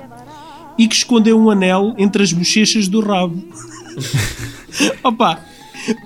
e 0.78 0.88
que 0.88 0.94
escondeu 0.94 1.38
um 1.38 1.50
anel 1.50 1.94
entre 1.98 2.22
as 2.22 2.32
bochechas 2.32 2.88
do 2.88 3.00
rabo. 3.00 3.42
opa, 5.04 5.38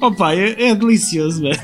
opa, 0.02 0.35
é, 0.35 0.68
é 0.70 0.74
delicioso, 0.74 1.40
velho. 1.42 1.61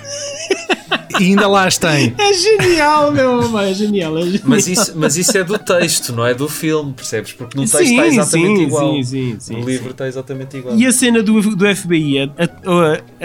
E 1.20 1.24
ainda 1.24 1.46
lá 1.48 1.66
as 1.66 1.76
tem. 1.78 2.14
É 2.16 2.32
genial, 2.32 3.10
meu, 3.12 3.40
opa, 3.40 3.64
é 3.64 3.74
genial. 3.74 4.16
É 4.18 4.22
genial. 4.22 4.42
Mas 4.46 4.66
isso, 4.68 4.92
mas 4.96 5.16
isso 5.16 5.36
é 5.36 5.42
do 5.44 5.58
texto, 5.58 6.12
não 6.12 6.24
é 6.24 6.32
do 6.32 6.48
filme, 6.48 6.92
percebes? 6.92 7.32
Porque 7.32 7.56
no 7.56 7.64
texto 7.64 7.78
Sim, 7.78 7.90
está 7.94 8.06
exatamente 8.06 8.56
sim, 8.58 8.62
igual. 8.62 8.94
sim, 8.94 9.02
sim, 9.04 9.36
sim, 9.40 9.56
no 9.60 9.66
livro 9.68 9.90
está 9.90 10.06
exatamente 10.06 10.56
igual. 10.56 10.76
E 10.76 10.86
a 10.86 10.92
cena 10.92 11.22
do, 11.22 11.40
do 11.56 11.76
FBI 11.76 12.20
a, 12.20 12.26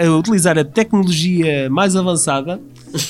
a- 0.00 0.04
a 0.06 0.10
utilizar 0.16 0.58
a 0.58 0.64
tecnologia 0.64 1.70
mais 1.70 1.94
avançada 1.96 2.60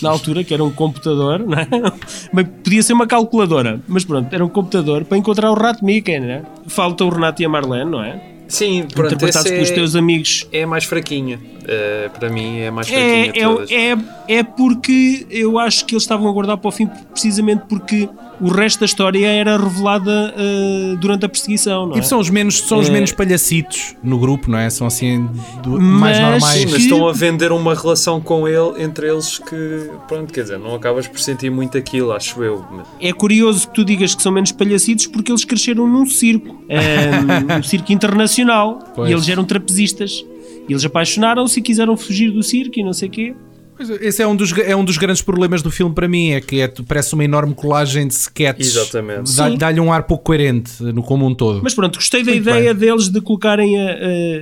na 0.02 0.10
altura, 0.10 0.44
que 0.44 0.52
era 0.52 0.62
um 0.62 0.70
computador, 0.70 1.40
não 1.40 1.58
é? 1.58 1.66
Mas 2.32 2.46
podia 2.62 2.82
ser 2.82 2.92
uma 2.92 3.06
calculadora, 3.06 3.80
mas 3.86 4.04
pronto, 4.04 4.32
era 4.32 4.44
um 4.44 4.48
computador 4.48 5.04
para 5.04 5.16
encontrar 5.18 5.50
o 5.50 5.54
rato 5.54 5.84
Mickey, 5.84 6.18
não 6.18 6.28
é? 6.28 6.42
Falta 6.66 7.04
o 7.04 7.08
Renato 7.08 7.40
e 7.42 7.44
a 7.44 7.48
Marlene, 7.48 7.90
não 7.90 8.02
é? 8.02 8.20
Sim, 8.48 8.86
pronto, 8.92 9.14
Interpretados 9.14 9.50
pelos 9.50 9.70
é, 9.70 9.74
teus 9.74 9.94
amigos. 9.94 10.46
é 10.50 10.64
mais 10.64 10.84
fraquinha. 10.84 11.38
Eh, 11.70 12.08
para 12.18 12.30
mim 12.30 12.60
é 12.60 12.70
mais 12.70 12.88
fraquinha 12.88 13.30
É, 13.34 13.42
todas. 13.42 13.70
é, 13.70 13.92
é, 13.92 13.98
é 14.38 14.42
porque 14.42 15.26
eu 15.30 15.58
acho 15.58 15.84
que 15.84 15.92
eles 15.94 16.02
estavam 16.02 16.26
a 16.26 16.32
guardar 16.32 16.56
para 16.56 16.68
o 16.68 16.72
fim 16.72 16.86
precisamente 17.12 17.64
porque 17.68 18.08
o 18.40 18.48
resto 18.48 18.80
da 18.80 18.86
história 18.86 19.26
era 19.26 19.58
revelada 19.58 20.32
eh, 20.34 20.96
durante 20.98 21.26
a 21.26 21.28
perseguição, 21.28 21.84
não 21.84 21.90
é? 21.92 21.94
Tipo, 21.96 22.06
são 22.06 22.20
os 22.20 22.30
menos, 22.30 22.58
são 22.60 22.78
os 22.78 22.88
É. 22.88 22.90
menos 22.90 23.12
palhacitos 23.12 23.94
no 24.02 24.18
grupo, 24.18 24.50
não 24.50 24.56
é? 24.58 24.70
São 24.70 24.86
assim 24.86 25.28
do- 25.62 25.78
mais 25.78 26.16
Mas- 26.18 26.30
normais. 26.30 26.44
Sim, 26.60 26.64
mas 26.64 26.74
que- 26.76 26.80
estão 26.84 27.06
a 27.06 27.12
vender 27.12 27.52
uma 27.52 27.74
relação 27.74 28.18
com 28.18 28.48
ele, 28.48 28.82
entre 28.82 29.06
eles 29.10 29.38
que, 29.38 29.90
pronto, 30.08 30.32
quer 30.32 30.42
dizer, 30.44 30.58
não 30.58 30.74
acabas 30.74 31.06
por 31.06 31.20
sentir 31.20 31.50
muito 31.50 31.76
aquilo, 31.76 32.12
acho 32.12 32.42
eu. 32.42 32.64
Mas- 32.70 32.86
É 32.98 33.12
curioso 33.12 33.68
que 33.68 33.74
tu 33.74 33.84
digas 33.84 34.14
que 34.14 34.22
são 34.22 34.32
menos 34.32 34.52
palhacitos 34.52 35.06
porque 35.06 35.30
eles 35.30 35.44
cresceram 35.44 35.86
num 35.86 36.06
circo, 36.06 36.48
um, 36.48 36.58
um 37.58 37.62
circo 37.62 37.92
internacional, 37.92 38.78
Pois. 38.94 39.10
e 39.10 39.12
eles 39.12 39.28
eram 39.28 39.44
trapezistas. 39.44 40.24
Eles 40.68 40.84
apaixonaram-se 40.84 41.58
e 41.58 41.62
quiseram 41.62 41.96
fugir 41.96 42.30
do 42.30 42.42
circo 42.42 42.78
e 42.78 42.82
não 42.84 42.92
sei 42.92 43.08
o 43.08 43.10
quê. 43.10 43.34
Pois, 43.76 43.88
Esse 43.90 44.20
é 44.22 44.26
um, 44.26 44.34
dos, 44.34 44.52
é 44.58 44.74
um 44.74 44.84
dos 44.84 44.98
grandes 44.98 45.22
problemas 45.22 45.62
do 45.62 45.70
filme 45.70 45.94
para 45.94 46.08
mim, 46.08 46.30
é 46.32 46.40
que 46.40 46.60
é, 46.60 46.66
parece 46.86 47.14
uma 47.14 47.22
enorme 47.24 47.54
colagem 47.54 48.08
de 48.08 48.12
sketches. 48.14 48.74
Exatamente. 48.74 49.32
Dá- 49.36 49.48
Sim. 49.50 49.56
Dá-lhe 49.56 49.78
um 49.78 49.92
ar 49.92 50.02
pouco 50.02 50.24
coerente 50.24 50.82
no 50.82 51.00
como 51.00 51.24
um 51.24 51.32
todo. 51.32 51.60
Mas 51.62 51.74
pronto, 51.74 51.94
gostei 51.94 52.24
da 52.24 52.32
Muito 52.32 52.42
ideia 52.42 52.74
deles 52.74 53.08
de 53.08 53.20
colocarem 53.20 53.80
a- 53.80 53.92
a- 53.92 53.96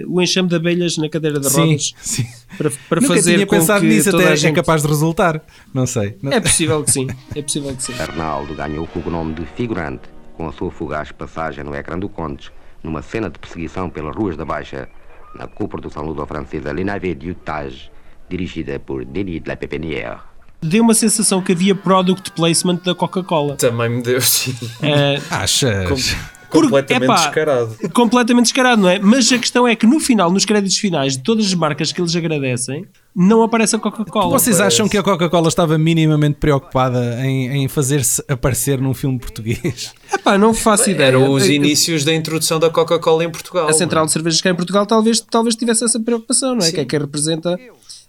o 0.09 0.23
enxame 0.23 0.49
de 0.49 0.57
abelhas 0.57 0.97
na 0.97 1.07
cadeira 1.11 1.39
de 1.39 1.51
sim, 1.51 1.61
rodas 1.67 1.93
sim. 2.01 2.25
para, 2.57 2.71
para 2.89 3.01
Nunca 3.03 3.15
fazer 3.15 3.35
tinha 3.35 3.47
pensado 3.47 3.81
que 3.83 3.87
nisso, 3.89 4.09
até 4.17 4.27
a 4.27 4.31
é 4.33 4.37
gente... 4.37 4.55
capaz 4.55 4.81
de 4.81 4.89
resultar. 4.89 5.43
Não 5.75 5.85
sei. 5.87 6.17
Não- 6.23 6.33
É 6.33 6.41
possível 6.41 6.83
que 6.83 6.91
sim, 6.91 7.07
é 7.35 7.43
possível 7.43 7.77
que 7.77 7.83
sim. 7.83 7.93
Arnaldo 8.01 8.55
ganhou 8.55 8.85
o 8.85 8.87
cognome 8.89 9.35
de 9.35 9.45
figurante 9.55 10.05
com 10.35 10.49
a 10.49 10.53
sua 10.53 10.71
fugaz 10.71 11.13
passagem 11.13 11.63
no 11.63 11.75
ecrã 11.75 11.99
do 11.99 12.09
Condes 12.09 12.51
numa 12.83 13.03
cena 13.03 13.29
de 13.29 13.39
perseguição 13.39 13.91
pelas 13.91 14.17
ruas 14.17 14.35
da 14.35 14.47
Baixa 14.47 14.89
na 15.37 15.47
coprodução 15.47 16.03
ludo-francesa 16.05 16.73
Les 16.73 16.85
Navets 16.85 17.15
du 17.17 17.35
Tage, 17.35 17.91
dirigida 18.29 18.79
por 18.79 19.05
Denis 19.05 19.41
de 19.43 19.49
la 19.49 19.57
Pépinière. 19.57 20.19
Deu 20.63 20.83
uma 20.83 20.95
sensação 20.95 21.43
que 21.43 21.53
havia 21.53 21.75
product 21.75 22.33
placement 22.33 22.81
da 22.83 22.95
Coca-Cola. 22.95 23.57
Também 23.57 23.89
me 23.91 24.03
deu, 24.03 24.21
sim, 24.21 24.57
Eh, 24.83 25.21
Achas? 25.31 26.17
Completamente 26.63 27.05
epá, 27.05 27.15
descarado. 27.15 27.77
completamente 27.93 28.45
descarado, 28.45 28.83
não 28.83 28.89
é? 28.89 28.99
Mas 28.99 29.31
a 29.33 29.39
questão 29.39 29.67
é 29.67 29.75
que 29.77 29.87
no 29.87 30.01
final, 30.01 30.31
nos 30.31 30.45
créditos 30.45 30.79
finais 30.79 31.17
de 31.17 31.23
todas 31.23 31.47
as 31.47 31.55
marcas 31.55 31.93
que 31.93 32.01
eles 32.01 32.15
agradecem, 32.15 32.87
não 33.15 33.43
aparece 33.43 33.75
a 33.75 33.79
Coca-Cola. 33.79 34.31
Vocês 34.39 34.59
parece. 34.59 34.77
acham 34.77 34.89
que 34.89 34.99
a 34.99 35.03
Coca-Cola 35.03 35.49
estava 35.49 35.79
minimamente 35.79 36.39
preocupada 36.39 37.19
em, 37.25 37.65
em 37.65 37.69
fazer-se 37.69 38.23
aparecer 38.29 38.81
num 38.81 38.93
filme 38.93 39.19
português? 39.19 39.95
Epá, 40.13 40.37
não 40.37 40.53
faço 40.53 40.91
ideia. 40.91 41.09
Eram 41.09 41.33
os 41.33 41.47
inícios 41.47 42.05
da 42.05 42.15
introdução 42.15 42.59
da 42.59 42.69
Coca-Cola 42.69 43.25
em 43.25 43.31
Portugal. 43.31 43.69
A 43.69 43.73
Central 43.73 44.05
de 44.07 44.13
Cervejas 44.13 44.41
cá 44.41 44.51
em 44.51 44.55
Portugal 44.55 44.85
talvez, 44.85 45.21
talvez 45.21 45.57
tivesse 45.57 45.85
essa 45.85 45.99
preocupação, 45.99 46.55
não 46.55 46.67
é? 46.67 46.71
Que 46.71 46.81
é 46.81 46.85
que 46.85 46.99
representa 46.99 47.59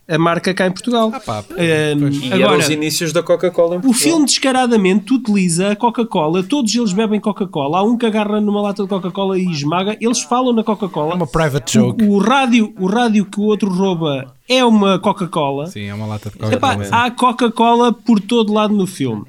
a 0.08 0.18
marca 0.18 0.54
cá 0.54 0.68
em 0.68 0.72
Portugal. 0.72 1.12
pá, 1.26 1.44
Ehm, 1.58 2.00
pois. 2.00 2.16
E 2.24 2.28
eram 2.32 2.46
agora, 2.46 2.60
os 2.60 2.70
inícios 2.70 3.12
da 3.12 3.22
Coca-Cola 3.22 3.76
em 3.76 3.80
o 3.80 3.82
Portugal. 3.82 4.02
filme 4.02 4.26
descaradamente 4.26 5.14
utiliza 5.14 5.72
a 5.72 5.76
Coca-Cola, 5.76 6.44
todos 6.44 6.74
eles 6.74 6.94
bebem 6.94 7.20
Coca-Cola. 7.20 7.80
Há 7.80 7.84
um 7.84 7.98
que 7.98 8.06
agarra 8.06 8.40
numa 8.40 8.62
lata 8.62 8.84
de 8.84 8.90
Coca-Cola 8.90 9.38
e 9.38 9.46
esmaga, 9.52 9.98
eles 10.00 10.22
falam 10.22 10.54
na 10.54 10.64
Coca-Cola. 10.64 11.12
É 11.12 11.16
uma 11.16 11.28
private 11.28 11.74
joke. 11.74 12.04
O, 12.04 12.14
o 12.14 12.18
rádio, 12.20 12.74
o 12.80 12.88
rádio 12.88 13.26
que 13.26 13.40
o 13.40 13.44
outro 13.44 13.70
rouba 13.70 14.34
é 14.48 14.64
uma 14.64 14.98
Coca-Cola. 15.00 15.68
Sim, 15.68 15.86
é 15.86 15.94
uma 15.94 16.06
lata 16.08 16.30
de 16.30 16.38
Coca-Cola. 16.38 16.88
há 16.92 17.12
Coca-Cola 17.12 17.92
por 17.94 18.20
todo 18.20 18.54
lado 18.54 18.74
no 18.74 18.88
filme. 18.88 19.26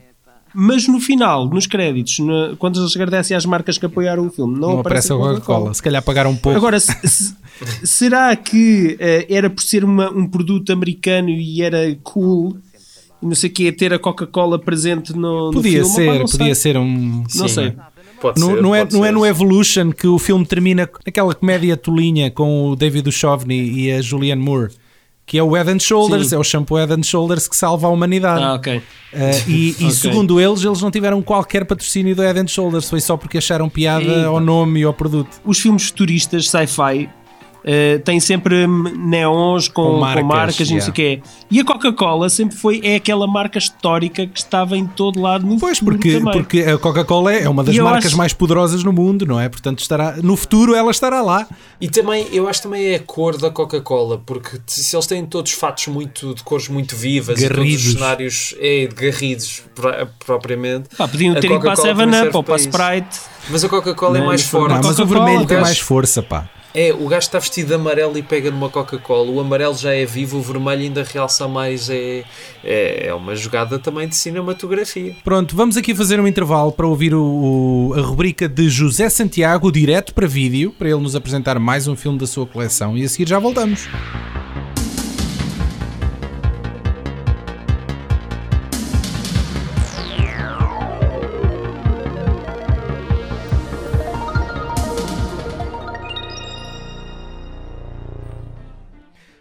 Mas 0.55 0.87
no 0.89 0.99
final, 1.01 1.49
nos 1.49 1.67
créditos, 1.67 2.19
na- 2.21 2.55
quando 2.59 2.81
eles 2.81 2.95
agradecem 2.97 3.37
às 3.37 3.45
marcas 3.45 3.77
que 3.79 3.87
apoiaram 3.87 4.27
o 4.27 4.31
filme, 4.31 4.55
não, 4.59 4.71
Não 4.75 4.81
aparece 4.81 5.13
a 5.13 5.17
Coca-Cola. 5.17 5.75
Se 5.75 5.83
calhar 5.83 6.03
pagaram 6.03 6.31
um 6.31 6.37
pouco. 6.37 6.57
Agora, 6.57 6.79
se- 6.81 6.97
se- 7.07 7.35
será 7.85 8.35
que 8.37 8.97
eh, 8.99 9.27
era 9.29 9.51
por 9.51 9.63
ser 9.63 9.85
uma- 9.85 10.11
um 10.11 10.27
produto 10.27 10.73
americano 10.73 11.29
e 11.29 11.63
era 11.63 11.79
cool, 12.03 12.57
e 13.23 13.27
não 13.27 13.35
sei 13.35 13.51
o 13.51 13.53
quê, 13.53 13.73
ter 13.73 13.93
a 13.93 13.99
Coca-Cola 13.99 14.59
presente 14.59 15.13
no, 15.13 15.47
no 15.49 15.53
podia 15.53 15.85
filme? 15.85 15.89
ser, 15.95 16.07
não 16.21 16.27
podia 16.27 16.55
sei. 16.55 16.55
ser 16.55 16.77
um. 16.79 17.25
Não 17.35 17.49
Sim, 17.49 17.49
sei. 17.49 17.73
Pode 18.21 18.41
Não, 18.41 18.49
ser, 18.55 18.63
não 18.63 18.75
é, 18.75 18.89
não 18.91 19.05
é 19.05 19.13
no 19.13 19.25
Evolution 19.25 19.93
que 19.93 20.07
o 20.09 20.19
filme 20.19 20.45
termina 20.45 20.89
naquela 21.07 21.33
comédia 21.35 21.77
tolinha 21.77 22.31
com 22.33 22.71
o 22.71 22.75
David 22.77 23.03
Duchovny 23.05 23.55
e 23.71 23.93
a 23.93 24.03
Julianne 24.03 24.43
Moore, 24.43 24.73
que 25.29 25.37
é 25.37 25.43
o 25.43 25.53
Head 25.53 25.71
and 25.71 25.79
Shoulders, 25.79 26.29
Sim. 26.29 26.37
é 26.37 26.39
o 26.39 26.43
shampoo 26.43 26.79
Head 26.79 26.91
and 26.95 27.03
Shoulders 27.03 27.47
que 27.47 27.55
salva 27.55 27.87
a 27.87 27.91
humanidade. 27.91 28.43
Ah, 28.43 28.55
ok. 28.55 28.79
Uh, 28.79 28.83
e, 29.47 29.69
e 29.79 29.85
Ok. 29.85 29.91
segundo 29.91 30.41
eles, 30.41 30.65
eles 30.65 30.81
não 30.81 30.91
tiveram 30.91 31.21
qualquer 31.21 31.67
patrocínio 31.67 32.17
do 32.17 32.23
Head 32.23 32.41
and 32.41 32.47
Shoulders, 32.47 32.89
foi 32.89 33.01
só 33.01 33.15
porque 33.15 33.37
acharam 33.37 33.69
piada 33.69 34.05
Eita. 34.05 34.27
ao 34.27 34.41
nome 34.41 34.81
e 34.81 34.85
ao 34.85 34.95
produto. 34.95 35.39
Os 35.45 35.59
filmes 35.61 35.85
futuristas, 35.89 36.49
sci-fi, 36.49 37.11
eh, 37.71 37.99
têm 37.99 38.19
sempre 38.19 38.67
neons 38.67 39.69
com, 39.69 39.83
Com 39.83 39.91
com 39.93 40.01
marcas, 40.01 40.25
marcas, 40.27 40.71
e 40.71 40.75
não 40.75 40.81
sei 40.81 40.91
o 40.91 40.93
quê. 40.95 41.23
E 41.51 41.61
a 41.61 41.65
Coca-Cola 41.65 42.31
sempre 42.31 42.57
foi 42.57 42.81
é 42.83 42.95
aquela 42.97 43.27
marca 43.27 43.59
histórica 43.59 44.27
que 44.27 44.39
estava 44.39 44.75
em 44.77 44.87
todo 44.87 45.21
lado 45.21 45.47
no 45.47 45.59
Pois, 45.59 45.79
futuro 45.79 45.97
porque, 45.97 46.13
também. 46.19 46.33
porque 46.33 46.61
a 46.63 46.79
Coca-Cola 46.79 47.35
é 47.35 47.47
uma 47.49 47.63
das 47.63 47.75
E 47.75 47.81
marcas 47.83 48.07
acho- 48.07 48.17
mais 48.17 48.33
poderosas 48.33 48.83
no 48.83 48.93
mundo, 48.93 49.27
não 49.27 49.39
é? 49.39 49.49
Portanto, 49.51 49.81
estará, 49.81 50.17
no 50.23 50.35
futuro 50.35 50.75
ela 50.75 50.91
estará 50.91 51.21
lá. 51.21 51.47
E 51.79 51.89
também, 51.91 52.27
eu 52.33 52.49
acho 52.49 52.63
também 52.63 52.85
é 52.87 52.95
a 52.97 53.01
cor 53.01 53.37
da 53.37 53.51
Coca-Cola, 53.51 54.21
porque 54.25 54.59
se 54.67 54.97
eles 54.97 55.07
têm 55.07 55.27
todos 55.27 55.53
fatos 55.53 55.87
muito, 55.89 56.35
de 56.35 56.43
cores 56.43 56.69
muito 56.69 56.97
vivas 56.97 57.39
e 57.39 57.43
todos 57.43 57.57
Garridos. 57.59 57.87
os 57.87 57.93
cenários 57.93 58.55
é, 58.59 58.89
garridos 58.95 59.63
pro- 59.75 60.09
propriamente. 60.25 60.89
Pá, 60.97 61.07
podiam 61.07 61.37
a 61.37 61.41
ter 61.41 61.49
ido 61.51 61.61
para 61.61 61.73
a 61.73 61.77
Coca-Cola 61.77 61.95
7 61.95 61.99
também 62.11 62.29
Up 62.29 62.37
ou 62.39 62.43
para 62.43 62.55
a. 62.55 62.59
Sprite. 62.59 63.21
Mas 63.51 63.65
a 63.65 63.69
Coca-Cola 63.69 64.19
é 64.19 64.23
mais 64.25 64.43
forte. 64.43 64.75
Não, 64.75 64.83
mas 64.83 64.99
o 64.99 65.07
vermelho 65.07 65.39
tem 65.41 65.47
gajo- 65.57 65.61
mais 65.63 65.79
força, 65.79 66.23
pá. 66.23 66.49
É, 66.75 66.93
o 66.93 67.09
gajo 67.09 67.27
está 67.27 67.39
vestido 67.39 67.69
de 67.69 67.75
amarelo 67.75 68.17
e 68.19 68.23
pega 68.23 68.51
numa 68.51 68.69
Coca-Cola. 68.69 69.31
O 69.31 69.41
amarelo 69.41 69.75
já 69.75 69.95
é 69.95 70.05
vivo, 70.05 70.39
o 70.39 70.43
vermelho 70.43 70.83
ainda 70.83 71.03
realça 71.03 71.49
mais. 71.49 71.89
É, 71.89 72.25
é, 72.63 73.07
é 73.09 73.15
uma 73.15 73.35
jogada 73.35 73.79
também 73.79 74.07
de 74.07 74.15
cinematografia. 74.15 75.17
Pronto, 75.25 75.57
vamos 75.57 75.77
aqui 75.77 75.95
fazer 75.95 76.21
um 76.21 76.27
intervalo 76.27 76.71
para 76.71 76.87
ouvir 76.87 77.15
o, 77.15 77.23
o- 77.23 77.95
a 77.97 78.01
rubrica 78.03 78.49
de 78.49 78.69
José 78.69 79.09
Santiago, 79.09 79.73
direto 79.73 80.13
para 80.15 80.27
vídeo, 80.27 80.75
para 80.79 80.89
ele 80.91 81.01
nos 81.01 81.17
apresentar 81.17 81.59
mais 81.59 81.89
um 81.89 81.97
filme 81.97 82.19
da 82.19 82.27
sua 82.27 82.47
coleção 82.47 82.97
e 82.97 83.03
a 83.05 83.09
seguir 83.09 83.29
já 83.29 83.39
voltamos. 83.39 83.89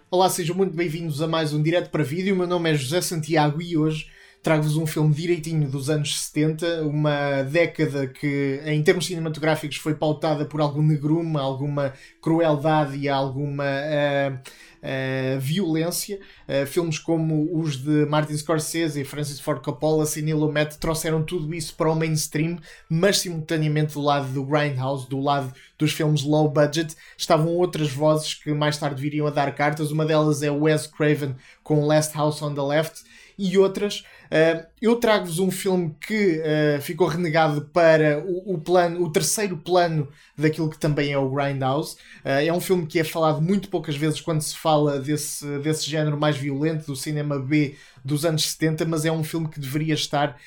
Olá, 0.10 0.30
sejam 0.30 0.56
muito 0.56 0.74
bem-vindos 0.74 1.22
a 1.22 1.28
mais 1.28 1.52
um 1.52 1.62
Direto 1.62 1.90
para 1.90 2.02
Vídeo. 2.02 2.34
O 2.34 2.38
meu 2.38 2.48
nome 2.48 2.72
é 2.72 2.76
José 2.76 3.02
Santiago 3.02 3.62
e 3.62 3.76
hoje 3.76 4.08
trago-vos 4.42 4.78
um 4.78 4.88
filme 4.88 5.14
direitinho 5.14 5.70
dos 5.70 5.90
anos 5.90 6.18
70, 6.18 6.84
uma 6.84 7.44
década 7.44 8.08
que, 8.08 8.62
em 8.66 8.82
termos 8.82 9.06
cinematográficos, 9.06 9.76
foi 9.76 9.96
pautada 9.96 10.46
por 10.46 10.62
algum 10.62 10.82
negrume, 10.82 11.36
alguma 11.36 11.94
crueldade 12.22 12.96
e 12.98 13.10
alguma 13.10 13.66
ah, 13.66 14.42
uh, 14.84 15.40
violência. 15.40 16.20
Uh, 16.48 16.66
filmes 16.66 17.00
como 17.00 17.50
os 17.60 17.78
de 17.78 18.06
Martin 18.06 18.38
Scorsese 18.38 19.04
Francis 19.04 19.40
Ford 19.40 19.62
Coppola, 19.62 20.06
Sidney 20.06 20.34
Lumet, 20.34 20.78
trouxeram 20.78 21.24
tudo 21.24 21.54
isso 21.54 21.76
para 21.76 21.92
o 21.92 21.96
mainstream, 21.96 22.58
mas 22.90 23.20
simultaneamente 23.20 23.94
do 23.94 24.02
lado 24.02 24.28
do 24.34 24.44
Grindhouse, 24.44 25.10
do 25.10 25.20
lado 25.20 25.54
dos 25.78 25.92
filmes 25.92 26.24
low 26.24 26.50
budget, 26.50 26.96
estavam 27.18 27.56
outras 27.56 27.92
vozes 27.92 28.34
que 28.34 28.54
mais 28.54 28.78
tarde 28.78 29.02
viriam 29.02 29.28
a 29.28 29.32
dar 29.32 29.54
cartas. 29.54 29.92
Uma 29.92 30.06
delas 30.06 30.42
é 30.42 30.50
Wes 30.50 30.88
Craven 30.88 31.36
com 31.64 31.86
Last 31.86 32.16
House 32.16 32.42
on 32.42 32.54
the 32.54 32.62
Left 32.62 33.04
e 33.38 33.58
outras. 33.58 34.04
Uh, 34.28 34.66
eu 34.82 34.96
trago-vos 34.98 35.40
um 35.40 35.50
filme 35.50 35.96
que 36.00 36.40
uh, 36.40 36.82
ficou 36.82 37.08
renegado 37.08 37.62
para 37.74 38.20
o, 38.20 38.56
o, 38.56 38.58
plano, 38.60 39.04
o 39.04 39.12
terceiro 39.12 39.58
plano 39.58 40.08
daquilo 40.38 40.70
que 40.70 40.78
também 40.78 41.12
é 41.12 41.18
o 41.18 41.30
Grindhouse. 41.30 41.96
Uh, 42.24 42.46
é 42.46 42.54
um 42.54 42.60
filme 42.60 42.86
que 42.86 43.00
é 43.00 43.04
falado 43.04 43.42
muito 43.42 43.70
poucas 43.70 43.96
vezes 43.96 44.22
quando 44.22 44.42
se 44.42 44.56
fala 44.56 45.00
desse, 45.00 45.46
desse 45.60 45.90
género 45.90 46.20
mais 46.20 46.38
violento, 46.38 46.88
do 46.88 46.96
cinema 46.96 47.40
B 47.40 47.76
dos 48.04 48.26
anos 48.26 48.50
70, 48.52 48.86
mas 48.86 49.06
é 49.06 49.12
um 49.12 49.24
filme 49.24 49.50
que 49.50 49.60
deveria 49.60 49.94
estar 49.94 50.38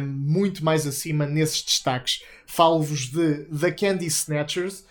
muito 0.00 0.64
mais 0.64 0.86
acima 0.86 1.26
nesses 1.26 1.60
destaques. 1.62 2.22
Falo-vos 2.46 3.10
de 3.10 3.46
The 3.46 3.72
Candy 3.72 4.06
Snatchers, 4.06 4.84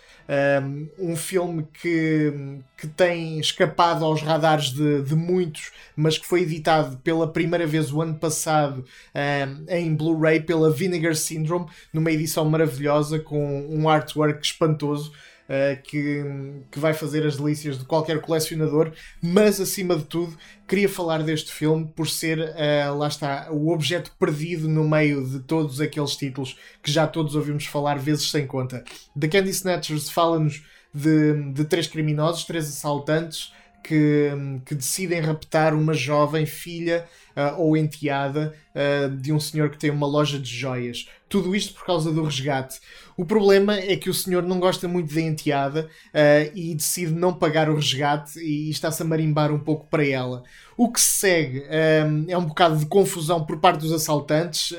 um 1.00 1.16
filme 1.16 1.68
que, 1.82 2.32
que 2.78 2.88
tem 2.88 3.40
escapado 3.40 4.06
aos 4.06 4.22
radares 4.22 4.66
de, 4.66 5.02
de 5.02 5.16
muitos, 5.16 5.72
mas 5.96 6.20
que 6.20 6.28
foi 6.28 6.42
editado 6.42 6.98
pela 6.98 7.28
primeira 7.28 7.66
vez 7.66 7.92
o 7.92 8.00
ano 8.00 8.14
passado 8.14 8.86
um, 9.16 9.66
em 9.76 9.96
Blu-ray 9.96 10.42
pela 10.42 10.72
Vinegar 10.72 11.16
Syndrome, 11.16 11.66
numa 11.92 12.12
edição 12.12 12.46
maravilhosa 12.46 13.20
com 13.20 13.68
um 13.70 13.90
artwork 13.90 14.46
espantoso. 14.46 15.12
Uh, 15.50 15.82
que, 15.82 16.24
que 16.70 16.78
vai 16.78 16.94
fazer 16.94 17.26
as 17.26 17.38
delícias 17.38 17.80
de 17.80 17.84
qualquer 17.84 18.22
colecionador, 18.22 18.92
mas 19.20 19.60
acima 19.60 19.96
de 19.96 20.04
tudo 20.04 20.38
queria 20.68 20.88
falar 20.88 21.24
deste 21.24 21.52
filme 21.52 21.92
por 21.96 22.08
ser, 22.08 22.38
uh, 22.38 22.96
lá 22.96 23.08
está, 23.08 23.48
o 23.50 23.74
objeto 23.74 24.12
perdido 24.20 24.70
no 24.70 24.88
meio 24.88 25.28
de 25.28 25.40
todos 25.40 25.82
aqueles 25.82 26.16
títulos 26.16 26.56
que 26.84 26.92
já 26.92 27.08
todos 27.08 27.34
ouvimos 27.34 27.66
falar 27.66 27.98
vezes 27.98 28.30
sem 28.30 28.46
conta. 28.46 28.84
The 29.20 29.28
Candy 29.28 29.50
Snatchers 29.50 30.12
fala-nos 30.12 30.62
de, 30.94 31.52
de 31.52 31.66
três 31.66 31.88
criminosos, 31.88 32.46
três 32.46 32.68
assaltantes 32.70 33.52
que, 33.84 34.32
que 34.66 34.76
decidem 34.76 35.20
raptar 35.20 35.74
uma 35.74 35.94
jovem 35.94 36.46
filha 36.46 37.08
uh, 37.40 37.62
ou 37.62 37.78
enteada 37.78 38.54
uh, 38.76 39.10
de 39.18 39.32
um 39.32 39.40
senhor 39.40 39.70
que 39.70 39.78
tem 39.78 39.90
uma 39.90 40.06
loja 40.06 40.38
de 40.38 40.50
joias. 40.50 41.08
Tudo 41.30 41.56
isto 41.56 41.74
por 41.74 41.86
causa 41.86 42.12
do 42.12 42.24
resgate. 42.24 42.80
O 43.16 43.26
problema 43.26 43.76
é 43.78 43.96
que 43.96 44.10
o 44.10 44.14
senhor 44.14 44.44
não 44.44 44.60
gosta 44.60 44.88
muito 44.88 45.14
da 45.14 45.22
enteada 45.22 45.90
uh, 46.08 46.52
e 46.54 46.76
decide 46.76 47.14
não 47.14 47.34
pagar 47.34 47.70
o 47.70 47.76
resgate 47.76 48.40
e 48.40 48.70
está-se 48.70 49.02
a 49.02 49.06
marimbar 49.06 49.52
um 49.52 49.60
pouco 49.60 49.88
para 49.88 50.06
ela. 50.06 50.44
O 50.76 50.92
que 50.92 51.00
se 51.00 51.20
segue 51.20 51.66
é 51.70 52.38
um 52.38 52.46
bocado 52.46 52.78
de 52.78 52.86
confusão 52.86 53.46
por 53.46 53.60
parte 53.60 53.82
dos 53.82 53.92
assaltantes, 53.92 54.74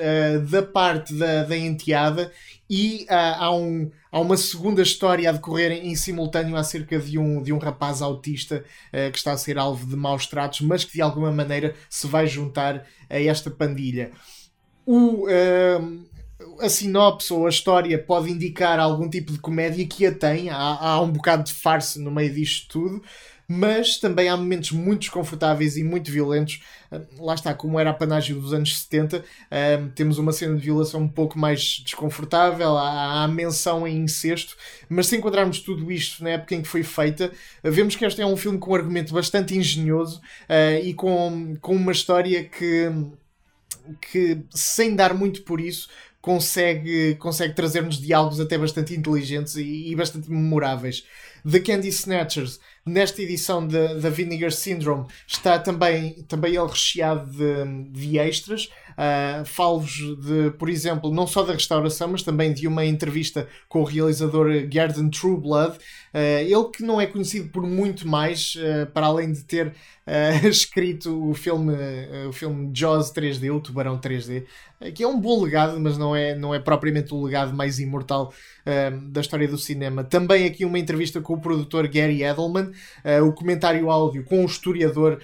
da 0.51 0.63
parte 0.63 1.13
da, 1.13 1.43
da 1.43 1.55
enteada 1.55 2.33
e 2.71 3.05
há 3.09 3.53
um 3.53 3.91
há 4.13 4.21
uma 4.21 4.37
segunda 4.37 4.81
história 4.81 5.29
a 5.29 5.33
decorrer 5.33 5.73
em 5.73 5.95
simultâneo 5.97 6.57
acerca 6.57 6.99
de 6.99 7.19
um, 7.19 7.43
de 7.43 7.53
um 7.53 7.59
rapaz 7.59 8.01
autista 8.01 8.65
uh, 8.89 9.11
que 9.11 9.19
está 9.19 9.33
a 9.33 9.37
ser 9.37 9.59
alvo 9.59 9.87
de 9.87 9.97
maus 9.97 10.27
tratos, 10.27 10.61
mas 10.61 10.85
que 10.85 10.95
de 10.95 11.03
alguma 11.03 11.33
maneira 11.33 11.75
se 11.89 12.07
vai 12.07 12.27
juntar 12.27 12.87
a 13.09 13.21
esta 13.21 13.51
pandilha. 13.51 14.13
O, 14.87 15.27
uh, 15.27 16.07
a 16.61 16.69
sinopse 16.69 17.33
ou 17.33 17.47
a 17.47 17.51
história 17.51 17.99
pode 17.99 18.31
indicar 18.31 18.79
algum 18.79 19.09
tipo 19.09 19.33
de 19.33 19.39
comédia 19.39 19.87
que 19.87 20.07
a 20.07 20.15
tem, 20.15 20.49
há, 20.51 20.57
há 20.57 21.01
um 21.01 21.11
bocado 21.11 21.45
de 21.45 21.53
farsa 21.53 22.01
no 22.01 22.11
meio 22.11 22.33
disto 22.33 22.69
tudo, 22.69 23.03
mas 23.47 23.99
também 23.99 24.29
há 24.29 24.37
momentos 24.37 24.71
muito 24.71 25.01
desconfortáveis 25.01 25.77
e 25.77 25.83
muito 25.83 26.11
violentos. 26.11 26.61
Ah, 26.91 27.01
lá 27.19 27.35
está, 27.35 27.55
como 27.55 27.79
era 27.79 27.91
a 27.91 27.95
panágio 27.95 28.41
dos 28.41 28.53
anos 28.53 28.81
70, 28.81 29.19
um, 29.19 29.21
ah, 29.51 29.91
temos 29.95 30.19
uma 30.19 30.33
cena 30.33 30.57
de 30.57 30.63
violação 30.63 31.03
um 31.03 31.09
pouco 31.09 31.39
mais 31.39 31.81
desconfortável, 31.85 32.77
há, 32.77 33.25
há 33.25 33.29
menção 33.29 33.87
em 33.87 33.99
incesto, 33.99 34.57
mas 34.89 35.07
se 35.07 35.17
encontrarmos 35.17 35.61
tudo 35.61 35.91
isto 35.93 36.23
na 36.25 36.31
época 36.31 36.55
em 36.55 36.63
que 36.63 36.69
foi 36.69 36.83
feita, 36.83 37.31
vemos 37.63 37.97
que 37.97 38.05
este 38.05 38.21
é 38.21 38.27
um 38.27 38.37
filme 38.37 38.59
com 38.59 38.73
um 38.73 38.75
argumento 38.75 39.15
bastante 39.15 39.57
engenhoso 39.57 40.21
uh, 40.49 40.85
e 40.85 40.95
com, 40.95 41.57
com 41.61 41.75
uma 41.75 41.93
história 41.93 42.45
que, 42.45 42.91
que, 44.01 44.39
sem 44.51 44.95
dar 44.95 45.15
muito 45.15 45.43
por 45.43 45.61
isso, 45.61 45.89
consegue, 46.21 47.15
consegue 47.17 47.55
trazer-nos 47.55 48.01
diálogos 48.01 48.41
até 48.41 48.59
bastante 48.59 48.95
inteligentes 48.95 49.57
e, 49.57 49.91
e 49.91 49.97
bastante 49.97 50.31
memoráveis. 50.31 51.05
The 51.51 51.61
Candy 51.61 51.89
Snatchers 51.89 52.61
Nesta 52.87 53.21
edição 53.21 53.67
da 53.67 54.09
Vinegar 54.09 54.51
Syndrome 54.51 55.07
está 55.27 55.59
também, 55.59 56.23
também 56.27 56.57
ele 56.57 56.67
recheado 56.67 57.31
de, 57.31 57.91
de 57.91 58.19
extras. 58.19 58.71
Uh, 59.01 59.45
Falo-vos 59.45 59.93
de, 60.19 60.51
por 60.59 60.69
exemplo, 60.69 61.13
não 61.13 61.27
só 61.27 61.43
da 61.43 61.53
restauração, 61.53 62.09
mas 62.09 62.23
também 62.23 62.53
de 62.53 62.67
uma 62.67 62.85
entrevista 62.85 63.47
com 63.69 63.81
o 63.81 63.85
realizador 63.85 64.49
Garden 64.67 65.09
Trueblood. 65.09 65.77
Uh, 66.13 66.41
ele 66.41 66.65
que 66.75 66.83
não 66.83 67.01
é 67.01 67.07
conhecido 67.07 67.51
por 67.51 67.67
muito 67.67 68.09
mais, 68.09 68.55
uh, 68.57 68.91
para 68.93 69.07
além 69.07 69.33
de 69.33 69.45
ter 69.45 69.75
escrito 70.43 71.31
o 71.31 71.35
filme, 71.35 71.73
o 72.29 72.33
filme 72.33 72.71
Jaws 72.75 73.13
3D, 73.13 73.55
o 73.55 73.61
Tubarão 73.61 73.97
3D, 73.97 74.45
que 74.93 75.05
é 75.05 75.07
um 75.07 75.21
bom 75.21 75.41
legado, 75.45 75.79
mas 75.79 75.97
não 75.97 76.17
é, 76.17 76.35
não 76.35 76.53
é 76.53 76.59
propriamente 76.59 77.15
o 77.15 77.23
legado 77.23 77.55
mais 77.55 77.79
imortal 77.79 78.33
da 79.09 79.21
história 79.21 79.49
do 79.49 79.59
cinema. 79.59 80.05
Também 80.05 80.47
aqui 80.47 80.65
uma 80.65 80.79
entrevista 80.79 81.21
com 81.21 81.35
o 81.35 81.41
produtor 81.41 81.87
Gary 81.89 82.23
Edelman, 82.23 82.71
o 83.27 83.33
comentário 83.33 83.91
áudio 83.91 84.25
com 84.25 84.43
o 84.43 84.47
historiador 84.47 85.21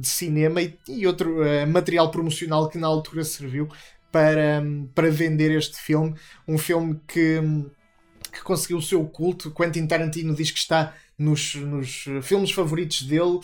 de 0.00 0.06
cinema 0.06 0.62
e, 0.62 0.78
e 0.88 1.06
outro 1.06 1.36
material 1.68 2.10
promocional 2.10 2.68
que 2.68 2.78
na 2.78 2.86
altura 2.86 3.24
serviu 3.24 3.68
para, 4.10 4.62
para 4.94 5.10
vender 5.10 5.50
este 5.52 5.80
filme. 5.80 6.14
Um 6.46 6.58
filme 6.58 7.00
que, 7.06 7.40
que 8.30 8.42
conseguiu 8.42 8.78
o 8.78 8.82
seu 8.82 9.04
culto. 9.04 9.50
Quentin 9.50 9.86
Tarantino 9.86 10.34
diz 10.34 10.50
que 10.50 10.58
está 10.58 10.94
nos, 11.20 11.54
nos 11.54 12.06
filmes 12.22 12.50
favoritos 12.50 13.02
dele, 13.02 13.36
uh, 13.36 13.42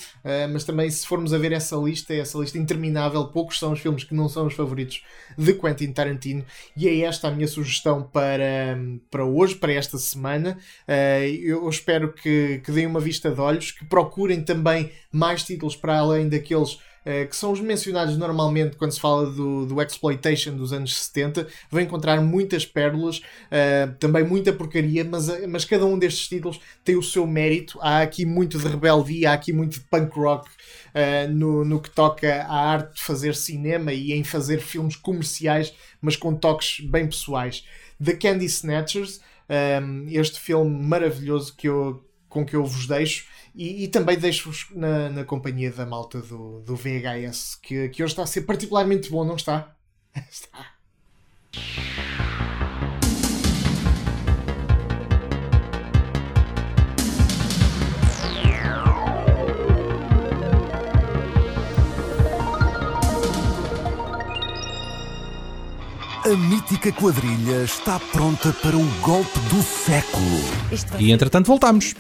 mas 0.51 0.64
também 0.64 0.88
se 0.90 1.07
formos 1.07 1.35
a 1.35 1.38
ver 1.38 1.53
essa 1.53 1.77
lista, 1.77 2.14
essa 2.14 2.38
lista 2.38 2.57
interminável, 2.57 3.27
poucos 3.27 3.59
são 3.59 3.72
os 3.72 3.81
filmes 3.81 4.03
que 4.03 4.14
não 4.14 4.31
são 4.31 4.46
os 4.46 4.55
favoritos 4.55 5.03
de 5.37 5.53
Quentin 5.53 5.92
Tarantino, 5.92 6.42
e 6.75 6.88
é 6.88 7.01
esta 7.01 7.29
a 7.29 7.31
minha 7.31 7.46
sugestão 7.46 8.03
para, 8.03 8.79
para 9.11 9.27
hoje, 9.27 9.57
para 9.57 9.75
esta 9.75 9.99
semana. 9.99 10.59
Uh, 10.88 11.27
eu 11.44 11.68
espero 11.68 12.14
que, 12.14 12.62
que 12.64 12.72
deem 12.72 12.87
uma 12.87 13.01
vista 13.01 13.31
de 13.31 13.40
olhos, 13.40 13.70
que 13.72 13.85
procurem 13.85 14.42
também 14.42 14.90
mais 15.12 15.42
títulos 15.42 15.77
para 15.77 15.99
além 15.99 16.31
daqueles 16.31 16.79
eh, 17.09 17.25
que 17.25 17.37
são 17.37 17.53
os 17.53 17.61
mencionados 17.61 18.16
normalmente 18.16 18.77
quando 18.77 18.90
se 18.90 18.99
fala 18.99 19.31
do, 19.31 19.64
do 19.64 19.81
exploitation 19.81 20.57
dos 20.57 20.73
anos 20.73 20.92
70, 21.05 21.47
vão 21.71 21.81
encontrar 21.81 22.21
muitas 22.21 22.66
pérolas, 22.66 23.19
uh, 23.19 23.95
também 24.01 24.25
muita 24.25 24.53
porcaria, 24.53 25.05
mas, 25.05 25.29
eh, 25.29 25.47
mas 25.47 25.64
cada 25.64 25.87
um 25.87 25.97
destes 25.97 26.27
títulos 26.27 26.61
tem 26.83 26.97
o 26.97 27.03
seu 27.05 27.25
mérito. 27.25 27.79
Há 27.81 28.03
aqui 28.03 28.27
muito 28.27 28.59
de 28.59 28.66
rebeldia, 28.66 29.31
há 29.31 29.35
aqui 29.35 29.53
muito 29.53 29.79
de 29.79 29.87
punk 29.88 30.19
rock 30.19 30.51
uh, 30.51 31.33
no, 31.33 31.64
no 31.64 31.81
que 31.81 31.90
toca 31.90 32.42
à 32.42 32.73
arte 32.73 32.97
de 32.97 33.03
fazer 33.05 33.37
cinema 33.37 33.92
e 33.92 34.12
em 34.12 34.25
fazer 34.25 34.59
filmes 34.59 34.97
comerciais, 34.97 35.73
mas 36.01 36.16
com 36.16 36.35
toques 36.35 36.81
bem 36.81 37.07
pessoais. 37.07 37.64
The 38.03 38.14
Candy 38.14 38.47
Snatchers, 38.47 39.21
um, 39.81 40.09
este 40.09 40.40
filme 40.40 40.77
maravilhoso 40.83 41.55
que 41.57 41.69
eu, 41.69 42.05
com 42.29 42.45
que 42.45 42.57
eu 42.57 42.64
vos 42.64 42.88
deixo 42.88 43.27
e, 43.57 43.85
e 43.85 43.88
também 43.88 44.19
deixo-vos 44.19 44.66
na, 44.75 45.09
na, 45.09 45.25
companhia 45.25 45.73
da 45.73 45.87
malta 45.87 46.21
do, 46.21 46.61
do 46.61 46.77
VHS, 46.77 47.59
que, 47.62 47.88
que 47.88 48.03
hoje 48.05 48.12
está 48.12 48.23
a 48.23 48.27
ser 48.27 48.42
particularmente 48.42 49.11
bom, 49.11 49.25
não 49.25 49.37
está? 49.37 49.75
está. 50.31 50.77
A 66.27 66.37
mítica 66.37 66.90
quadrilha 66.90 67.62
está 67.62 68.01
pronta 68.01 68.53
para 68.55 68.77
o 68.77 68.85
golpe 69.01 69.38
do 69.49 69.62
século. 69.62 70.25
E 70.99 71.12
entretanto 71.12 71.47
voltamos. 71.47 71.95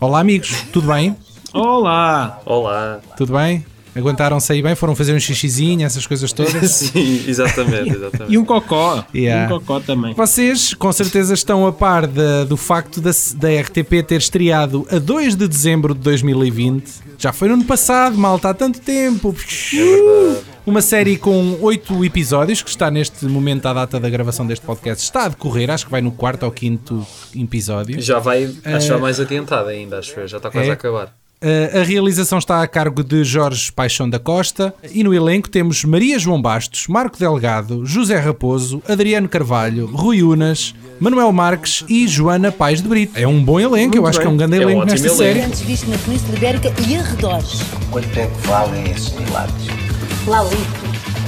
Olá, 0.00 0.20
amigos, 0.20 0.62
tudo 0.72 0.86
bem? 0.92 1.16
Olá! 1.52 2.40
Olá! 2.46 3.00
Tudo 3.16 3.32
bem? 3.32 3.66
Aguentaram-se 3.96 4.52
aí 4.52 4.62
bem? 4.62 4.76
Foram 4.76 4.94
fazer 4.94 5.12
um 5.12 5.18
xixizinho, 5.18 5.84
essas 5.84 6.06
coisas 6.06 6.32
todas? 6.32 6.70
Sim, 6.70 7.24
exatamente, 7.26 7.90
exatamente. 7.96 8.30
e 8.32 8.38
um 8.38 8.44
cocó. 8.44 9.04
Yeah. 9.12 9.52
Um 9.52 9.58
cocó 9.58 9.80
também. 9.80 10.14
Vocês, 10.14 10.72
com 10.72 10.92
certeza, 10.92 11.34
estão 11.34 11.66
a 11.66 11.72
par 11.72 12.06
de, 12.06 12.44
do 12.44 12.56
facto 12.56 13.00
da, 13.00 13.10
da 13.34 13.60
RTP 13.60 14.06
ter 14.06 14.18
estreado 14.18 14.86
a 14.88 15.00
2 15.00 15.34
de 15.34 15.48
dezembro 15.48 15.92
de 15.94 16.00
2020. 16.00 16.92
Já 17.18 17.32
foi 17.32 17.48
no 17.48 17.54
ano 17.54 17.64
passado, 17.64 18.16
malta, 18.16 18.50
há 18.50 18.54
tanto 18.54 18.80
tempo. 18.80 19.34
É 19.74 19.76
verdade. 19.76 20.44
Uma 20.68 20.82
série 20.82 21.16
com 21.16 21.56
oito 21.62 22.04
episódios, 22.04 22.60
que 22.60 22.68
está 22.68 22.90
neste 22.90 23.24
momento, 23.24 23.64
à 23.64 23.72
data 23.72 23.98
da 23.98 24.10
gravação 24.10 24.46
deste 24.46 24.66
podcast, 24.66 25.02
está 25.02 25.24
a 25.24 25.28
decorrer, 25.28 25.70
acho 25.70 25.86
que 25.86 25.90
vai 25.90 26.02
no 26.02 26.12
quarto 26.12 26.42
ou 26.42 26.52
quinto 26.52 27.06
episódio. 27.34 27.98
Já 28.02 28.18
vai, 28.18 28.44
acho 28.44 28.88
que 28.88 28.92
uh, 28.92 29.00
mais 29.00 29.18
adiantada 29.18 29.70
ainda, 29.70 29.98
acho 29.98 30.14
que 30.14 30.26
já 30.26 30.36
está 30.36 30.50
quase 30.50 30.68
é? 30.68 30.72
a 30.72 30.74
acabar. 30.74 31.06
Uh, 31.42 31.80
a 31.80 31.82
realização 31.84 32.36
está 32.36 32.62
a 32.62 32.66
cargo 32.66 33.02
de 33.02 33.24
Jorge 33.24 33.72
Paixão 33.72 34.10
da 34.10 34.18
Costa 34.18 34.74
e 34.92 35.02
no 35.02 35.14
elenco 35.14 35.48
temos 35.48 35.82
Maria 35.84 36.18
João 36.18 36.42
Bastos, 36.42 36.86
Marco 36.86 37.18
Delgado, 37.18 37.86
José 37.86 38.18
Raposo, 38.18 38.82
Adriano 38.86 39.26
Carvalho, 39.26 39.86
Rui 39.86 40.22
Unas, 40.22 40.74
Manuel 41.00 41.32
Marques 41.32 41.82
e 41.88 42.06
Joana 42.06 42.52
Pais 42.52 42.82
de 42.82 42.88
Brito. 42.88 43.18
É 43.18 43.26
um 43.26 43.42
bom 43.42 43.58
elenco, 43.58 43.96
eu 43.96 44.06
acho 44.06 44.20
que 44.20 44.26
é 44.26 44.28
um 44.28 44.36
grande 44.36 44.56
É 44.56 44.58
um 44.58 44.62
elenco 44.64 44.82
ótimo 44.82 44.92
nesta 44.92 45.06
elenco. 45.06 45.22
série. 45.22 45.40
Antes 45.40 45.60
visto 45.62 45.88
na 45.88 45.96
Península 45.96 46.36
Ibérica 46.36 46.74
e 46.86 46.94
arredores. 46.94 47.62
Quanto 47.90 48.18
é 48.18 48.26
que 48.26 48.46
valem 48.46 48.90
esses 48.90 49.14
milagres? 49.14 49.87
Ali. 50.32 50.56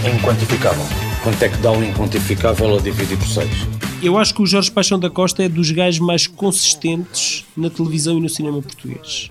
É 0.04 0.10
inquantificável. 0.14 0.84
Quanto 1.22 1.42
é 1.42 1.48
que 1.48 1.56
dá 1.58 1.70
um 1.72 1.82
inquantificável 1.82 2.76
a 2.76 2.80
dividir 2.80 3.16
por 3.18 3.26
6? 3.26 3.48
Eu 4.02 4.16
acho 4.16 4.34
que 4.34 4.42
o 4.42 4.46
Jorge 4.46 4.70
Paixão 4.70 4.98
da 4.98 5.10
Costa 5.10 5.42
é 5.42 5.48
dos 5.48 5.70
gajos 5.70 6.00
mais 6.00 6.26
consistentes 6.26 7.44
na 7.56 7.68
televisão 7.68 8.18
e 8.18 8.20
no 8.20 8.28
cinema 8.28 8.60
português. 8.62 9.30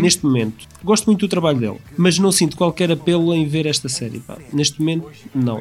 Neste 0.00 0.24
momento. 0.24 0.66
Gosto 0.84 1.06
muito 1.06 1.20
do 1.20 1.28
trabalho 1.28 1.58
dele, 1.58 1.76
mas 1.96 2.18
não 2.18 2.30
sinto 2.30 2.56
qualquer 2.56 2.92
apelo 2.92 3.34
em 3.34 3.46
ver 3.46 3.66
esta 3.66 3.88
série. 3.88 4.20
pá. 4.20 4.36
Neste 4.52 4.78
momento, 4.80 5.08
não. 5.34 5.58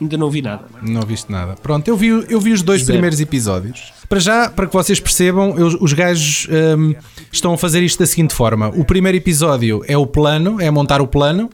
Ainda 0.00 0.16
não 0.16 0.30
vi 0.30 0.40
nada. 0.40 0.64
Não 0.80 1.02
viste 1.02 1.30
nada. 1.30 1.56
Pronto, 1.60 1.88
eu 1.88 1.96
vi, 1.96 2.06
eu 2.06 2.40
vi 2.40 2.52
os 2.52 2.62
dois 2.62 2.82
Zero. 2.82 2.92
primeiros 2.92 3.18
episódios. 3.20 3.92
Para 4.08 4.20
já, 4.20 4.48
para 4.48 4.68
que 4.68 4.72
vocês 4.72 5.00
percebam, 5.00 5.58
eu- 5.58 5.76
os 5.80 5.92
gajos 5.92 6.46
hum, 6.78 6.94
estão 7.32 7.52
a 7.52 7.58
fazer 7.58 7.82
isto 7.82 7.98
da 7.98 8.06
seguinte 8.06 8.32
forma: 8.32 8.68
o 8.68 8.84
primeiro 8.84 9.18
episódio 9.18 9.82
é 9.88 9.98
o 9.98 10.06
plano, 10.06 10.60
é 10.60 10.70
montar 10.70 11.00
o 11.00 11.06
plano, 11.08 11.50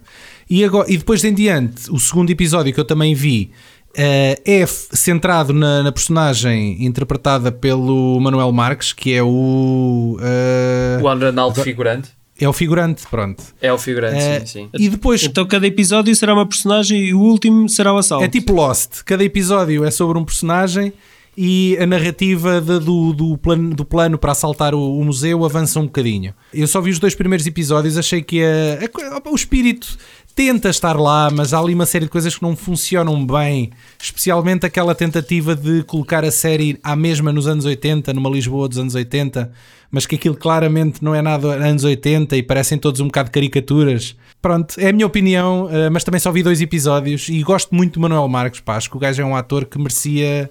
e, 0.49 0.65
agora, 0.65 0.91
e 0.91 0.97
depois 0.97 1.21
de 1.21 1.29
em 1.29 1.35
diante, 1.35 1.91
o 1.91 1.99
segundo 1.99 2.31
episódio 2.31 2.73
que 2.73 2.81
eu 2.81 2.85
também 2.85 3.15
vi. 3.15 3.51
eh, 3.97 4.41
é 4.45 4.61
f- 4.63 4.89
centrado 4.97 5.53
na, 5.53 5.83
na 5.85 5.93
personagem 5.93 6.85
interpretada 6.85 7.53
pelo 7.53 8.19
Manuel 8.21 8.51
Marques, 8.51 8.93
que 8.93 9.13
é 9.15 9.23
o. 9.23 10.19
eh, 10.21 10.99
O 11.03 11.09
Arnaldo 11.09 11.63
figurante. 11.63 12.11
é 12.41 12.49
o 12.49 12.53
figurante, 12.53 13.05
pronto. 13.09 13.43
É 13.63 13.73
o 13.73 13.79
figurante, 13.79 14.17
Eh, 14.19 14.41
sim, 14.41 14.47
sim. 14.47 14.69
E 14.77 14.89
depois 14.89 15.23
Então 15.23 15.47
cada 15.47 15.65
episódio 15.67 16.15
será 16.17 16.35
uma 16.35 16.45
personagem 16.47 17.05
e 17.05 17.15
o 17.15 17.21
último 17.21 17.69
será 17.69 17.93
o 17.93 17.99
assalto. 17.99 18.25
É 18.25 18.29
tipo 18.29 18.53
Lost. 18.53 19.03
Cada 19.05 19.23
episódio 19.23 19.85
é 19.85 19.91
sobre 19.93 20.19
um 20.19 20.25
personagem 20.25 20.93
e 21.37 21.77
a 21.81 21.87
narrativa 21.87 22.61
de- 22.61 22.79
do, 22.81 23.13
do, 23.13 23.39
plano, 23.39 23.75
do 23.75 23.85
plano 23.85 24.19
para 24.19 24.33
assaltar 24.33 24.75
o, 24.75 24.99
o 24.99 25.05
museu 25.05 25.45
avança 25.45 25.79
um 25.81 25.85
bocadinho. 25.85 26.35
Eu 26.53 26.67
só 26.67 26.81
vi 26.81 26.91
os 26.91 26.99
dois 26.99 27.15
primeiros 27.15 27.47
episódios, 27.47 27.97
achei 27.99 28.23
que 28.23 28.43
a- 28.43 28.79
a 29.25 29.31
o 29.31 29.35
espírito 29.37 29.97
tenta 30.35 30.69
estar 30.69 30.99
lá, 30.99 31.31
mas 31.31 31.55
há 31.55 31.59
ali 31.61 31.75
uma 31.75 31.87
série 31.87 32.07
de 32.07 32.11
coisas 32.11 32.37
que 32.37 32.43
não 32.43 32.57
funcionam 32.57 33.25
bem, 33.25 33.71
especialmente 34.01 34.67
aquela 34.67 34.95
tentativa 34.95 35.55
de 35.55 35.85
colocar 35.85 36.25
a 36.25 36.31
série 36.31 36.79
à 36.83 36.97
mesma 36.97 37.33
nos 37.33 37.47
anos 37.47 37.65
80, 37.65 38.13
numa 38.13 38.29
Lisboa 38.29 38.69
dos 38.69 38.79
anos 38.79 38.95
80, 38.95 39.53
mas 39.91 40.07
que 40.07 40.17
aquilo 40.17 40.35
claramente 40.35 41.05
não 41.05 41.15
é 41.15 41.23
nada 41.23 41.49
anos 41.55 41.85
80 41.85 42.37
e 42.37 42.43
parecem 42.43 42.77
todos 42.77 43.01
um 43.01 43.07
bocado 43.07 43.31
caricaturas. 43.31 44.17
Pronto, 44.43 44.75
é 44.79 44.89
a 44.89 44.93
minha 44.93 45.07
opinião, 45.07 45.69
eh, 45.71 45.89
mas 45.89 46.03
também 46.03 46.19
só 46.19 46.33
vi 46.33 46.43
dois 46.43 46.61
episódios 46.61 47.29
e 47.29 47.41
gosto 47.43 47.75
muito 47.75 47.95
do 47.95 48.01
Manuel 48.01 48.27
Marques, 48.29 48.61
pá, 48.61 48.77
acho 48.77 48.91
que 48.91 48.97
o 48.97 49.01
gajo 49.01 49.23
é 49.23 49.25
um 49.25 49.37
ator 49.37 49.65
que 49.65 49.79
merecia 49.79 50.51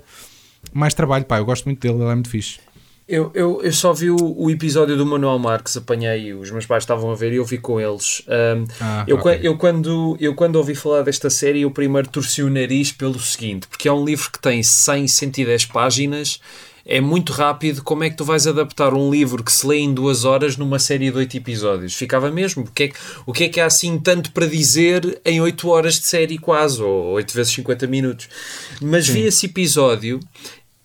mais 0.74 0.94
trabalho, 0.94 1.26
pá, 1.26 1.40
eu 1.40 1.46
gosto 1.46 1.66
muito 1.66 1.82
dele, 1.82 2.02
ele 2.02 2.12
é 2.12 2.16
muito 2.16 2.30
fixe. 2.30 2.60
Eu, 3.08 3.32
eu, 3.34 3.62
eu 3.62 3.74
só 3.74 3.92
vi 3.92 4.10
o, 4.10 4.16
o 4.18 4.50
episódio 4.50 4.96
do 4.96 5.06
Manuel 5.06 5.38
Marques, 5.38 5.76
apanhei, 5.76 6.34
os 6.34 6.50
meus 6.52 6.66
pais 6.66 6.84
estavam 6.84 7.12
a 7.12 7.16
ver 7.16 7.34
e 7.34 7.36
eu 7.36 7.44
vi 7.46 7.58
com 7.58 7.80
eles. 7.80 8.24
Um, 8.28 8.66
Ah, 8.80 9.04
eu, 9.08 9.18
ok. 9.18 9.24
qua- 9.24 9.44
eu, 9.44 9.58
quando, 9.58 10.16
eu 10.22 10.34
quando 10.34 10.56
ouvi 10.56 10.74
falar 10.74 11.02
desta 11.02 11.30
série, 11.30 11.62
eu 11.62 11.72
primeiro 11.72 12.08
torci 12.08 12.42
o 12.42 12.50
nariz 12.50 12.92
pelo 12.94 13.20
seguinte, 13.20 13.68
porque 13.68 13.88
é 13.90 13.92
um 13.94 14.06
livro 14.06 14.32
que 14.32 14.40
tem 14.40 14.64
100, 14.64 15.08
110 15.10 15.66
páginas, 15.66 16.40
é 16.86 17.00
muito 17.02 17.32
rápido, 17.34 17.82
como 17.84 18.04
é 18.06 18.10
que 18.10 18.16
tu 18.18 18.24
vais 18.26 18.46
adaptar 18.48 18.94
um 18.94 19.10
livro 19.12 19.44
que 19.44 19.52
se 19.52 19.66
lê 19.68 19.78
em 19.80 19.94
duas 19.94 20.24
horas 20.26 20.56
numa 20.58 20.80
série 20.80 21.12
de 21.12 21.18
oito 21.18 21.36
episódios? 21.36 21.94
Ficava 21.94 22.32
mesmo, 22.32 22.64
porque 22.64 22.84
é 22.84 22.88
que- 22.88 22.96
o 23.26 23.34
que 23.34 23.44
é 23.46 23.50
que 23.50 23.60
há 23.60 23.66
assim 23.66 23.98
tanto 24.00 24.32
para 24.32 24.46
dizer 24.48 25.22
em 25.26 25.42
8 25.42 25.68
horas 25.70 26.00
de 26.00 26.08
série 26.08 26.38
quase, 26.38 26.82
ou 26.82 27.12
8 27.12 27.34
vezes 27.34 27.52
50 27.54 27.86
minutos? 27.86 28.30
Mas 28.82 29.08
vi 29.08 29.22
esse 29.26 29.46
episódio 29.48 30.20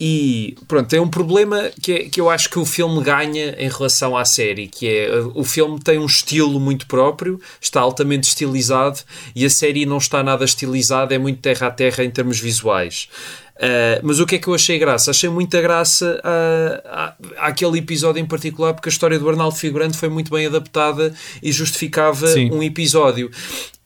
e 0.00 0.56
pronto, 0.68 0.88
tem 0.88 1.00
um 1.00 1.08
problema 1.08 1.70
que, 1.82 1.92
é, 1.92 1.98
que 2.04 2.20
eu 2.20 2.30
acho 2.30 2.48
que 2.48 2.58
o 2.58 2.64
filme 2.64 3.02
ganha 3.02 3.56
em 3.58 3.68
relação 3.68 4.16
à 4.16 4.24
série, 4.24 4.68
que 4.68 4.86
é 4.88 5.10
o 5.34 5.42
filme 5.42 5.80
tem 5.80 5.98
um 5.98 6.06
estilo 6.06 6.60
muito 6.60 6.86
próprio, 6.86 7.40
está 7.60 7.80
altamente 7.80 8.28
estilizado 8.28 9.00
e 9.34 9.44
a 9.44 9.50
série 9.50 9.84
não 9.84 9.98
está 9.98 10.22
nada 10.22 10.44
estilizada, 10.44 11.14
é 11.14 11.18
muito 11.18 11.40
terra 11.40 11.66
a 11.66 11.70
terra 11.70 12.04
em 12.04 12.10
termos 12.10 12.38
visuais. 12.38 13.08
Uh, 13.56 13.98
mas 14.04 14.20
o 14.20 14.26
que 14.26 14.36
é 14.36 14.38
que 14.38 14.46
eu 14.46 14.54
achei 14.54 14.78
graça? 14.78 15.10
Achei 15.10 15.28
muita 15.28 15.60
graça 15.60 16.20
a, 16.22 17.14
a, 17.40 17.48
àquele 17.48 17.78
episódio 17.78 18.20
em 18.20 18.26
particular, 18.26 18.72
porque 18.72 18.88
a 18.88 18.92
história 18.92 19.18
do 19.18 19.28
Arnaldo 19.28 19.56
Figurante 19.56 19.96
foi 19.96 20.08
muito 20.08 20.30
bem 20.30 20.46
adaptada 20.46 21.12
e 21.42 21.50
justificava 21.50 22.28
Sim. 22.28 22.52
um 22.52 22.62
episódio. 22.62 23.28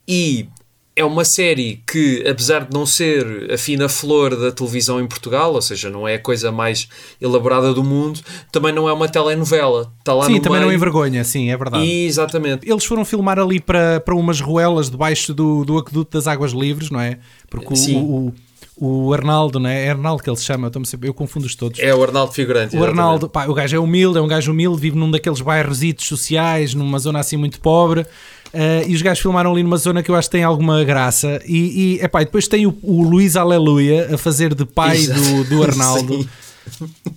E 0.06 0.46
é 0.95 1.03
uma 1.05 1.24
série 1.24 1.82
que, 1.90 2.22
apesar 2.28 2.66
de 2.66 2.74
não 2.74 2.84
ser 2.84 3.51
a 3.51 3.57
fina 3.57 3.88
flor 3.88 4.36
da 4.36 4.53
televisão 4.53 5.01
em 5.01 5.07
Portugal, 5.07 5.55
ou 5.55 5.62
seja, 5.62 5.88
não 5.88 6.07
é 6.07 6.16
a 6.16 6.18
coisa 6.18 6.53
mais 6.53 6.86
elaborada 7.20 7.72
do 7.72 7.82
mundo, 7.82 8.20
também 8.51 8.72
não 8.74 8.88
é 8.88 8.93
uma 8.93 9.09
telenovela. 9.09 9.90
Está 9.99 10.12
lá 10.12 10.26
sim, 10.26 10.38
também 10.40 10.61
não 10.61 10.68
meio. 10.68 10.76
envergonha, 10.76 11.24
sim, 11.24 11.51
é 11.51 11.57
verdade. 11.57 11.90
Exatamente. 11.90 12.70
Eles 12.70 12.84
foram 12.84 13.05
filmar 13.05 13.38
ali 13.38 13.59
para, 13.59 14.01
para 14.01 14.14
umas 14.14 14.40
ruelas 14.40 14.90
debaixo 14.90 15.32
do, 15.32 15.64
do 15.64 15.78
aqueduto 15.78 16.16
das 16.18 16.26
águas 16.26 16.53
livres, 16.53 16.90
não 16.90 17.01
é? 17.01 17.18
Porque 17.49 17.72
o, 17.72 17.76
Sim. 17.76 17.97
o, 17.97 18.34
o 18.76 19.12
Arnaldo, 19.14 19.59
não 19.59 19.70
é? 19.70 19.86
É 19.86 19.90
Arnaldo 19.90 20.22
que 20.22 20.28
ele 20.28 20.36
se 20.36 20.45
chama, 20.45 20.70
eu, 20.74 20.84
sempre- 20.84 21.09
eu 21.09 21.14
confundo-os 21.14 21.55
todos. 21.55 21.78
É 21.80 21.95
o 21.95 22.03
Arnaldo 22.03 22.32
Figurante. 22.32 22.76
O. 22.76 22.84
Arnaldo, 22.84 23.28
pá, 23.30 23.47
o 23.47 23.55
gajo 23.55 23.76
é 23.76 23.78
humilde, 23.78 24.18
é 24.18 24.20
um 24.20 24.28
gajo 24.28 24.53
humilde, 24.53 24.78
vive 24.80 24.97
num 24.99 25.11
daqueles 25.11 25.40
bairrositos 25.40 26.07
sociais, 26.07 26.74
numa 26.74 26.99
zona 26.99 27.20
assim 27.20 27.38
muito 27.38 27.61
pobre. 27.61 28.05
Eh, 28.53 28.84
e 28.86 28.94
os 28.94 29.03
gajos 29.03 29.20
filmaram 29.22 29.53
ali 29.53 29.62
numa 29.62 29.76
zona 29.76 30.03
que 30.03 30.11
eu 30.11 30.14
acho 30.14 30.28
que 30.28 30.32
tem 30.36 30.44
alguma 30.44 30.82
graça. 30.84 31.40
E, 31.46 31.96
e, 31.98 32.05
epá, 32.05 32.22
e 32.22 32.24
depois 32.24 32.46
tem 32.48 32.66
o, 32.66 32.76
o 32.82 33.03
Luís 33.03 33.36
Aleluia 33.36 34.14
a 34.14 34.18
fazer 34.18 34.55
de 34.55 34.64
pai 34.64 34.96
Exato. 34.98 35.20
do, 35.20 35.44
do 35.44 35.62
Arnaldo. 35.64 36.28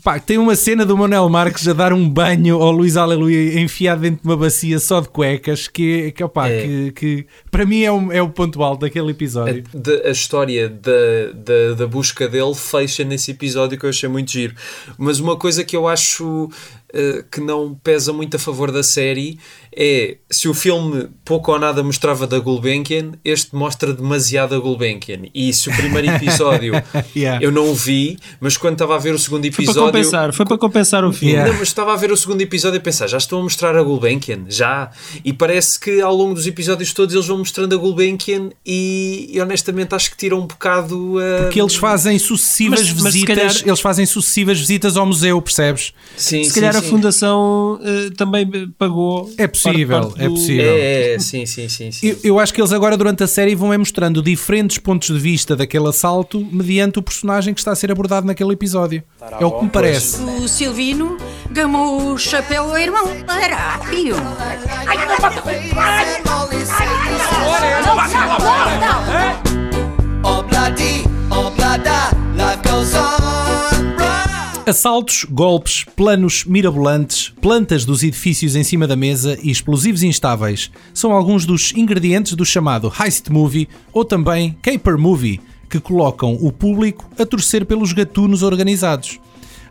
Pá, 0.04 0.18
tem 0.20 0.40
uma 0.40 0.56
cena 0.56 0.84
do 0.84 0.98
Manuel 0.98 1.30
Marques 1.30 1.68
a 1.68 1.74
dar 1.74 1.94
um 1.94 2.10
banho 2.10 2.60
ao 2.62 2.72
Luís 2.72 2.98
Aleluia 2.98 3.60
enfiado 3.60 4.02
dentro 4.02 4.22
de 4.24 4.28
uma 4.28 4.36
bacia 4.36 4.80
só 4.80 5.00
de 5.00 5.08
cuecas, 5.08 5.68
que, 5.68 6.12
que, 6.14 6.24
opá, 6.24 6.50
É. 6.50 6.62
que, 6.64 6.92
que 6.94 7.26
para 7.52 7.64
mim 7.64 7.84
é, 7.84 7.92
um, 7.92 8.12
é 8.12 8.20
o 8.24 8.30
ponto 8.30 8.64
alto 8.64 8.82
daquele 8.82 9.12
episódio. 9.12 9.64
A, 9.72 9.78
de- 9.78 10.02
a 10.08 10.10
história 10.10 10.68
da, 10.68 10.92
da, 11.36 11.76
da 11.78 11.88
busca 11.88 12.28
dele 12.28 12.56
fecha 12.56 13.04
nesse 13.04 13.32
episódio 13.32 13.78
que 13.78 13.86
eu 13.86 13.90
achei 13.92 14.10
muito 14.10 14.32
giro. 14.32 14.56
Mas 14.98 15.20
uma 15.20 15.36
coisa 15.38 15.64
que 15.64 15.76
eu 15.78 15.88
acho 15.88 16.50
eh, 16.96 17.24
que 17.30 17.42
não 17.42 17.76
pesa 17.84 18.14
muito 18.14 18.38
a 18.38 18.40
favor 18.40 18.72
da 18.72 18.82
série 18.82 19.38
é 19.78 20.16
se 20.32 20.48
o 20.48 20.54
filme 20.54 21.10
pouco 21.26 21.52
ou 21.52 21.60
nada 21.60 21.84
mostrava 21.84 22.26
da 22.26 22.40
Gulbenkian, 22.40 23.12
este 23.26 23.54
mostra 23.54 23.92
demasiado 23.94 24.56
a 24.56 24.60
Gulbenkian. 24.60 25.24
E 25.34 25.54
se 25.54 25.68
o 25.70 25.76
primeiro 25.76 26.08
episódio 26.16 26.74
Yeah. 27.16 27.44
eu 27.44 27.52
não 27.52 27.70
o 27.70 27.76
vi, 27.76 28.18
mas 28.40 28.56
quando 28.56 28.74
estava 28.74 28.96
a 28.96 28.98
ver 28.98 29.14
o 29.14 29.20
segundo 29.20 29.42
Foi 29.44 29.52
para 29.52 29.64
episódio. 29.64 29.92
compensar, 29.92 30.34
foi 30.34 30.46
para 30.46 30.58
compensar 30.58 31.04
o 31.04 31.12
filme. 31.12 31.34
Yeah. 31.34 31.52
Não, 31.52 31.60
mas 31.60 31.68
estava 31.68 31.92
a 31.94 31.98
ver 31.98 32.12
o 32.12 32.16
segundo 32.18 32.42
episódio 32.42 32.78
e 32.78 32.80
a 32.80 32.82
pensar, 32.82 33.08
já 33.08 33.18
estão 33.18 33.40
a 33.40 33.44
mostrar 33.44 33.76
a 33.76 33.84
Gulbenkian, 33.84 34.46
já. 34.48 34.90
E 35.26 35.34
parece 35.34 35.78
que 35.80 36.00
ao 36.00 36.16
longo 36.16 36.34
dos 36.36 36.48
episódios 36.48 36.94
todos 36.94 37.14
eles 37.14 37.28
vão 37.28 37.40
mostrando 37.40 37.76
a 37.76 37.78
Gulbenkian 37.78 38.52
e, 38.66 39.30
e 39.34 39.42
honestamente 39.42 39.94
acho 39.94 40.10
que 40.12 40.18
tira 40.18 40.36
um 40.38 40.48
bocado 40.48 41.18
a. 41.20 41.44
Porque 41.44 41.60
eles 41.62 41.76
fazem 41.76 42.18
sucessivas 42.18 42.80
Mas- 42.80 43.02
mas 43.02 43.14
visitas, 43.14 43.36
calhar- 43.38 43.68
eles 43.68 43.80
fazem 43.82 44.06
sucessivas 44.06 44.58
visitas 44.60 44.96
ao 44.96 45.06
museu, 45.06 45.42
percebes? 45.42 45.94
Sim, 46.16 46.44
Se 46.46 46.50
sim, 46.52 46.56
calhar 46.62 46.76
a 46.78 46.82
sim. 46.82 46.85
Fundação 46.90 47.80
eh, 47.84 48.10
também 48.18 48.48
pagou. 48.78 49.30
É 49.38 49.48
possível, 49.48 50.00
parte- 50.02 50.14
parte 50.14 50.26
é 50.26 50.30
possível. 50.30 50.66
É, 50.66 51.14
é, 51.16 51.20
sim, 51.20 51.46
sim, 51.46 51.68
sim. 51.70 51.92
sim. 51.92 52.08
Eu, 52.08 52.18
eu 52.24 52.40
acho 52.40 52.54
que 52.54 52.62
eles 52.62 52.72
agora 52.74 52.96
durante 52.98 53.24
a 53.24 53.28
série 53.28 53.56
vão 53.56 53.74
é 53.74 53.78
mostrando 53.78 54.22
diferentes 54.22 54.78
pontos 54.78 55.08
de 55.10 55.20
vista 55.20 55.56
daquele 55.56 55.88
assalto 55.88 56.46
mediante 56.52 57.00
o 57.00 57.02
personagem 57.02 57.54
que 57.54 57.60
está 57.60 57.72
a 57.72 57.76
ser 57.76 57.92
abordado 57.92 58.26
naquele 58.28 58.54
episódio. 58.54 59.04
É 59.40 59.46
o 59.46 59.52
que 59.52 59.64
me 59.66 59.70
parece. 59.70 60.22
O 60.22 60.48
Silvino 60.48 61.18
gamou 61.52 62.14
o 62.14 62.18
chapéu 62.18 62.70
ao 62.70 62.78
irmão. 62.78 63.08
Era 63.28 63.80
pio. 63.90 64.16
Assaltos, 74.68 75.28
golpes, 75.30 75.86
planos 75.96 76.44
mirabolantes, 76.44 77.32
plantas 77.40 77.86
dos 77.86 78.02
edifícios 78.02 78.56
em 78.56 78.64
cima 78.64 78.88
da 78.88 78.96
mesa 78.96 79.38
e 79.44 79.52
explosivos 79.52 80.02
instáveis 80.02 80.72
são 80.92 81.12
alguns 81.12 81.46
dos 81.46 81.72
ingredientes 81.74 82.34
do 82.34 82.44
chamado 82.44 82.92
heist 83.00 83.30
movie 83.30 83.70
ou 83.94 84.04
também 84.04 84.58
caper 84.64 84.98
movie, 84.98 85.40
que 85.70 85.80
colocam 85.80 86.34
o 86.42 86.52
público 86.52 87.08
a 87.20 87.24
torcer 87.28 87.64
pelos 87.64 87.94
gatunos 87.94 88.42
organizados. 88.42 89.20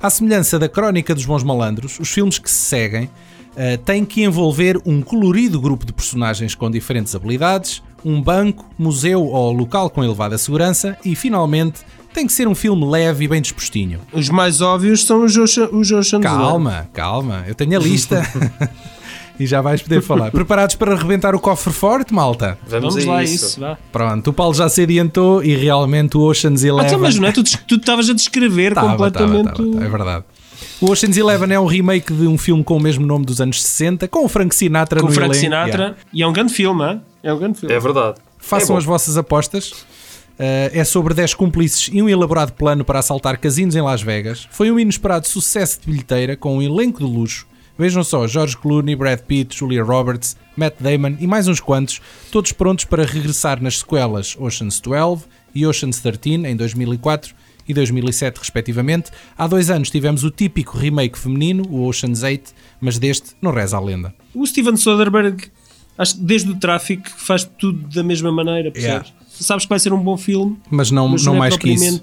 À 0.01 0.09
semelhança 0.09 0.61
da 0.61 0.69
Crónica 0.69 1.13
dos 1.13 1.25
Bons 1.25 1.43
Malandros, 1.43 1.99
os 1.99 2.11
filmes 2.11 2.39
que 2.39 2.49
se 2.49 2.57
seguem 2.57 3.11
eh, 3.57 3.77
têm 3.79 4.05
que 4.05 4.23
envolver 4.23 4.81
um 4.87 5.03
colorido 5.03 5.61
grupo 5.61 5.85
de 5.85 5.93
personagens 5.93 6.55
com 6.55 6.71
diferentes 6.71 7.17
habilidades, 7.17 7.83
um 8.05 8.23
banco, 8.23 8.71
museu 8.79 9.25
ou 9.25 9.53
local 9.53 9.91
com 9.91 10.05
elevada 10.05 10.39
segurança 10.39 10.97
e, 11.05 11.17
finalmente, 11.17 11.81
tem 12.15 12.27
que 12.27 12.33
ser 12.33 12.47
um 12.49 12.55
filme 12.55 12.87
leve 12.87 13.25
e 13.25 13.29
bem 13.29 13.43
dispostinho. 13.43 14.01
Os 14.13 14.29
mais 14.31 14.61
óbvios 14.61 15.05
são 15.05 15.25
os 15.25 15.37
Ocean- 15.37 15.69
os 15.73 15.91
Ocean's 15.91 16.13
Eleven. 16.13 16.23
Calma, 16.23 16.89
calma, 16.93 17.45
eu 17.47 17.55
tenho 17.55 17.77
a 17.79 17.83
lista. 17.83 18.23
e 19.39 19.47
já 19.47 19.61
vais 19.61 19.83
poder 19.83 20.01
falar. 20.01 20.31
Preparados 20.31 20.77
para 20.77 20.95
arrebentar 20.95 21.35
o 21.35 21.41
cofre 21.41 21.73
forte, 21.73 22.15
malta? 22.15 22.57
Vamos, 22.69 22.95
Vamos 22.95 23.09
a 23.09 23.13
lá, 23.13 23.25
isso. 23.25 23.35
isso, 23.35 23.61
vá. 23.61 23.77
Pronto, 23.93 24.31
o 24.31 24.33
Paulo 24.33 24.55
já 24.55 24.69
se 24.69 24.83
adiantou 24.83 25.43
e 25.43 25.55
realmente 25.57 26.17
o 26.17 26.21
Ocean's 26.23 26.65
Ah, 26.65 26.69
Eleven. 26.69 26.87
então, 26.87 27.01
mas 27.01 27.19
não 27.19 27.29
é? 27.29 27.33
Tu 27.33 27.43
estavas 27.75 28.09
a 28.09 28.15
descrever 28.15 28.75
Tava, 28.75 28.91
completamente. 28.91 29.45
tava, 29.45 29.71
tava, 29.73 29.85
é 29.85 29.89
verdade. 29.89 30.25
O 30.81 30.91
Ocean's 30.91 31.17
Eleven 31.17 31.53
é 31.53 31.59
um 31.59 31.67
remake 31.67 32.13
de 32.13 32.27
um 32.27 32.39
filme 32.39 32.63
com 32.63 32.77
o 32.77 32.81
mesmo 32.81 33.05
nome 33.05 33.25
dos 33.25 33.41
anos 33.41 33.63
60, 33.63 34.07
com 34.09 34.25
o 34.25 34.29
Frank 34.29 34.55
Sinatra 34.55 35.01
com 35.01 35.07
o 35.07 35.09
no 35.09 35.15
Frank 35.15 35.31
elenco. 35.31 35.41
Sinatra. 35.41 35.83
Yeah. 35.83 35.97
E 36.13 36.23
é 36.23 36.27
um 36.27 36.33
grande 36.33 36.53
filme, 36.53 36.85
hein? 36.85 37.01
É 37.23 37.33
um 37.33 37.39
grande 37.39 37.59
filme. 37.59 37.75
É 37.75 37.81
verdade. 37.81 38.19
Façam 38.39 38.77
É 38.77 38.79
as 38.79 38.85
vossas 38.85 39.17
apostas. 39.17 39.73
Uh, 40.35 40.67
é 40.73 40.83
sobre 40.83 41.15
10 41.15 41.35
cúmplices 41.35 41.89
e 41.93 42.03
um 42.03 42.09
elaborado 42.09 42.53
plano 42.53 42.85
para 42.85 42.99
assaltar 42.99 43.39
casinos 43.39 43.77
em 43.77 43.81
Las 43.81 44.03
Vegas. 44.03 44.49
Foi 44.51 44.71
um 44.71 44.79
inesperado 44.79 45.29
sucesso 45.29 45.81
de 45.81 45.87
bilheteira 45.87 46.37
com 46.37 46.57
um 46.57 46.63
elenco 46.63 46.99
de 46.99 47.05
luxo. 47.05 47.47
Vejam 47.79 48.05
só, 48.05 48.27
George 48.27 48.57
Clooney, 48.57 48.95
Brad 48.95 49.21
Pitt, 49.21 49.57
Julia 49.57 49.83
Roberts, 49.83 50.37
Matt 50.57 50.75
Damon 50.81 51.17
e 51.19 51.27
mais 51.27 51.49
uns 51.49 51.61
quantos, 51.61 52.01
todos 52.31 52.53
prontos 52.53 52.85
para 52.85 53.05
regressar 53.05 53.61
nas 53.63 53.79
sequelas 53.79 54.37
Ocean's 54.39 54.81
12 54.81 55.25
e 55.55 55.67
Ocean's 55.67 56.01
13 56.01 56.47
em 56.47 56.57
2004 56.57 57.35
e 57.69 57.75
2007 57.75 58.39
respectivamente. 58.39 59.11
Há 59.37 59.47
dois 59.47 59.71
anos 59.71 59.91
tivemos 59.91 60.25
o 60.25 60.31
típico 60.31 60.77
remake 60.77 61.19
feminino, 61.19 61.65
o 61.69 61.87
Ocean's 61.87 62.23
8, 62.23 62.53
mas 62.81 62.99
deste 62.99 63.31
não 63.41 63.53
reza 63.53 63.77
a 63.77 63.81
lenda. 63.81 64.15
O 64.35 64.47
Steven 64.47 64.77
Soderbergh, 64.77 65.51
acho 65.99 66.17
que 66.17 66.23
desde 66.23 66.51
o 66.51 66.57
tráfico 66.57 67.09
faz 67.17 67.45
tudo 67.45 67.89
da 67.89 68.03
mesma 68.03 68.31
maneira, 68.31 68.71
percebes? 68.71 69.13
Sabes 69.41 69.65
que 69.65 69.69
vai 69.69 69.79
ser 69.79 69.93
um 69.93 69.99
bom 70.03 70.17
filme, 70.17 70.57
Mas 70.71 70.91
não, 70.91 71.09
mas 71.09 71.25
não 71.25 71.33
não 71.33 71.37
é 71.37 71.39
mais 71.41 71.57
que 71.57 71.71
isso. 71.71 72.03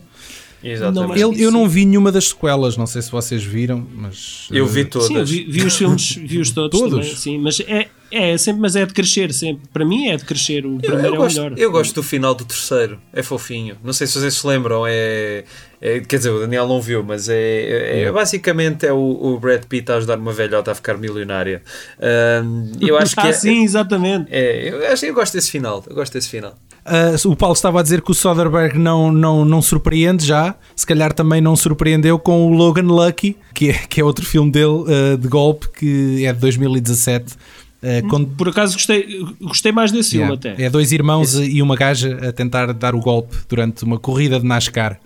Exatamente. 0.64 1.08
mais- 1.08 1.22
Ele- 1.22 1.42
eu 1.44 1.50
não 1.52 1.68
vi 1.68 1.86
nenhuma 1.86 2.12
das 2.12 2.28
sequelas, 2.28 2.78
não 2.78 2.86
sei 2.86 3.02
se 3.02 3.10
vocês 3.12 3.44
viram, 3.44 3.84
mas. 3.96 4.48
Eu 4.52 4.68
vi 4.68 4.82
uh, 4.82 4.86
todas. 4.90 5.08
Sim, 5.08 5.18
eu 5.18 5.26
vi, 5.26 5.44
vi 5.50 5.66
os 5.66 5.76
filmes, 5.76 6.12
vi 6.16 6.38
os 6.38 6.52
todos, 6.52 6.80
Todos? 6.80 7.00
também, 7.08 7.16
sim, 7.16 7.40
mas 7.40 7.60
é, 7.62 7.88
é 8.12 8.38
sempre, 8.38 8.62
mas 8.62 8.76
é 8.76 8.86
de 8.86 8.94
crescer 8.94 9.34
sempre. 9.34 9.64
Para 9.74 9.84
mim 9.84 10.10
é 10.10 10.18
de 10.18 10.24
crescer, 10.24 10.64
o 10.64 10.74
Eu, 10.76 10.78
primeiro 10.82 11.08
eu 11.08 11.14
é 11.16 11.18
o 11.18 11.22
gosto, 11.24 11.42
melhor. 11.42 11.58
eu 11.58 11.72
gosto 11.72 11.96
do 11.96 12.04
final 12.04 12.36
do 12.36 12.46
terceiro, 12.46 13.00
é 13.12 13.24
fofinho. 13.24 13.76
Não 13.84 13.92
sei 13.92 14.06
se 14.06 14.20
vocês 14.20 14.36
se 14.36 14.46
lembram, 14.46 14.86
é, 14.86 15.46
é- 15.82 16.00
quer 16.02 16.18
dizer, 16.18 16.30
o 16.30 16.40
Daniel 16.42 16.68
não 16.68 16.80
viu, 16.80 17.04
mas 17.04 17.28
é, 17.28 17.34
é- 17.42 18.02
é- 18.04 18.12
basicamente 18.12 18.86
é 18.86 18.94
o, 18.94 19.00
o 19.00 19.40
Brad 19.40 19.64
Pitt 19.64 19.92
a 19.92 19.96
ajudar 19.96 20.20
uma 20.20 20.32
velhota 20.32 20.72
a 20.74 20.76
ficar 20.76 20.96
milionária. 20.96 21.64
Ahm, 22.00 22.74
eu 22.80 22.96
acho 23.02 23.16
que 23.16 23.22
ah, 23.22 23.30
é, 23.30 23.34
sim, 23.34 23.64
exatamente. 23.64 24.28
é- 24.30 24.70
eu, 24.70 24.94
acho, 24.94 25.08
eu 25.08 25.14
gosto 25.16 25.34
desse 25.34 25.50
final, 25.50 25.84
eu 25.90 25.96
gosto 25.96 26.14
desse 26.14 26.30
final. 26.30 26.56
Uh, 26.84 27.30
o 27.30 27.36
Paulo 27.36 27.54
estava 27.54 27.80
a 27.80 27.84
dizer 27.84 28.02
que 28.02 28.10
o 28.10 28.14
Soderbergh 28.14 28.76
não, 28.78 29.12
não, 29.12 29.46
não 29.46 29.62
surpreende 29.62 30.26
já, 30.26 30.56
se 30.76 30.86
calhar 30.86 31.14
também 31.14 31.40
não 31.40 31.56
surpreendeu 31.56 32.18
com 32.18 32.48
o 32.52 32.56
Logan 32.56 32.84
Lucky, 32.88 33.38
que 33.54 33.70
é, 33.70 33.74
que 33.74 34.02
é 34.02 34.04
outro 34.04 34.26
filme 34.26 34.52
dele 34.52 34.66
uh, 35.14 35.18
de 35.18 35.28
golpe, 35.28 35.68
que 35.78 36.26
é 36.26 36.34
de 36.34 36.40
2017. 36.40 37.34
uh, 37.34 38.08
quando- 38.10 38.28
Por 38.36 38.50
acaso 38.50 38.74
gostei, 38.74 39.24
gostei 39.40 39.72
mais 39.72 39.92
desse 39.92 40.12
filme 40.12 40.26
Yeah. 40.26 40.52
até. 40.54 40.64
É 40.64 40.70
dois 40.72 40.92
irmãos 40.92 41.36
e 41.36 41.62
uma 41.62 41.76
gaja 41.76 42.18
a 42.30 42.32
tentar 42.34 42.74
dar 42.74 42.96
o 42.96 43.00
golpe 43.00 43.36
durante 43.48 43.84
uma 43.84 44.00
corrida 44.00 44.40
de 44.40 44.46
NASCAR. 44.48 45.00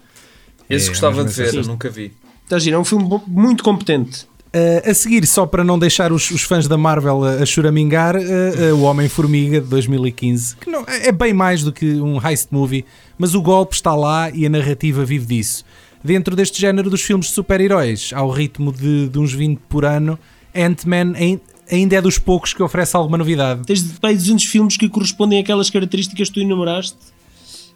Esse 0.69 0.85
É, 0.87 0.89
gostava 0.89 1.23
de 1.25 1.33
ver, 1.33 1.49
sim. 1.51 1.57
eu 1.57 1.63
nunca 1.63 1.89
vi. 1.89 2.13
Está 2.45 2.55
a 2.55 2.59
giro, 2.59 2.77
é 2.77 2.79
um 2.79 2.85
filme 2.85 3.05
muito 3.27 3.63
competente. 3.63 4.25
Uh, 4.55 4.89
a 4.89 4.93
seguir, 4.93 5.25
só 5.27 5.45
para 5.45 5.65
não 5.65 5.77
deixar 5.77 6.13
os, 6.13 6.31
os 6.31 6.43
fãs 6.43 6.65
da 6.65 6.77
Marvel 6.77 7.25
a, 7.25 7.31
a 7.43 7.45
choramingar, 7.45 8.15
uh, 8.15 8.19
uh, 8.21 8.75
o 8.77 8.83
Homem-Formiga 8.83 9.59
de 9.59 9.67
2015, 9.67 10.55
que 10.55 10.69
não, 10.69 10.85
é 10.87 11.11
bem 11.11 11.33
mais 11.33 11.61
do 11.61 11.73
que 11.73 11.95
um 11.99 12.25
heist 12.25 12.47
movie, 12.51 12.85
mas 13.17 13.35
o 13.35 13.41
golpe 13.41 13.75
está 13.75 13.93
lá 13.93 14.29
e 14.29 14.45
a 14.45 14.49
narrativa 14.49 15.03
vive 15.03 15.25
disso. 15.25 15.65
Dentro 16.01 16.37
deste 16.37 16.61
género 16.61 16.89
dos 16.89 17.01
filmes 17.01 17.25
de 17.27 17.33
super-heróis, 17.33 18.11
ao 18.15 18.29
ritmo 18.29 18.71
de, 18.71 19.09
de 19.09 19.19
uns 19.19 19.33
20 19.33 19.59
por 19.67 19.83
ano, 19.83 20.17
Ant-Man 20.55 21.13
ain- 21.17 21.41
ainda 21.69 21.97
é 21.97 22.01
dos 22.01 22.17
poucos 22.17 22.53
que 22.53 22.63
oferece 22.63 22.95
alguma 22.95 23.17
novidade. 23.17 23.63
Tens 23.65 23.83
de 23.83 23.99
bem 23.99 24.15
200 24.15 24.45
filmes 24.45 24.77
que 24.77 24.87
correspondem 24.87 25.37
àquelas 25.41 25.69
características 25.69 26.29
que 26.29 26.35
tu 26.35 26.39
enumeraste 26.39 26.95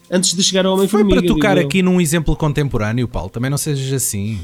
antes 0.09 0.33
de 0.33 0.41
chegar 0.41 0.65
ao 0.65 0.77
Foi 0.77 1.01
Homem-Formiga. 1.01 1.21
para 1.21 1.27
tocar 1.27 1.57
aqui 1.57 1.81
num 1.81 1.99
exemplo 1.99 2.35
contemporâneo, 2.37 3.05
Paulo, 3.07 3.29
também 3.29 3.49
não 3.51 3.57
sejas 3.57 3.91
assim. 3.91 4.39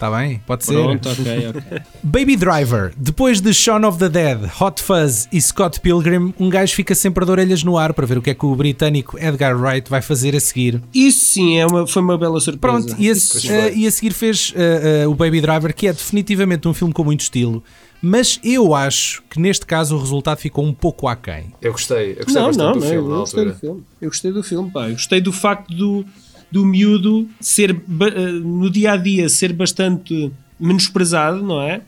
Está 0.00 0.10
bem? 0.10 0.40
Pode 0.46 0.64
ser. 0.64 0.72
Pronto, 0.72 1.10
ok, 1.10 1.48
ok. 1.48 1.82
Baby 2.02 2.34
Driver. 2.34 2.90
Depois 2.96 3.38
de 3.38 3.52
Shaun 3.52 3.86
of 3.86 3.98
the 3.98 4.08
Dead, 4.08 4.50
Hot 4.58 4.82
Fuzz 4.82 5.28
e 5.30 5.38
Scott 5.38 5.78
Pilgrim, 5.78 6.32
um 6.40 6.48
gajo 6.48 6.74
fica 6.74 6.94
sempre 6.94 7.22
de 7.26 7.30
orelhas 7.30 7.62
no 7.62 7.76
ar 7.76 7.92
para 7.92 8.06
ver 8.06 8.16
o 8.16 8.22
que 8.22 8.30
é 8.30 8.34
que 8.34 8.46
o 8.46 8.56
britânico 8.56 9.18
Edgar 9.18 9.54
Wright 9.60 9.90
vai 9.90 10.00
fazer 10.00 10.34
a 10.34 10.40
seguir. 10.40 10.80
Isso 10.94 11.22
sim, 11.22 11.58
é 11.58 11.66
uma, 11.66 11.86
foi 11.86 12.00
uma 12.00 12.16
bela 12.16 12.40
surpresa. 12.40 12.78
Pronto, 12.78 12.96
e 12.98 13.10
a, 13.10 13.14
sim. 13.14 13.50
eh, 13.52 13.74
e 13.74 13.86
a 13.86 13.90
seguir 13.90 14.14
fez 14.14 14.54
eh, 14.56 15.02
eh, 15.02 15.06
o 15.06 15.14
Baby 15.14 15.42
Driver, 15.42 15.74
que 15.74 15.86
é 15.86 15.92
definitivamente 15.92 16.66
um 16.66 16.72
filme 16.72 16.94
com 16.94 17.04
muito 17.04 17.20
estilo, 17.20 17.62
mas 18.00 18.40
eu 18.42 18.74
acho 18.74 19.22
que 19.28 19.38
neste 19.38 19.66
caso 19.66 19.96
o 19.96 19.98
resultado 20.00 20.38
ficou 20.38 20.64
um 20.64 20.72
pouco 20.72 21.08
aquém. 21.08 21.52
Eu 21.60 21.72
gostei, 21.72 22.12
eu 22.12 22.24
gostei 22.24 22.34
Não, 22.36 22.46
bastante 22.46 22.64
não, 22.64 22.72
do 22.72 22.80
não, 22.80 22.88
filme 22.88 23.10
eu 23.10 23.18
gostei 23.18 23.44
do 23.44 23.54
filme. 23.54 23.82
Eu 24.00 24.08
gostei 24.08 24.32
do 24.32 24.42
filme, 24.42 24.70
pá. 24.70 24.88
Eu 24.88 24.92
gostei 24.92 25.20
do 25.20 25.30
facto 25.30 25.68
do, 25.74 26.06
do 26.50 26.64
miúdo 26.64 27.28
ser 27.40 27.70
eh, 27.70 28.20
no 28.42 28.68
dia 28.70 28.92
a 28.92 28.96
dia 28.96 29.28
ser 29.28 29.52
bastante 29.52 30.30
menosprezado, 30.58 31.42
não 31.42 31.60
é? 31.62 31.80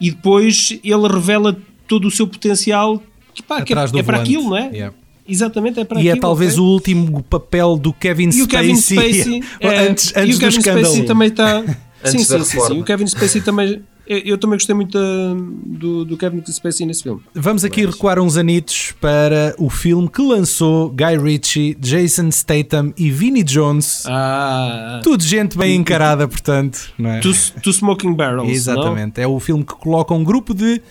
E 0.00 0.10
depois 0.10 0.78
ele 0.84 1.08
revela 1.08 1.56
todo 1.86 2.08
o 2.08 2.10
seu 2.10 2.26
potencial 2.26 3.02
que, 3.34 3.42
pá, 3.42 3.62
que 3.62 3.72
é, 3.72 3.74
Atrás 3.74 3.90
do 3.92 3.98
é 3.98 4.02
para 4.02 4.20
aquilo, 4.20 4.50
não 4.50 4.56
é? 4.56 4.70
Yeah. 4.70 4.94
Exatamente, 5.26 5.80
é 5.80 5.84
para 5.84 6.00
E 6.00 6.08
é 6.08 6.10
aquilo. 6.10 6.20
talvez 6.20 6.52
ok? 6.54 6.64
o 6.64 6.68
último 6.68 7.22
papel 7.22 7.76
do 7.76 7.92
Kevin 7.92 8.28
E 8.28 8.42
o 8.42 8.46
Kevin 8.46 8.76
Spacey, 8.76 9.14
Spacey, 9.14 9.44
é, 9.60 9.88
antes, 9.88 10.12
e 10.14 10.18
antes 10.20 10.36
o 10.36 10.40
Kevin. 10.62 10.84
Spacey 10.84 11.04
também 11.04 11.28
está. 11.28 11.62
sim, 11.62 11.74
Antes 12.04 12.26
sim, 12.26 12.44
sim, 12.44 12.60
sim. 12.60 12.80
O 12.80 12.84
Kevin 12.84 13.06
Spacey 13.06 13.40
também. 13.40 13.82
Eu, 14.06 14.18
eu 14.18 14.38
também 14.38 14.56
gostei 14.56 14.74
muito 14.74 14.92
da- 14.98 15.34
do, 15.64 16.04
do 16.04 16.16
Kevin 16.16 16.42
Spacey 16.46 16.86
nesse 16.86 17.02
filme. 17.02 17.22
Vamos 17.34 17.64
aqui 17.64 17.86
recuar 17.86 18.18
uns 18.18 18.36
anitos 18.36 18.92
para 19.00 19.54
o 19.58 19.70
filme 19.70 20.08
que 20.08 20.20
lançou 20.20 20.90
Guy 20.90 21.16
Ritchie, 21.16 21.74
Jason 21.80 22.30
Statham 22.30 22.92
e 22.98 23.10
Vinnie 23.10 23.42
Jones. 23.42 24.04
Ah, 24.06 25.00
Tudo 25.02 25.22
gente 25.22 25.56
bem 25.56 25.74
encarada, 25.76 26.28
portanto, 26.28 26.92
não 26.98 27.10
é? 27.10 27.20
to, 27.20 27.70
Smoking 27.70 28.14
Barrels. 28.14 28.50
Exatamente. 28.50 29.20
É 29.20 29.26
o 29.26 29.40
filme 29.40 29.64
que 29.64 29.74
coloca 29.74 30.12
um 30.12 30.22
grupo 30.22 30.52
de 30.54 30.82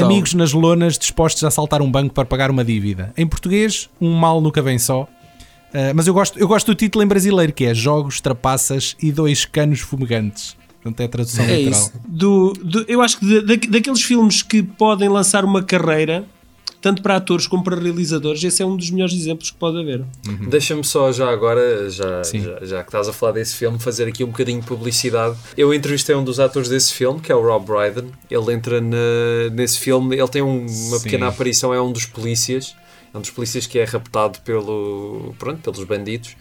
Não? 0.00 0.08
É 0.08 0.12
amigos 0.12 0.34
nas 0.34 0.52
lonas 0.52 0.96
dispostos 0.98 1.42
a 1.44 1.48
assaltar 1.48 1.82
um 1.82 1.90
banco 1.90 2.14
para 2.14 2.24
pagar 2.24 2.50
uma 2.50 2.64
dívida. 2.64 3.12
Em 3.16 3.26
português, 3.26 3.88
um 4.00 4.14
mal 4.14 4.40
nunca 4.40 4.62
vem 4.62 4.78
só. 4.78 5.02
Uh, 5.02 5.90
mas 5.94 6.06
eu 6.06 6.12
gosto, 6.12 6.38
eu 6.38 6.46
gosto 6.46 6.66
do 6.66 6.74
título 6.74 7.02
em 7.02 7.08
brasileiro, 7.08 7.50
que 7.52 7.64
é 7.64 7.72
Jogos, 7.74 8.20
Trapaças 8.20 8.94
e 9.02 9.10
Dois 9.10 9.46
Canos 9.46 9.80
Fumegantes. 9.80 10.54
Portanto, 10.82 11.00
é 11.00 11.04
a 11.04 11.08
tradução 11.08 11.44
É 11.44 11.56
literal. 11.58 11.80
isso. 11.80 11.92
Do, 12.08 12.52
do- 12.54 12.84
eu 12.88 13.00
acho 13.00 13.18
que 13.18 13.26
da- 13.42 13.54
da- 13.54 13.68
daqueles 13.70 14.02
filmes 14.02 14.42
que 14.42 14.62
podem 14.62 15.08
lançar 15.08 15.44
uma 15.44 15.62
carreira, 15.62 16.24
tanto 16.80 17.00
para 17.00 17.14
atores 17.14 17.46
como 17.46 17.62
para 17.62 17.76
realizadores, 17.80 18.42
esse 18.42 18.60
é 18.60 18.66
um 18.66 18.76
dos 18.76 18.90
melhores 18.90 19.14
exemplos 19.14 19.52
que 19.52 19.56
pode 19.56 19.78
haver. 19.78 20.04
Deixa-me 20.48 20.82
só 20.82 21.12
já 21.12 21.30
agora, 21.30 21.88
já, 21.88 22.22
já, 22.24 22.64
já 22.66 22.82
que 22.82 22.88
estás 22.88 23.08
a 23.08 23.12
falar 23.12 23.30
desse 23.32 23.54
filme, 23.54 23.78
fazer 23.78 24.08
aqui 24.08 24.24
um 24.24 24.28
bocadinho 24.28 24.60
de 24.60 24.66
publicidade. 24.66 25.36
Eu 25.56 25.72
entrevistei 25.72 26.16
um 26.16 26.24
dos 26.24 26.40
atores 26.40 26.68
desse 26.68 26.92
filme, 26.92 27.20
que 27.20 27.30
é 27.30 27.34
o 27.36 27.40
Rob 27.40 27.64
Brydon. 27.66 28.08
Ele 28.28 28.52
entra 28.52 28.80
na- 28.80 28.96
nesse 29.52 29.78
filme, 29.78 30.16
ele 30.16 30.26
tem 30.28 30.42
um- 30.42 30.62
uma 30.66 30.96
Sim. 30.98 31.02
pequena 31.04 31.28
aparição, 31.28 31.72
é 31.72 31.80
um 31.80 31.92
dos 31.92 32.04
polícias. 32.06 32.74
É 33.14 33.18
um 33.18 33.20
dos 33.20 33.30
polícias 33.30 33.66
que 33.66 33.78
é 33.78 33.84
raptado 33.84 34.40
pelo, 34.40 35.34
pronto, 35.38 35.60
pelos 35.60 35.84
bandidos. 35.84 36.34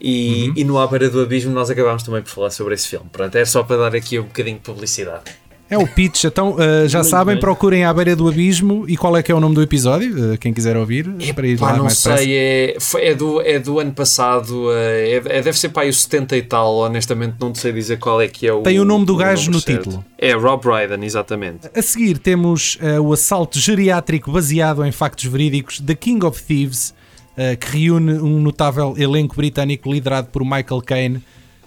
E, 0.00 0.48
Uhum. 0.48 0.54
e 0.56 0.64
no 0.64 0.78
À 0.78 0.86
Beira 0.86 1.10
do 1.10 1.20
Abismo 1.20 1.52
nós 1.52 1.68
acabámos 1.70 2.02
também 2.02 2.22
por 2.22 2.30
falar 2.30 2.50
sobre 2.50 2.74
esse 2.74 2.88
filme. 2.88 3.06
Pronto, 3.10 3.34
é 3.36 3.44
só 3.44 3.62
para 3.62 3.76
dar 3.76 3.96
aqui 3.96 4.18
um 4.18 4.24
bocadinho 4.24 4.56
de 4.56 4.62
publicidade. 4.62 5.24
É 5.72 5.78
o 5.78 5.86
pitch. 5.86 6.24
Então, 6.24 6.50
uh, 6.50 6.86
já 6.86 6.98
Muito 6.98 7.10
sabem, 7.10 7.34
bem. 7.34 7.40
procurem 7.40 7.84
à 7.84 7.94
beira 7.94 8.14
do 8.14 8.28
abismo. 8.28 8.84
E 8.86 8.94
qual 8.94 9.16
é 9.16 9.22
que 9.22 9.32
é 9.32 9.34
o 9.34 9.40
nome 9.40 9.54
do 9.54 9.62
episódio? 9.62 10.34
Uh, 10.34 10.38
quem 10.38 10.52
quiser 10.52 10.76
ouvir, 10.76 11.08
para 11.34 11.46
ir 11.46 11.58
Pá, 11.58 11.70
lá 11.70 11.76
não 11.78 11.84
mais 11.84 11.96
sei, 11.96 12.36
é, 12.36 12.76
é, 12.96 13.14
do, 13.14 13.40
é 13.40 13.58
do 13.58 13.78
ano 13.80 13.92
passado, 13.92 14.70
é, 14.70 15.14
é- 15.14 15.40
deve 15.42 15.58
ser 15.58 15.70
para 15.70 15.84
aí 15.84 15.88
o 15.88 15.92
70 15.94 16.36
e 16.36 16.42
tal, 16.42 16.74
honestamente 16.76 17.36
não 17.40 17.54
sei 17.54 17.72
dizer 17.72 17.98
qual 17.98 18.20
é 18.20 18.28
que 18.28 18.46
é 18.46 18.52
o 18.52 18.60
Tem 18.60 18.78
o 18.78 18.84
nome 18.84 19.06
do 19.06 19.16
gajo 19.16 19.50
número 19.50 19.52
no 19.54 19.60
certo. 19.60 19.84
título. 19.84 20.04
É 20.18 20.32
Rob 20.34 20.62
Brydon, 20.62 21.02
exatamente. 21.02 21.70
A 21.74 21.80
seguir 21.80 22.18
temos 22.18 22.76
uh, 22.76 23.00
o 23.00 23.12
assalto 23.14 23.58
geriátrico 23.58 24.30
baseado 24.30 24.84
em 24.84 24.92
factos 24.92 25.24
verídicos 25.24 25.80
The 25.80 25.94
King 25.94 26.24
of 26.26 26.42
Thieves, 26.42 26.90
uh, 27.32 27.56
que 27.58 27.78
reúne 27.78 28.12
um 28.20 28.40
notável 28.40 28.94
elenco 28.98 29.34
britânico 29.36 29.90
liderado 29.90 30.28
por 30.28 30.42
Michael 30.44 30.82
Caine, 30.84 31.22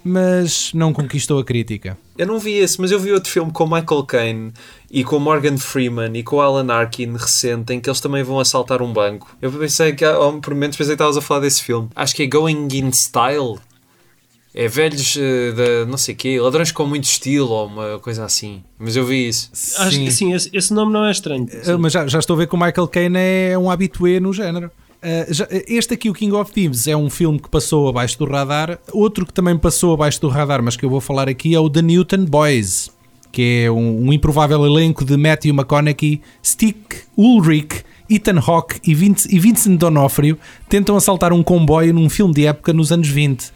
mas 0.08 0.72
não 0.72 0.94
conquistou 0.94 1.40
a 1.40 1.44
crítica. 1.44 1.98
Eu 2.16 2.28
não 2.28 2.38
vi 2.38 2.54
esse, 2.54 2.80
mas 2.80 2.92
eu 2.92 3.00
vi 3.00 3.12
outro 3.12 3.28
filme 3.28 3.52
com 3.52 3.66
Michael 3.66 4.04
Caine 4.04 4.54
e 4.92 5.04
com 5.04 5.18
Morgan 5.18 5.58
Freeman 5.58 6.16
e 6.16 6.22
com 6.22 6.40
Alan 6.40 6.72
Arkin 6.72 7.14
recente, 7.14 7.74
em 7.74 7.82
que 7.82 7.90
eles 7.90 8.00
também 8.00 8.22
vão 8.22 8.40
assaltar 8.40 8.84
um 8.84 8.94
banco. 8.94 9.36
Eu 9.42 9.52
pensei 9.52 9.94
que, 9.94 10.06
oh, 10.06 10.34
por 10.34 10.54
momentos, 10.54 10.78
pensei 10.78 10.92
que 10.92 11.02
estavas 11.02 11.18
a 11.18 11.22
falar 11.22 11.40
desse 11.40 11.64
filme. 11.64 11.90
Acho 11.96 12.16
que 12.16 12.22
é 12.22 12.28
Going 12.28 12.68
in 12.72 12.92
Style. 12.92 13.56
É 14.54 14.68
velhos 14.70 15.18
eh, 15.18 15.52
da 15.52 15.86
não 15.86 15.98
sei 15.98 16.16
quê, 16.16 16.40
ladrões 16.40 16.72
com 16.72 16.86
muito 16.86 17.04
estilo 17.04 17.50
ou 17.50 17.66
uma 17.68 18.00
coisa 18.00 18.24
assim. 18.24 18.64
Mas 18.80 18.96
eu 18.96 19.06
vi 19.06 19.28
isso. 19.28 19.50
Acho 19.80 20.00
que 20.00 20.12
sim, 20.12 20.34
esse, 20.34 20.50
esse 20.54 20.74
nome 20.74 20.94
não 20.94 21.04
é 21.04 21.12
estranho. 21.12 21.44
Uh, 21.46 21.78
mas 21.78 21.92
já, 21.92 22.08
já 22.08 22.20
estou 22.20 22.36
a 22.36 22.38
ver 22.38 22.48
que 22.48 22.56
o 22.56 22.58
Michael 22.58 22.88
Caine 22.88 23.18
é 23.18 23.58
um 23.58 23.70
habitué 23.70 24.20
no 24.20 24.32
género. 24.32 24.72
Uh, 25.06 25.34
já- 25.34 25.48
este 25.68 25.94
aqui, 25.94 26.10
o 26.10 26.14
King 26.14 26.34
of 26.36 26.52
Thieves, 26.52 26.88
é 26.88 26.98
um 26.98 27.10
filme 27.12 27.40
que 27.40 27.48
passou 27.48 27.88
abaixo 27.88 28.18
do 28.18 28.26
radar. 28.26 28.80
Outro 28.92 29.26
que 29.26 29.32
também 29.34 29.56
passou 29.58 29.94
abaixo 29.94 30.20
do 30.20 30.28
radar, 30.30 30.64
mas 30.64 30.76
que 30.76 30.84
eu 30.84 30.90
vou 30.90 31.00
falar 31.00 31.30
aqui, 31.30 31.54
é 31.54 31.60
o 31.60 31.70
The 31.70 31.82
Newton 31.84 32.26
Boys, 32.26 32.90
que 33.32 33.64
é 33.66 33.72
um, 33.72 34.08
um 34.08 34.14
improvável 34.14 34.66
elenco 34.66 35.06
de 35.06 35.16
Matthew 35.16 35.54
McConaughey, 35.54 36.22
Stick, 36.44 37.04
Ulrich, 37.16 37.84
Ethan 38.10 38.40
Hawke 38.40 38.80
e, 38.84 38.96
Vince, 38.96 39.28
e 39.34 39.40
Vincent 39.40 39.78
D'Onofrio 39.80 40.38
tentam 40.70 40.96
assaltar 40.96 41.32
um 41.34 41.44
comboio 41.44 41.94
num 41.94 42.10
filme 42.10 42.34
de 42.34 42.46
época 42.48 42.74
nos 42.74 42.92
anos 42.92 43.08
20. 43.08 43.52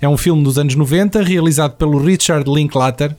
É 0.00 0.08
um 0.08 0.16
filme 0.16 0.42
dos 0.42 0.58
anos 0.58 0.74
90, 0.74 1.22
realizado 1.22 1.76
pelo 1.76 1.98
Richard 1.98 2.50
Linklater, 2.50 3.16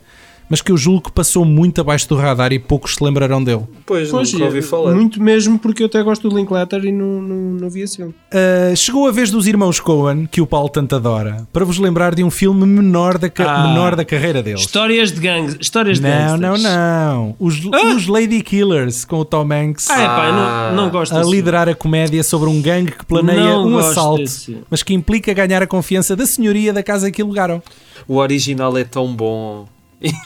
mas 0.50 0.62
que 0.62 0.72
eu 0.72 0.78
julgo 0.78 1.02
que 1.04 1.12
passou 1.12 1.44
muito 1.46 1.82
abaixo 1.82 2.08
do 2.10 2.16
radar 2.16 2.54
e 2.54 2.60
poucos 2.60 2.96
se 2.96 3.04
lembrarão 3.04 3.44
dele. 3.44 3.64
Pois, 3.86 4.10
Pois, 4.10 4.32
nunca 4.34 4.46
ouvi 4.46 4.60
é, 4.60 4.62
falar. 4.62 4.94
Muito 4.94 5.22
mesmo 5.22 5.58
porque 5.60 5.84
eu 5.84 5.88
até 5.88 6.02
gosto 6.04 6.30
do 6.30 6.36
Linklater 6.36 6.84
e 6.86 6.92
não, 6.92 7.22
não, 7.22 7.36
não 7.62 7.70
vi 7.70 7.82
esse 7.82 7.98
filme. 7.98 8.14
Uh, 8.32 8.76
chegou 8.76 9.08
a 9.08 9.12
vez 9.12 9.32
dos 9.32 9.48
irmãos 9.48 9.80
Coen, 9.80 10.26
que 10.26 10.42
o 10.42 10.48
Paulo 10.48 10.70
tanto 10.70 10.96
adora, 10.96 11.48
para 11.52 11.66
vos 11.66 11.78
lembrar 11.78 12.14
de 12.16 12.24
um 12.24 12.30
filme 12.32 12.66
menor 12.66 13.18
da, 13.18 13.30
Ah. 13.40 13.68
menor 13.68 13.96
da 13.96 14.06
carreira 14.06 14.42
deles. 14.44 14.62
Histórias 14.62 15.12
de 15.12 15.20
gangues. 15.20 15.58
Histórias 15.60 15.98
de 16.00 16.04
Não, 16.04 16.38
não, 16.38 16.58
não. 16.58 17.36
Os, 17.40 17.60
os 17.96 18.08
Lady 18.08 18.42
Killers, 18.42 19.06
com 19.06 19.18
o 19.18 19.26
Tom 19.26 19.48
Hanks 19.52 19.90
Ah, 19.90 20.02
é 20.02 20.06
pá, 20.06 20.72
não, 20.76 20.84
não 20.84 20.90
gosto 20.92 21.16
a 21.16 21.24
liderar 21.24 21.68
a 21.70 21.76
comédia 21.76 22.24
sobre 22.24 22.50
um 22.50 22.62
gangue 22.62 22.92
que 22.92 23.06
planeia 23.06 23.40
Não 23.40 23.68
um 23.68 23.78
assalto, 23.78 24.22
desse. 24.22 24.58
mas 24.70 24.84
que 24.84 24.94
implica 24.94 25.34
ganhar 25.34 25.62
a 25.62 25.68
confiança 25.68 26.16
da 26.16 26.26
senhoria 26.26 26.72
da 26.74 26.84
casa 26.84 27.12
que 27.12 27.22
alugaram. 27.22 27.62
O 28.08 28.18
original 28.18 28.78
é 28.78 28.84
tão 28.84 29.14
bom. 29.14 29.66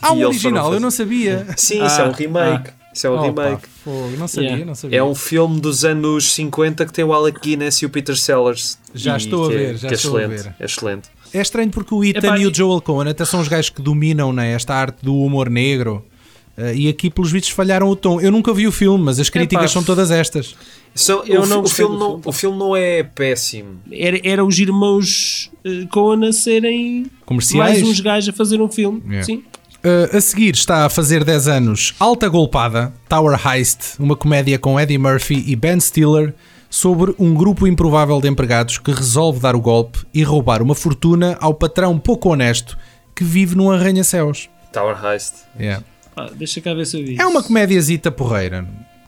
Ah, 0.02 0.14
um 0.14 0.26
original, 0.26 0.74
eu 0.74 0.80
não 0.80 0.92
sabia. 0.92 1.46
Sim, 1.58 1.86
isso 1.86 2.02
é 2.02 2.04
um 2.06 2.10
Ah, 2.10 2.16
remake. 2.16 2.70
Isso 2.94 3.06
é 3.08 3.10
um 3.12 3.14
Opa, 3.14 3.44
remake. 3.44 3.68
não 4.18 4.28
sabia, 4.28 4.50
Yeah. 4.50 4.66
não 4.66 4.76
sabia. 4.76 5.00
É 5.00 5.04
um 5.04 5.14
filme 5.16 5.60
dos 5.62 5.86
anos 5.86 6.32
50 6.34 6.86
que 6.86 6.92
tem 6.92 7.06
o 7.06 7.14
Alec 7.14 7.40
Guinness 7.40 7.82
e 7.82 7.86
o 7.86 7.90
Peter 7.90 8.18
Sellers. 8.18 8.78
Já 8.94 9.14
E 9.14 9.18
estou 9.18 9.48
a 9.50 9.54
é- 9.54 9.56
ver, 9.58 9.78
já 9.78 9.88
que 9.88 9.94
é 9.94 9.96
estou 9.98 10.18
a 10.18 10.22
excelente, 10.24 10.44
ver. 10.44 10.56
É 10.60 10.66
excelente. 10.66 11.10
É 11.32 11.42
estranho 11.42 11.70
porque 11.70 11.94
o 11.94 12.04
Ethan 12.04 12.28
Epá, 12.28 12.38
e 12.40 12.48
o 12.48 12.54
Joel 12.54 12.82
Coen 12.82 13.08
até 13.10 13.24
são 13.24 13.40
os 13.40 13.48
gajos 13.48 13.70
que 13.70 13.82
dominam 13.82 14.34
né, 14.34 14.52
esta 14.54 14.74
arte 14.74 14.98
do 15.06 15.16
humor 15.16 15.50
negro. 15.50 16.04
Uh, 16.58 16.74
e 16.76 16.90
aqui, 16.90 17.10
pelos 17.10 17.32
vistos, 17.32 17.52
falharam 17.52 17.88
o 17.88 17.96
tom. 17.96 18.20
Eu 18.20 18.32
nunca 18.32 18.52
vi 18.54 18.68
o 18.68 18.72
filme, 18.72 19.02
mas 19.02 19.18
as 19.18 19.30
críticas 19.30 19.66
Epá, 19.66 19.72
são 19.74 19.84
todas 19.84 20.12
estas. 20.12 20.56
São- 20.94 21.24
Eu 21.26 21.44
o, 21.44 21.46
não 21.46 21.62
o 21.62 21.70
filme 21.70 21.96
não, 21.98 22.08
filme. 22.10 22.22
o 22.26 22.32
filme 22.34 22.58
não 22.58 22.76
é 22.76 23.04
péssimo. 23.04 23.80
Era, 23.90 24.20
era 24.26 24.44
os 24.44 24.60
irmãos 24.60 25.50
uh, 25.66 25.88
Coen 25.88 26.28
a 26.28 26.34
serem 26.34 27.06
Comerciais. 27.26 27.78
mais 27.80 27.88
uns 27.88 28.00
gajos 28.02 28.30
a 28.30 28.34
fazer 28.34 28.60
um 28.60 28.68
filme. 28.68 29.02
Yeah. 29.06 29.24
Sim. 29.24 29.44
Uh, 29.84 30.18
a 30.18 30.20
seguir 30.20 30.54
está 30.56 30.86
a 30.86 30.90
fazer 30.90 31.24
10 31.24 31.48
anos 31.48 31.96
Alta 31.98 32.28
Golpada, 32.28 32.92
Tower 33.08 33.40
Heist, 33.48 33.98
uma 33.98 34.14
comédia 34.16 34.60
com 34.60 34.78
Eddie 34.78 34.98
Murphy 34.98 35.42
e 35.48 35.56
Ben 35.56 35.80
Stiller 35.80 36.34
sobre 36.70 37.16
um 37.18 37.34
grupo 37.34 37.66
improvável 37.66 38.20
de 38.20 38.28
empregados 38.28 38.78
que 38.78 38.92
resolve 38.92 39.40
dar 39.40 39.56
o 39.56 39.62
golpe 39.62 40.00
e 40.14 40.22
roubar 40.22 40.62
uma 40.62 40.76
fortuna 40.76 41.38
ao 41.40 41.54
patrão 41.54 41.98
pouco 41.98 42.30
honesto 42.30 42.78
que 43.16 43.24
vive 43.24 43.56
num 43.56 43.72
arranha-céus. 43.72 44.50
Tower 44.74 44.98
Heist. 45.04 45.34
Yeah. 45.58 45.84
Pá, 46.14 46.30
deixa 46.36 46.60
cá 46.60 46.74
ver 46.74 46.86
se 46.86 47.00
eu 47.00 47.06
vi. 47.06 47.16
É 47.18 47.26
uma 47.26 47.42
comédiazita 47.42 48.12
porreira. 48.12 48.68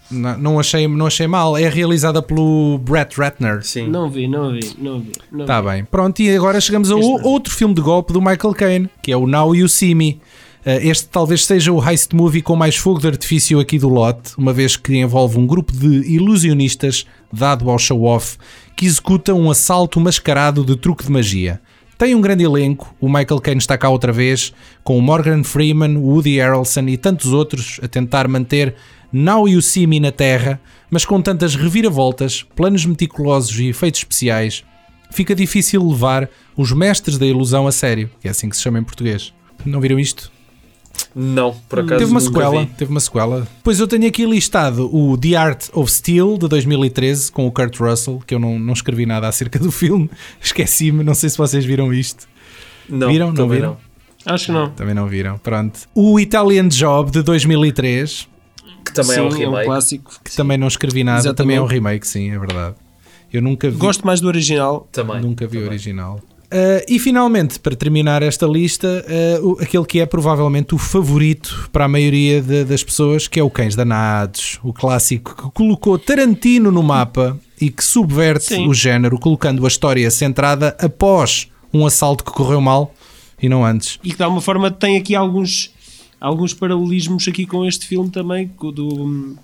Não, 0.09 0.38
não, 0.38 0.59
achei, 0.59 0.88
não 0.88 1.05
achei 1.05 1.28
mal. 1.28 1.57
É 1.57 1.67
realizada 1.69 2.22
pelo 2.22 2.78
Brett 2.80 3.15
Ratner. 3.19 3.61
Sim. 3.63 3.88
Não 3.89 4.09
vi, 4.09 4.28
não 4.28 4.51
vi, 4.53 4.74
não 4.78 4.99
vi. 5.01 5.11
Não 5.32 5.45
Tá 5.45 5.61
vi. 5.61 5.67
bem. 5.67 5.84
Pronto, 5.86 6.22
e 6.22 6.34
agora 6.36 6.59
chegamos 6.61 6.89
a 6.91 6.95
Este 6.97 7.05
o- 7.05 7.17
não. 7.19 7.26
outro 7.26 7.53
filme 7.53 7.74
de 7.76 7.82
golpe 7.82 8.11
do 8.13 8.22
Michael 8.22 8.53
Caine, 8.55 8.89
que 9.03 9.11
é 9.11 9.17
o 9.17 9.28
Now 9.28 9.53
You 9.55 9.67
See 9.69 9.93
Me. 9.93 10.19
Uh, 10.66 10.78
Este 10.88 11.07
talvez 11.09 11.45
seja 11.45 11.72
o 11.72 11.84
heist 11.84 12.14
movie 12.14 12.41
com 12.41 12.55
mais 12.55 12.76
fogo 12.76 12.99
de 12.99 13.07
artifício 13.07 13.59
aqui 13.59 13.80
do 13.80 13.89
lote, 13.89 14.34
uma 14.38 14.53
vez 14.53 14.76
que 14.76 14.95
envolve 14.95 15.39
um 15.39 15.47
grupo 15.47 15.72
de 15.72 15.88
ilusionistas 16.14 17.05
dado 17.34 17.70
ao 17.70 17.80
show-off 17.80 18.38
que 18.76 18.86
executa 18.86 19.34
um 19.34 19.49
assalto 19.49 19.99
mascarado 19.99 20.64
de 20.64 20.76
truque 20.76 21.03
de 21.03 21.12
magia. 21.12 21.59
Tem 21.97 22.16
um 22.16 22.22
grande 22.22 22.43
elenco, 22.43 22.95
o 22.99 23.07
Michael 23.07 23.41
Caine 23.41 23.59
está 23.59 23.78
cá 23.78 23.89
outra 23.89 24.12
vez, 24.12 24.53
com 24.84 24.97
o 24.97 25.01
Morgan 25.01 25.43
Freeman, 25.43 25.97
Woody 25.97 26.38
Harrelson 26.38 26.88
e 26.88 26.97
tantos 26.97 27.32
outros 27.32 27.80
a 27.84 27.88
tentar 27.88 28.28
manter 28.28 28.76
Now 29.12 29.47
You 29.47 29.62
See 29.62 29.86
Me 29.86 29.99
na 29.99 30.12
Terra, 30.12 30.59
mas 30.89 31.05
com 31.05 31.22
tantas 31.22 31.55
reviravoltas, 31.55 32.43
planos 32.55 32.86
meticulosos 32.86 33.59
e 33.59 33.68
efeitos 33.68 34.01
especiais, 34.01 34.64
fica 35.12 35.36
difícil 35.36 35.88
levar 35.88 36.30
os 36.55 36.72
mestres 36.72 37.18
da 37.18 37.26
ilusão 37.26 37.68
a 37.68 37.72
sério, 37.72 38.09
que 38.20 38.28
é 38.28 38.32
assim 38.32 38.49
que 38.49 38.55
se 38.55 38.64
chama 38.64 38.80
em 38.80 38.84
português. 38.84 39.34
Não 39.66 39.80
viram 39.80 39.99
isto? 39.99 40.32
Não, 41.14 41.53
por 41.68 41.80
acaso 41.80 41.99
teve 41.99 42.12
uma 42.12 42.20
nunca 42.22 42.32
sequela, 42.34 42.59
vi. 42.62 42.72
teve 42.78 42.91
uma 42.91 42.99
sequela. 42.99 43.47
Pois 43.64 43.80
eu 43.80 43.88
tenho 43.88 44.07
aqui 44.07 44.26
listado 44.26 44.89
o 44.95 45.18
The 45.18 45.36
Art 45.36 45.68
of 45.74 45.91
Steel 45.91 46.38
de 46.38 46.47
2013 46.47 47.32
com 47.32 47.45
o 47.45 47.51
Kurt 47.51 47.78
Russell, 47.80 48.22
que 48.26 48.34
eu 48.34 48.39
não, 48.39 48.57
não 48.57 48.74
escrevi 48.74 49.05
nada 49.05 49.28
acerca 49.28 49.59
do 49.59 49.70
filme, 49.74 50.09
esqueci-me, 50.41 51.03
não 51.03 51.14
sei 51.14 51.30
se 51.30 51.38
vocês 51.38 51.66
viram 51.66 51.93
isto. 51.93 52.28
Não, 52.89 53.07
Viram? 53.09 53.32
Não 53.34 53.47
viram? 53.49 53.78
Acho 54.26 54.45
que 54.47 54.51
não. 54.51 54.70
Também 54.70 54.93
não 54.93 55.07
viram, 55.07 55.38
pronto. 55.38 55.80
O 55.95 56.20
Italian 56.20 56.68
Job 56.68 57.12
de 57.12 57.22
2003, 57.24 58.28
Que 58.86 58.93
também 58.93 59.16
Sim, 59.16 59.20
é 59.20 59.24
um 59.24 59.30
remake. 59.30 59.66
clássico. 59.66 60.12
que 60.24 60.36
também 60.36 60.57
não 60.57 60.68
escrevi 60.68 61.03
nada, 61.03 61.20
Exatamente. 61.20 61.38
também 61.38 61.55
é 61.57 61.62
um 61.62 61.66
remake, 61.66 62.07
sim, 62.07 62.32
é 62.32 62.38
verdade. 62.39 62.76
Eu 63.34 63.41
nunca 63.41 63.70
vi, 63.70 63.78
Gosto 63.78 64.05
mais 64.05 64.20
do 64.22 64.28
original. 64.28 64.88
Também. 64.91 65.22
nunca 65.22 65.45
vi 65.47 65.57
o 65.57 65.62
também. 65.62 65.70
original. 65.70 66.20
Uh, 66.51 66.83
e 66.89 66.99
finalmente, 66.99 67.57
para 67.59 67.75
terminar 67.77 68.21
esta 68.21 68.45
lista, 68.45 69.05
uh, 69.41 69.47
o- 69.53 69.61
aquele 69.61 69.85
que 69.85 70.01
é 70.01 70.05
provavelmente 70.05 70.75
o 70.75 70.77
favorito 70.77 71.69
para 71.71 71.85
a 71.85 71.87
maioria 71.87 72.41
de- 72.41 72.65
das 72.65 72.83
pessoas, 72.83 73.25
que 73.25 73.39
é 73.39 73.43
o 73.43 73.49
Cães 73.49 73.73
Danados, 73.73 74.59
o 74.61 74.73
clássico 74.73 75.33
que 75.33 75.51
colocou 75.53 75.97
Tarantino 75.97 76.69
no 76.69 76.83
mapa 76.83 77.39
e 77.59 77.69
que 77.69 77.81
subverte 77.83 78.47
Sim. 78.55 78.67
o 78.67 78.73
género, 78.73 79.17
colocando 79.17 79.63
a 79.63 79.67
história 79.69 80.11
centrada 80.11 80.75
após 80.79 81.47
um 81.73 81.85
assalto 81.85 82.25
que 82.25 82.31
correu 82.31 82.59
mal 82.59 82.93
e 83.41 83.47
não 83.47 83.63
antes. 83.65 83.97
E 84.03 84.09
que 84.11 84.17
de 84.17 84.23
alguma 84.23 84.41
forma 84.41 84.69
tem 84.69 84.97
aqui 84.97 85.15
alguns, 85.15 85.71
alguns 86.19 86.53
paralelismos 86.53 87.25
aqui 87.29 87.45
com 87.45 87.65
este 87.65 87.87
filme 87.87 88.09
também, 88.09 88.51
do, 88.73 89.37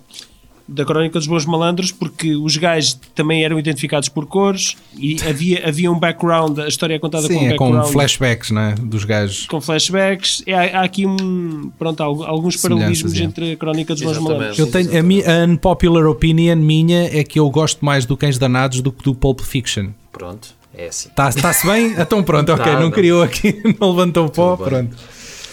da 0.68 0.84
Crónica 0.84 1.18
dos 1.18 1.26
Bons 1.26 1.46
Malandros, 1.46 1.90
porque 1.90 2.36
os 2.36 2.56
gajos 2.58 2.98
também 3.14 3.42
eram 3.42 3.58
identificados 3.58 4.08
por 4.10 4.26
cores 4.26 4.76
e 4.98 5.16
havia, 5.26 5.66
havia 5.66 5.90
um 5.90 5.98
background, 5.98 6.58
a 6.58 6.68
história 6.68 6.94
é 6.94 6.98
contada 6.98 7.26
com 7.26 7.34
um 7.34 7.38
Sim, 7.38 7.46
é 7.46 7.54
com 7.56 7.64
background. 7.70 7.92
flashbacks 7.92 8.50
né, 8.50 8.74
dos 8.82 9.04
gajos. 9.04 9.46
com 9.46 9.60
flashbacks, 9.60 10.42
É, 10.46 10.52
há, 10.54 10.80
há 10.80 10.84
aqui 10.84 11.06
um, 11.06 11.70
pronto, 11.78 12.02
há 12.02 12.06
alguns 12.06 12.56
paralelismos 12.58 13.18
é. 13.18 13.22
entre 13.24 13.52
a 13.52 13.56
Crónica 13.56 13.94
dos 13.94 14.02
Bons. 14.02 14.18
Malandros. 14.18 14.58
Eu 14.58 14.70
tenho, 14.70 14.98
a, 14.98 15.02
mi- 15.02 15.24
a 15.24 15.44
unpopular 15.46 16.06
opinion 16.06 16.56
minha 16.56 17.04
é 17.18 17.24
que 17.24 17.38
eu 17.40 17.48
gosto 17.48 17.82
mais 17.84 18.04
do 18.04 18.16
Cães 18.16 18.36
Danados 18.38 18.80
do 18.82 18.92
que 18.92 19.02
do 19.02 19.14
Pulp 19.14 19.40
Fiction. 19.40 19.88
Pronto, 20.12 20.48
é 20.74 20.88
assim. 20.88 21.08
Está-se 21.08 21.66
bem? 21.66 21.94
Então 21.98 22.22
pronto, 22.22 22.52
ok, 22.52 22.64
Tá, 22.64 22.72
não 22.74 22.82
não. 22.82 22.90
criou 22.90 23.22
aqui, 23.22 23.62
não 23.80 23.90
levantou 23.90 24.26
o 24.26 24.30
pó, 24.30 24.54
bem. 24.56 24.66
pronto. 24.66 24.96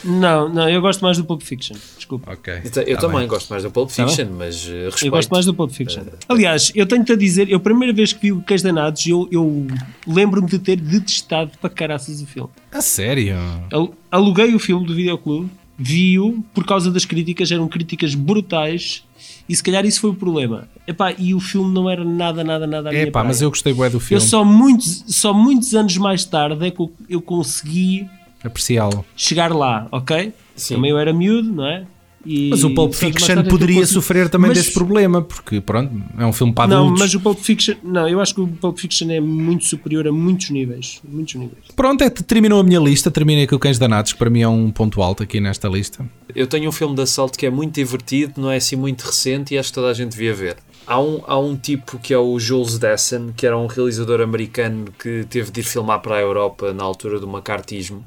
Não, 0.06 0.48
não, 0.48 0.70
eu 0.70 0.80
gosto 0.82 1.02
mais 1.02 1.18
do 1.18 1.26
Pulp 1.26 1.42
Fiction, 1.42 1.76
desculpa. 1.98 2.32
Ok. 2.32 2.54
Eu, 2.54 2.84
eu 2.84 2.96
tá 2.96 3.02
também 3.02 3.20
bem. 3.20 3.28
gosto 3.28 3.50
mais 3.50 3.64
do 3.64 3.72
Pulp 3.72 3.90
Tá 3.90 4.06
Fiction, 4.08 4.28
mas 4.38 4.64
uh, 4.66 4.70
respeito. 4.86 5.06
Eu 5.06 5.12
gosto 5.12 5.30
mais 5.32 5.46
do 5.46 5.54
Pulp 5.54 5.72
Fiction. 5.72 6.04
Aliás, 6.30 6.72
eu 6.76 6.86
tenho-te 6.86 7.12
a 7.12 7.16
dizer, 7.16 7.50
eu 7.50 7.58
a 7.58 7.60
primeira 7.60 7.92
vez 7.94 8.14
que 8.14 8.22
vi 8.22 8.32
o 8.32 8.42
Cães 8.42 8.62
Danados, 8.62 9.06
eu, 9.08 9.28
eu 9.32 9.66
lembro-me 10.06 10.48
de 10.48 10.60
ter 10.60 10.76
detestado 10.78 11.52
para 11.60 11.70
caraças 11.70 12.22
o 12.22 12.26
filme. 12.28 12.50
A 12.72 12.82
sério? 12.82 13.36
Al- 13.72 13.94
Aluguei 14.12 14.54
o 14.54 14.60
filme 14.60 14.86
do 14.86 14.94
videoclube, 14.94 15.50
vi-o 15.78 16.44
por 16.54 16.66
causa 16.66 16.92
das 16.92 17.04
críticas, 17.04 17.52
eram 17.52 17.68
críticas 17.68 18.14
brutais 18.16 19.04
e 19.50 19.56
se 19.56 19.64
calhar 19.64 19.86
isso 19.86 20.02
foi 20.02 20.12
o 20.12 20.14
problema. 20.16 20.68
Epá, 20.88 21.14
e 21.18 21.34
o 21.34 21.40
filme 21.40 21.74
não 21.74 21.90
era 21.90 22.04
nada, 22.06 22.44
nada, 22.44 22.68
nada 22.68 22.90
a 22.90 22.92
minha 22.92 23.08
É 23.08 23.12
mas 23.24 23.42
eu 23.42 23.50
gostei 23.50 23.74
bué 23.74 23.90
do 23.90 23.98
Eu 23.98 24.00
filme. 24.02 24.22
só 24.24 24.44
muitos, 24.46 25.04
só 25.08 25.34
muitos 25.34 25.74
anos 25.74 25.98
mais 25.98 26.24
tarde 26.26 26.66
é 26.68 26.70
que 26.72 26.80
eu, 26.80 26.92
eu 27.10 27.22
consegui 27.22 28.08
Apreciá-lo. 28.48 29.06
chegar 29.16 29.52
lá, 29.54 29.88
ok? 29.92 30.34
Sim. 30.56 30.76
Também 30.76 30.92
eu 30.92 30.98
era 30.98 31.12
miúdo, 31.14 31.52
não 31.52 31.66
é? 31.66 31.86
E, 32.28 32.50
Mas 32.50 32.64
o 32.64 32.74
Pulp 32.74 32.92
Fiction 32.92 33.34
é 33.38 33.44
poderia 33.44 33.76
consegui- 33.76 33.94
sofrer 33.94 34.30
também 34.30 34.48
Mas- 34.50 34.58
desse 34.58 34.74
problema, 34.74 35.22
porque 35.22 35.62
pronto, 35.62 35.92
é 36.18 36.26
um 36.26 36.34
filme 36.34 36.52
para 36.54 36.68
Não, 36.68 36.78
adultos. 36.86 37.00
mas 37.02 37.14
o 37.14 37.20
Pulp 37.20 37.38
Fiction, 37.38 37.76
não, 37.84 38.10
eu 38.10 38.20
acho 38.20 38.34
que 38.34 38.42
o 38.42 38.48
Pulp 38.48 38.80
Fiction 38.80 39.12
é 39.12 39.20
muito 39.20 39.64
superior 39.66 40.08
a 40.08 40.12
muitos 40.12 40.50
níveis, 40.50 41.00
muitos 41.08 41.36
níveis. 41.36 41.60
Pronto, 41.76 42.04
é, 42.04 42.10
terminou 42.10 42.60
a 42.60 42.64
minha 42.64 42.80
lista, 42.80 43.12
terminei 43.12 43.46
com 43.46 43.56
o 43.56 43.60
Cães 43.60 43.78
Danados, 43.78 44.12
que 44.14 44.18
para 44.18 44.32
mim 44.32 44.42
é 44.42 44.48
um 44.48 44.72
ponto 44.72 45.04
alto 45.04 45.22
aqui 45.22 45.40
nesta 45.40 45.68
lista. 45.68 46.04
Eu 46.36 46.48
tenho 46.48 46.68
um 46.68 46.72
filme 46.72 46.96
de 46.96 47.02
assalto 47.04 47.38
que 47.38 47.46
é 47.46 47.50
muito 47.52 47.76
divertido, 47.76 48.42
não 48.42 48.50
é 48.50 48.56
assim 48.56 48.76
muito 48.76 49.04
recente 49.04 49.54
e 49.54 49.60
acho 49.60 49.70
que 49.70 49.76
toda 49.76 49.90
a 49.90 49.94
gente 49.94 50.10
devia 50.14 50.34
ver. 50.34 50.58
Há 50.88 51.00
um, 51.02 51.22
há 51.26 51.38
um 51.40 51.56
tipo 51.56 51.98
que 51.98 52.14
é 52.14 52.18
o 52.18 52.40
Jules 52.40 52.78
Dessen, 52.78 53.34
que 53.36 53.46
era 53.46 53.58
um 53.58 53.66
realizador 53.66 54.22
americano 54.22 54.86
que 55.00 55.26
teve 55.30 55.50
de 55.52 55.62
ir 55.62 55.64
filmar 55.64 56.00
para 56.00 56.16
a 56.18 56.20
Europa 56.22 56.74
na 56.74 56.84
altura 56.84 57.20
do 57.20 57.28
macartismo. 57.28 58.06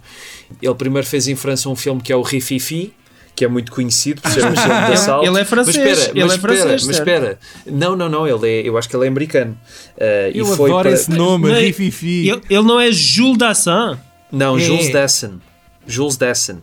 Ele 0.62 0.74
primeiro 0.74 1.06
fez 1.06 1.26
em 1.26 1.34
França 1.34 1.68
um 1.68 1.74
filme 1.74 2.00
que 2.00 2.12
é 2.12 2.16
o 2.16 2.22
Rififi, 2.22 2.92
que 3.34 3.44
é 3.44 3.48
muito 3.48 3.72
conhecido 3.72 4.20
por 4.22 4.30
ser 4.30 4.44
um 4.44 4.54
filme 4.56 4.86
de 4.86 4.92
assalto. 4.92 5.26
Ele 5.26 5.40
é 5.40 5.44
francês, 5.44 5.76
Mas 5.76 5.88
espera, 5.98 6.10
ele 6.10 6.22
mas 6.24 6.32
é 6.32 6.36
espera, 6.36 6.56
francês, 6.56 6.86
mas 6.86 6.96
espera. 6.98 7.38
Não, 7.66 7.96
não, 7.96 8.08
não, 8.08 8.26
ele 8.28 8.48
é, 8.48 8.68
eu 8.68 8.78
acho 8.78 8.88
que 8.88 8.94
ele 8.96 9.04
é 9.06 9.08
americano. 9.08 9.58
Uh, 9.96 10.30
e 10.34 10.38
Eu 10.38 10.46
foi 10.46 10.70
adoro 10.70 10.88
para- 10.88 10.92
esse 10.92 11.10
nome, 11.10 11.50
é- 11.50 11.60
Rififi. 11.60 12.28
Ele, 12.28 12.42
ele 12.48 12.62
não 12.62 12.78
é 12.78 12.92
Jules 12.92 13.38
Dassin, 13.38 13.98
Não, 14.30 14.56
É. 14.56 14.60
Jules 14.60 14.92
Dessen. 14.92 15.40
Jules 15.86 16.16
Dessen. 16.16 16.58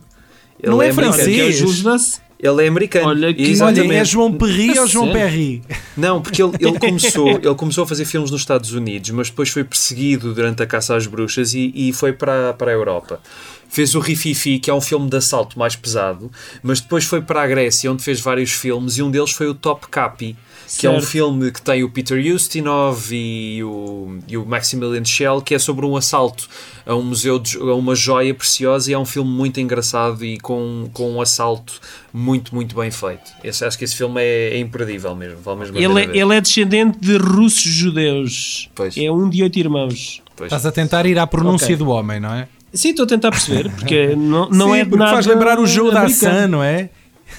Ele 0.62 0.72
Não 0.72 0.80
é 0.80 0.88
americano. 0.90 1.12
francês. 1.14 1.38
é 1.54 1.58
Jules 1.58 1.82
Dassin. 1.82 2.20
Ele 2.38 2.64
é 2.64 2.68
americano. 2.68 3.08
Olha 3.08 3.32
que- 3.32 3.42
Exatamente. 3.42 3.88
Olha, 3.88 3.96
é 3.98 4.04
João 4.04 4.32
Perry 4.32 4.76
A 4.78 4.82
ou 4.82 4.86
João? 4.86 5.12
Perry? 5.12 5.62
Não, 5.96 6.20
porque 6.20 6.42
ele, 6.42 6.52
ele 6.60 6.76
começou, 6.80 7.28
ele 7.30 7.54
começou 7.54 7.84
a 7.84 7.86
fazer 7.86 8.04
filmes 8.04 8.30
nos 8.30 8.42
Estados 8.42 8.72
Unidos, 8.72 9.10
mas 9.10 9.30
depois 9.30 9.48
foi 9.48 9.64
perseguido 9.64 10.34
durante 10.34 10.62
a 10.62 10.66
caça 10.66 10.94
às 10.94 11.06
bruxas 11.06 11.54
e, 11.54 11.72
e 11.74 11.92
foi 11.92 12.12
para, 12.12 12.52
para 12.52 12.70
a 12.70 12.74
Europa. 12.74 13.20
Fez 13.68 13.94
o 13.94 14.00
Rififi, 14.00 14.58
que 14.58 14.70
é 14.70 14.74
um 14.74 14.80
filme 14.80 15.08
de 15.10 15.16
assalto 15.16 15.58
mais 15.58 15.74
pesado, 15.74 16.30
mas 16.62 16.80
depois 16.80 17.04
foi 17.04 17.20
para 17.20 17.42
a 17.42 17.46
Grécia, 17.46 17.90
onde 17.90 18.02
fez 18.02 18.20
vários 18.20 18.52
filmes, 18.52 18.96
e 18.98 19.02
um 19.02 19.10
deles 19.10 19.32
foi 19.32 19.48
o 19.48 19.54
Top 19.54 19.88
Capi, 19.88 20.36
que 20.78 20.86
é 20.86 20.90
um 20.90 20.94
Certo. 20.94 21.06
filme 21.06 21.50
que 21.52 21.62
tem 21.62 21.84
o 21.84 21.90
Peter 21.90 22.18
Ustinov 22.34 23.12
e 23.12 23.62
o, 23.62 24.18
e 24.26 24.36
o 24.36 24.44
Maximilian 24.44 25.04
Schell, 25.04 25.40
que 25.40 25.54
é 25.54 25.58
sobre 25.58 25.86
um 25.86 25.96
assalto 25.96 26.48
a 26.84 26.94
um 26.94 27.02
museu, 27.02 27.38
de, 27.38 27.56
a 27.58 27.74
uma 27.74 27.94
joia 27.94 28.32
preciosa, 28.34 28.90
e 28.90 28.94
é 28.94 28.98
um 28.98 29.04
filme 29.04 29.30
muito 29.30 29.60
engraçado 29.60 30.24
e 30.24 30.38
com, 30.38 30.88
com 30.92 31.10
um 31.12 31.20
assalto 31.20 31.80
muito, 32.12 32.54
muito 32.54 32.74
bem 32.76 32.90
feito. 32.90 33.30
Esse- 33.44 33.64
acho 33.64 33.76
que 33.78 33.84
esse 33.84 33.96
filme 33.96 34.20
é, 34.20 34.54
é 34.54 34.58
imperdível 34.58 35.14
mesmo, 35.14 35.38
vale 35.42 35.60
mesmo 35.60 35.76
Ele 35.78 36.00
é, 36.04 36.16
ele 36.16 36.34
é 36.34 36.40
descendente 36.40 36.98
de 37.00 37.16
russos 37.16 37.62
judeus. 37.72 38.68
Pois. 38.74 38.96
É 38.96 39.10
um 39.10 39.28
de 39.28 39.42
oito 39.42 39.58
irmãos. 39.58 40.22
Pois. 40.36 40.48
Estás 40.48 40.66
a 40.66 40.72
tentar 40.72 41.06
ir 41.06 41.18
à 41.18 41.26
pronúncia 41.26 41.66
Ok. 41.74 41.76
do 41.76 41.88
homem, 41.88 42.20
não 42.20 42.32
é? 42.32 42.48
Sim, 42.72 42.90
estou 42.90 43.04
a 43.04 43.08
tentar 43.08 43.30
perceber, 43.30 43.70
porque 43.70 44.14
não, 44.14 44.50
não 44.50 44.72
Sim, 44.72 44.80
é 44.80 44.84
de 44.84 44.90
porque 44.90 44.98
nada 44.98 45.12
faz 45.14 45.26
lembrar 45.26 45.58
o 45.58 45.66
jogo 45.66 45.92
da. 45.92 46.02
Assan, 46.02 46.46
não 46.48 46.62
é? 46.62 46.90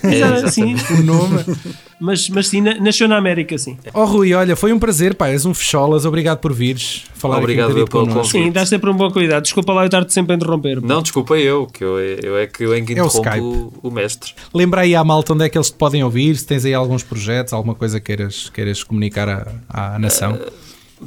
Exato, 0.03 0.49
sim. 0.49 0.75
O 0.99 1.03
nome. 1.03 1.43
Mas, 1.99 2.29
mas 2.29 2.47
sim, 2.47 2.61
na- 2.61 2.75
nasceu 2.75 3.07
na 3.07 3.17
América, 3.17 3.57
sim. 3.57 3.77
Oh 3.93 4.05
Rui, 4.05 4.31
olha, 4.33 4.55
foi 4.55 4.71
um 4.71 4.77
prazer, 4.77 5.15
pá, 5.15 5.29
és 5.29 5.45
um 5.45 5.53
fecholas, 5.53 6.05
obrigado 6.05 6.37
por 6.37 6.53
vires 6.53 7.05
falar 7.15 7.39
Obrigado 7.39 7.71
aqui 7.71 7.81
um 7.81 7.85
pelo 7.85 8.07
connosco. 8.07 8.31
Sim, 8.31 8.51
dá 8.51 8.63
sempre 8.65 8.89
um 8.89 8.93
bom 8.93 9.09
cuidado. 9.09 9.41
Desculpa 9.41 9.73
lá 9.73 9.81
eu 9.81 9.85
estar-te 9.87 10.13
sempre 10.13 10.33
a 10.33 10.35
interromper. 10.35 10.79
Não, 10.81 11.01
desculpa 11.01 11.35
eu, 11.37 11.65
que 11.65 11.83
eu, 11.83 11.97
eu 11.99 12.37
é 12.37 12.45
que 12.45 12.63
eu 12.63 12.73
é 12.73 12.81
que 12.81 12.93
É 12.93 13.01
o 13.01 13.07
interrompo 13.07 13.15
Skype. 13.17 13.39
o, 13.41 13.73
o 13.81 13.89
mestre. 13.91 14.33
Lembra 14.53 14.81
aí 14.81 14.93
à 14.95 15.03
malta 15.03 15.33
onde 15.33 15.45
é 15.45 15.49
que 15.49 15.57
eles 15.57 15.71
te 15.71 15.75
podem 15.77 16.03
ouvir, 16.03 16.35
se 16.37 16.45
tens 16.45 16.63
aí 16.65 16.73
alguns 16.75 17.01
projetos, 17.01 17.51
alguma 17.53 17.73
coisa 17.73 17.99
queiras, 17.99 18.49
queiras 18.53 18.83
comunicar 18.83 19.27
à, 19.27 19.95
à 19.95 19.97
nação. 19.99 20.37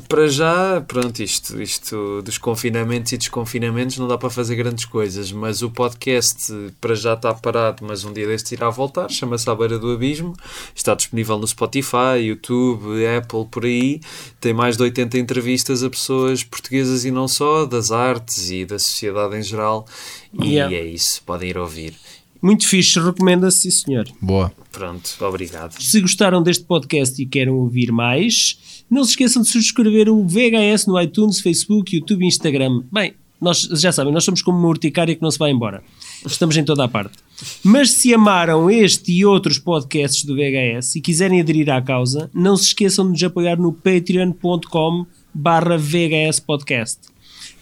Para 0.09 0.29
já, 0.29 0.81
pronto, 0.87 1.21
isto, 1.21 1.61
isto 1.61 2.23
dos 2.23 2.39
confinamentos 2.39 3.11
e 3.11 3.19
desconfinamentos 3.19 3.99
não 3.99 4.07
dá 4.07 4.17
para 4.17 4.31
fazer 4.31 4.55
grandes 4.55 4.85
coisas, 4.85 5.33
mas 5.33 5.63
o 5.63 5.71
podcast 5.71 6.53
para 6.81 6.95
já 6.95 7.15
está 7.15 7.35
parado, 7.35 7.85
mas 7.85 8.05
um 8.05 8.13
dia 8.13 8.25
deste 8.27 8.55
irá 8.55 8.71
voltar, 8.71 9.11
chama-se 9.11 9.51
À 9.51 9.55
Beira 9.55 9.81
do 9.81 9.91
Abismo, 9.91 10.37
está 10.77 10.95
disponível 10.95 11.39
no 11.41 11.47
Spotify, 11.47 12.19
YouTube, 12.23 13.05
Apple, 13.19 13.47
por 13.51 13.65
aí, 13.65 14.01
tem 14.41 14.53
mais 14.55 14.77
de 14.77 14.85
80 14.85 15.19
entrevistas 15.19 15.83
a 15.83 15.91
pessoas 15.91 16.45
portuguesas 16.45 17.05
e 17.05 17.11
não 17.11 17.27
só, 17.27 17.67
das 17.67 17.91
artes 17.91 18.49
e 18.49 18.65
da 18.65 18.79
sociedade 18.79 19.37
em 19.37 19.43
geral, 19.43 19.87
e 20.33 20.51
Yeah. 20.55 20.75
é 20.77 20.85
isso, 20.85 21.21
podem 21.27 21.51
ir 21.51 21.59
ouvir. 21.59 21.95
Muito 22.41 22.67
fixe, 22.67 22.99
recomenda-se, 22.99 23.63
sim 23.63 23.71
senhor. 23.71 24.07
Boa. 24.21 24.51
Pronto, 24.73 25.17
obrigado. 25.21 25.73
Se 25.83 26.01
gostaram 26.01 26.43
deste 26.43 26.65
podcast 26.65 27.21
e 27.21 27.27
querem 27.27 27.53
ouvir 27.53 27.91
mais, 27.93 28.57
não 28.91 29.05
se 29.05 29.11
esqueçam 29.11 29.43
de 29.43 29.49
subscrever 29.49 30.09
o 30.09 30.27
VHS 30.27 30.87
no 30.87 31.01
iTunes, 31.01 31.41
Facebook, 31.41 31.95
YouTube 31.95 32.25
e 32.25 32.29
Instagram. 32.29 32.83
Bem, 32.93 33.15
nós 33.41 33.63
já 33.63 33.91
sabem, 33.93 34.13
nós 34.13 34.25
somos 34.25 34.43
como 34.43 34.59
uma 34.59 34.69
urticária 34.69 35.15
que 35.15 35.23
não 35.23 35.31
se 35.31 35.39
vai 35.39 35.51
embora. 35.51 35.83
Estamos 36.27 36.57
em 36.57 36.65
toda 36.65 36.85
a 36.85 36.89
parte. 36.89 37.17
Mas 37.65 37.93
se 37.93 38.13
amaram 38.13 38.71
este 38.71 39.13
e 39.13 39.25
outros 39.25 39.59
podcasts 39.59 40.25
do 40.25 40.35
VHS 40.35 40.97
e 40.97 41.01
quiserem 41.01 41.41
aderir 41.41 41.71
à 41.71 41.81
causa, 41.81 42.31
não 42.35 42.57
se 42.57 42.65
esqueçam 42.65 43.07
de 43.07 43.13
nos 43.13 43.23
apoiar 43.23 43.57
no 43.57 43.73
patreon.com 43.73 45.07
barra 45.33 45.79
VHS 45.79 46.41
Podcast. 46.41 46.99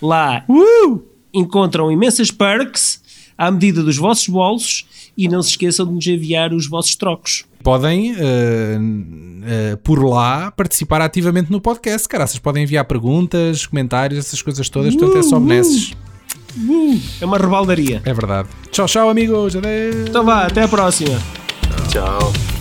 Lá 0.03 0.45
encontram 1.33 1.93
imensas 1.93 2.31
perks 2.31 3.01
à 3.37 3.51
medida 3.51 3.83
dos 3.83 3.97
vossos 3.97 4.27
bolsos 4.29 4.87
e 5.19 5.27
não 5.27 5.43
se 5.43 5.51
esqueçam 5.51 5.85
de 5.85 5.93
nos 5.93 6.07
enviar 6.07 6.55
os 6.55 6.69
vossos 6.69 6.95
trocos. 6.95 7.45
Podem, 7.61 8.15
eh, 8.17 8.79
eh, 9.45 9.77
por 9.83 10.01
lá, 10.05 10.53
participar 10.53 11.03
ativamente 11.03 11.51
no 11.51 11.61
podcast. 11.61 12.09
Caraças, 12.09 12.39
podem 12.39 12.63
enviar 12.63 12.85
perguntas, 12.85 13.67
comentários, 13.67 14.21
essas 14.21 14.41
coisas 14.41 14.69
todas. 14.69 14.95
Portanto, 14.95 15.19
é 15.19 15.23
só 15.25 15.41
benesses. 15.41 15.93
É 17.21 17.25
uma 17.25 17.37
rebaldaria. 17.37 18.01
É 18.05 18.15
verdade. 18.15 18.49
Tchau, 18.71 18.87
tchau, 18.87 19.11
amigos. 19.11 19.57
Adeus. 19.57 20.09
Então 20.09 20.25
vá, 20.25 20.47
até 20.47 20.63
a 20.63 20.69
próxima. 20.69 21.21
Tchau. 21.91 22.58